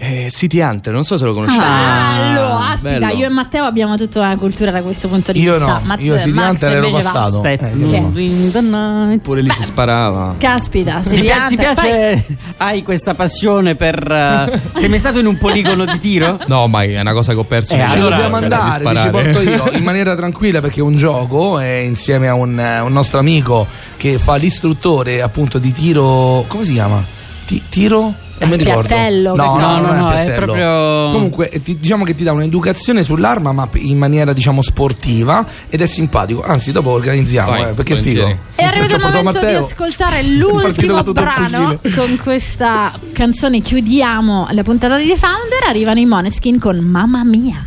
Eh, 0.00 0.28
City 0.30 0.60
Hunter, 0.60 0.92
non 0.92 1.02
so 1.02 1.18
se 1.18 1.24
lo 1.24 1.32
conoscete. 1.34 1.60
Ah, 1.64 2.28
allora, 2.30 2.68
aspetta, 2.68 3.06
bello. 3.08 3.18
io 3.18 3.26
e 3.26 3.30
Matteo 3.30 3.64
abbiamo 3.64 3.96
tutta 3.96 4.20
una 4.20 4.36
cultura 4.36 4.70
da 4.70 4.80
questo 4.80 5.08
punto 5.08 5.32
di 5.32 5.40
Io 5.40 5.54
vista. 5.54 5.66
no, 5.66 5.80
Matt- 5.82 6.00
io 6.02 6.16
City 6.16 6.30
Max 6.30 6.48
Hunter 6.50 6.72
ero 6.72 6.90
passato. 6.90 7.38
Step 7.40 7.62
Eh, 7.62 7.74
night. 7.74 9.18
Pure 9.22 9.40
lì 9.42 9.50
si 9.50 9.64
sparava. 9.64 10.36
Caspita, 10.38 11.00
Ti, 11.00 11.08
City 11.08 11.22
ti 11.22 11.30
Hunter, 11.32 11.74
poi- 11.74 11.84
piace? 11.84 12.26
Hai 12.58 12.82
questa 12.84 13.14
passione 13.14 13.74
per. 13.74 14.00
eh, 14.08 14.60
sei 14.78 14.88
mai 14.88 15.00
stato 15.00 15.18
in 15.18 15.26
un 15.26 15.36
poligono 15.36 15.84
di 15.84 15.98
tiro? 15.98 16.38
No, 16.46 16.68
ma 16.68 16.84
è 16.84 17.00
una 17.00 17.12
cosa 17.12 17.32
che 17.32 17.38
ho 17.40 17.44
perso. 17.44 17.74
Eh, 17.74 17.80
allora, 17.80 18.14
dobbiamo 18.22 18.38
di 18.38 18.44
andare, 18.44 18.84
ti 18.84 19.00
ci 19.00 19.10
porto 19.10 19.40
io 19.50 19.70
in 19.76 19.82
maniera 19.82 20.14
tranquilla 20.14 20.60
perché 20.60 20.78
è 20.78 20.82
un 20.84 20.94
gioco 20.94 21.58
e 21.58 21.82
insieme 21.82 22.28
a 22.28 22.34
un, 22.34 22.56
eh, 22.58 22.78
un 22.78 22.92
nostro 22.92 23.18
amico 23.18 23.66
che 23.96 24.16
fa 24.18 24.36
l'istruttore 24.36 25.22
appunto 25.22 25.58
di 25.58 25.72
tiro. 25.72 26.44
Come 26.46 26.64
si 26.64 26.74
chiama? 26.74 27.02
Ti- 27.46 27.62
tiro? 27.68 28.14
Non 28.40 28.48
mi 28.50 28.54
Il 28.56 28.60
ricordo. 28.64 28.86
piattello, 28.88 29.34
No, 29.34 29.52
che- 29.54 29.60
no, 29.60 29.76
No, 29.76 29.80
no, 29.80 29.92
no, 30.00 30.10
è, 30.10 30.24
è 30.26 30.34
proprio- 30.36 31.10
Comunque, 31.12 31.50
eh, 31.50 31.62
ti- 31.62 31.76
diciamo 31.78 32.04
che 32.04 32.14
ti 32.14 32.24
dà 32.24 32.32
un'educazione 32.32 33.02
sull'arma, 33.02 33.52
ma 33.52 33.68
in 33.74 33.98
maniera 33.98 34.32
diciamo 34.32 34.62
sportiva 34.62 35.46
ed 35.68 35.80
è 35.80 35.86
simpatico. 35.86 36.42
Anzi, 36.42 36.72
dopo 36.72 36.90
organizziamo, 36.90 37.50
Vai, 37.50 37.62
eh, 37.62 37.72
perché 37.74 37.94
è 37.94 38.00
figo. 38.00 38.38
È 38.54 38.62
arrivato 38.64 38.96
il 38.96 39.02
momento 39.02 39.38
di 39.38 39.44
Matteo. 39.44 39.64
ascoltare 39.64 40.20
Il 40.20 40.38
partito 40.62 40.92
l'ultimo 40.94 41.12
brano. 41.12 41.80
Con 41.94 42.18
questa 42.22 42.92
canzone 43.12 43.60
chiudiamo 43.60 44.48
la 44.50 44.62
puntata 44.62 44.96
di 44.98 45.06
The 45.08 45.16
Founder. 45.16 45.64
Arrivano 45.68 45.98
i 46.00 46.06
Moneskin 46.06 46.58
con 46.58 46.76
Mamma 46.78 47.24
Mia. 47.24 47.64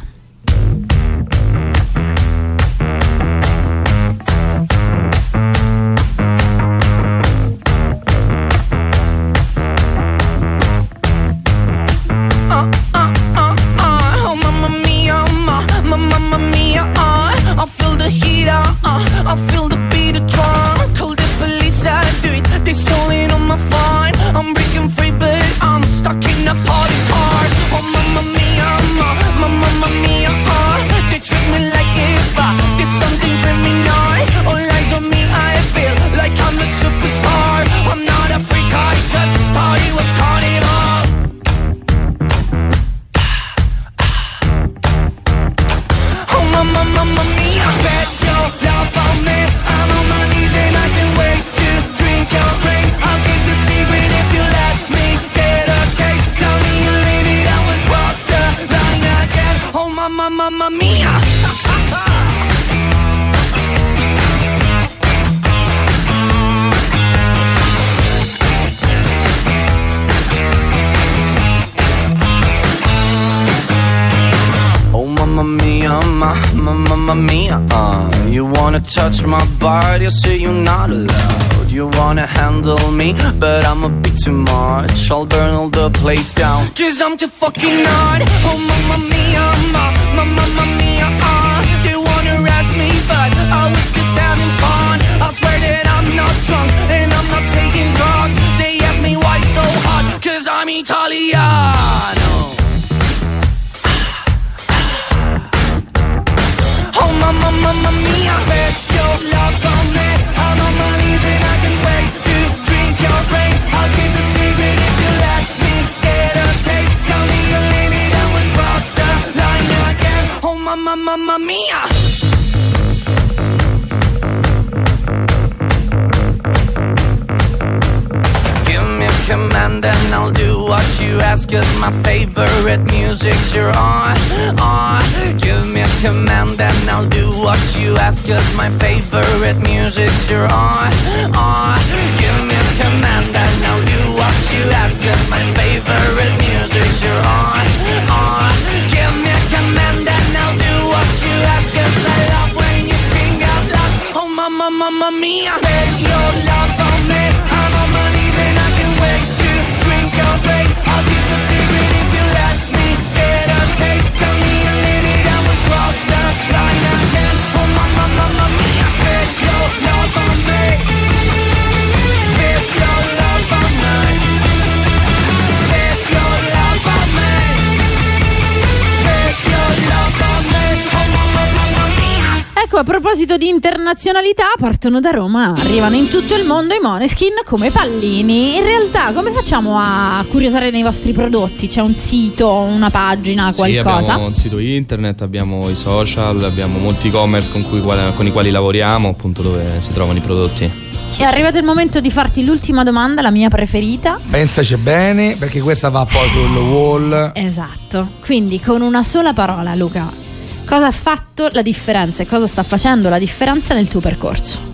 Ecco, 182.73 182.79
a 182.79 182.83
proposito 182.85 183.35
di 183.35 183.49
internazionalità, 183.49 184.45
partono 184.57 185.01
da 185.01 185.09
Roma, 185.09 185.55
arrivano 185.57 185.97
in 185.97 186.07
tutto 186.07 186.35
il 186.35 186.45
mondo 186.45 186.73
i 186.73 186.79
Moneskin 186.81 187.33
come 187.43 187.69
pallini. 187.69 188.55
In 188.55 188.63
realtà, 188.63 189.11
come 189.11 189.31
facciamo 189.33 189.77
a 189.77 190.23
curiosare 190.29 190.69
nei 190.71 190.81
vostri 190.81 191.11
prodotti? 191.11 191.67
C'è 191.67 191.81
un 191.81 191.93
sito, 191.95 192.49
una 192.49 192.89
pagina, 192.89 193.51
Sì, 193.51 193.57
qualcosa? 193.57 193.97
abbiamo 194.13 194.27
un 194.27 194.33
sito 194.35 194.57
internet, 194.59 195.21
abbiamo 195.21 195.69
i 195.69 195.75
social, 195.75 196.41
abbiamo 196.45 196.79
molti 196.79 197.09
e-commerce 197.09 197.51
con, 197.51 197.63
cui- 197.67 197.81
con 197.81 198.25
i 198.25 198.31
quali 198.31 198.49
lavoriamo, 198.51 199.09
appunto 199.09 199.41
dove 199.41 199.81
si 199.81 199.91
trovano 199.91 200.19
i 200.19 200.21
prodotti. 200.21 200.71
È 201.17 201.23
arrivato 201.23 201.57
il 201.57 201.65
momento 201.65 201.99
di 201.99 202.09
farti 202.09 202.45
l'ultima 202.45 202.83
domanda, 202.85 203.21
la 203.21 203.31
mia 203.31 203.49
preferita. 203.49 204.17
Pensaci 204.29 204.77
bene, 204.77 205.35
perché 205.37 205.59
questa 205.59 205.89
va 205.89 206.05
poi 206.05 206.29
sul 206.29 206.55
wall. 206.55 207.31
Esatto. 207.35 208.11
Quindi, 208.23 208.61
con 208.61 208.81
una 208.81 209.03
sola 209.03 209.33
parola, 209.33 209.75
Luca, 209.75 210.29
cosa 210.65 210.87
ha 210.87 210.91
fatto 210.91 211.49
la 211.51 211.61
differenza 211.61 212.23
e 212.23 212.25
cosa 212.25 212.47
sta 212.47 212.63
facendo 212.63 213.09
la 213.09 213.19
differenza 213.19 213.73
nel 213.73 213.87
tuo 213.87 213.99
percorso? 213.99 214.69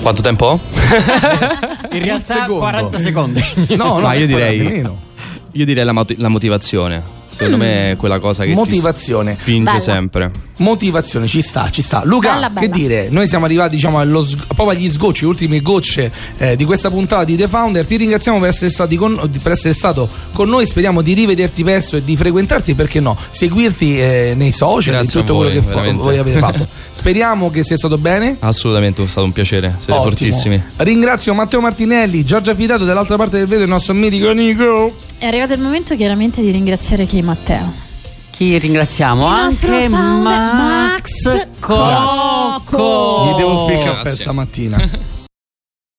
Quanto 0.00 0.20
tempo? 0.22 0.58
In 1.92 2.02
realtà 2.02 2.34
secondo. 2.40 2.58
40 2.58 2.98
secondi. 2.98 3.44
No, 3.76 3.84
no, 3.94 4.00
Ma 4.00 4.14
io 4.14 4.26
direi-. 4.26 4.84
Io 5.52 5.64
direi 5.64 5.84
la, 5.84 5.92
moti- 5.92 6.16
la 6.18 6.28
motivazione. 6.28 7.20
Secondo 7.28 7.56
me 7.56 7.92
è 7.92 7.96
quella 7.96 8.18
cosa 8.18 8.42
che 8.42 8.50
ti 8.50 8.54
Motivazione. 8.54 9.36
spinge 9.38 9.64
Bella. 9.64 9.78
sempre. 9.78 10.30
Motivazione, 10.62 11.26
ci 11.26 11.42
sta, 11.42 11.68
ci 11.70 11.82
sta. 11.82 12.02
Luca, 12.04 12.34
Bella, 12.34 12.50
bella. 12.50 12.60
che 12.60 12.68
dire? 12.72 13.08
Noi 13.10 13.26
siamo 13.26 13.46
arrivati, 13.46 13.74
diciamo, 13.74 13.98
allo 13.98 14.24
proprio 14.46 14.68
agli 14.70 14.88
sgocci, 14.88 15.24
ultime 15.24 15.60
gocce 15.60 16.12
eh, 16.38 16.54
di 16.54 16.64
questa 16.64 16.88
puntata 16.88 17.24
di 17.24 17.36
The 17.36 17.48
Founder. 17.48 17.84
Ti 17.84 17.96
ringraziamo 17.96 18.38
per 18.38 18.50
essere, 18.50 18.70
stati 18.70 18.94
con, 18.94 19.30
per 19.42 19.52
essere 19.52 19.74
stato 19.74 20.08
con 20.32 20.48
noi. 20.48 20.64
Speriamo 20.66 21.02
di 21.02 21.14
rivederti 21.14 21.64
presto 21.64 21.96
e 21.96 22.04
di 22.04 22.16
frequentarti, 22.16 22.76
perché 22.76 23.00
no? 23.00 23.16
Seguirti 23.28 23.98
eh, 23.98 24.34
nei 24.36 24.52
social, 24.52 24.94
Grazie 24.94 25.20
tutto 25.20 25.34
voi, 25.34 25.50
quello 25.50 25.60
che 25.60 25.68
fa- 25.68 25.92
voi 25.92 26.18
avete 26.18 26.38
fatto. 26.38 26.68
Speriamo 26.90 27.50
che 27.50 27.64
sia 27.64 27.76
stato 27.76 27.98
bene. 27.98 28.36
Assolutamente 28.38 29.02
è 29.02 29.06
stato 29.08 29.26
un 29.26 29.32
piacere. 29.32 29.74
Siete 29.78 29.92
Ottimo. 29.92 30.02
fortissimi. 30.02 30.62
Ringrazio 30.76 31.34
Matteo 31.34 31.60
Martinelli, 31.60 32.24
Giorgia 32.24 32.54
Fidato 32.54 32.84
dall'altra 32.84 33.16
parte 33.16 33.38
del 33.38 33.48
vetro, 33.48 33.64
il 33.64 33.68
nostro 33.68 33.94
mitico 33.94 34.30
Nico. 34.30 34.94
È 35.18 35.26
arrivato 35.26 35.54
il 35.54 35.60
momento 35.60 35.96
chiaramente 35.96 36.40
di 36.40 36.50
ringraziare 36.52 37.04
chi 37.04 37.20
Matteo. 37.20 37.90
Chi 38.32 38.58
ringraziamo? 38.58 39.26
Il 39.26 39.32
Anche 39.32 39.88
Max 39.88 41.48
Coco. 41.60 42.62
Coco. 42.64 43.24
Gli 43.30 43.36
devo 43.36 43.62
offrire 43.62 43.78
il 43.78 43.84
caffè 43.84 44.10
stamattina. 44.10 45.20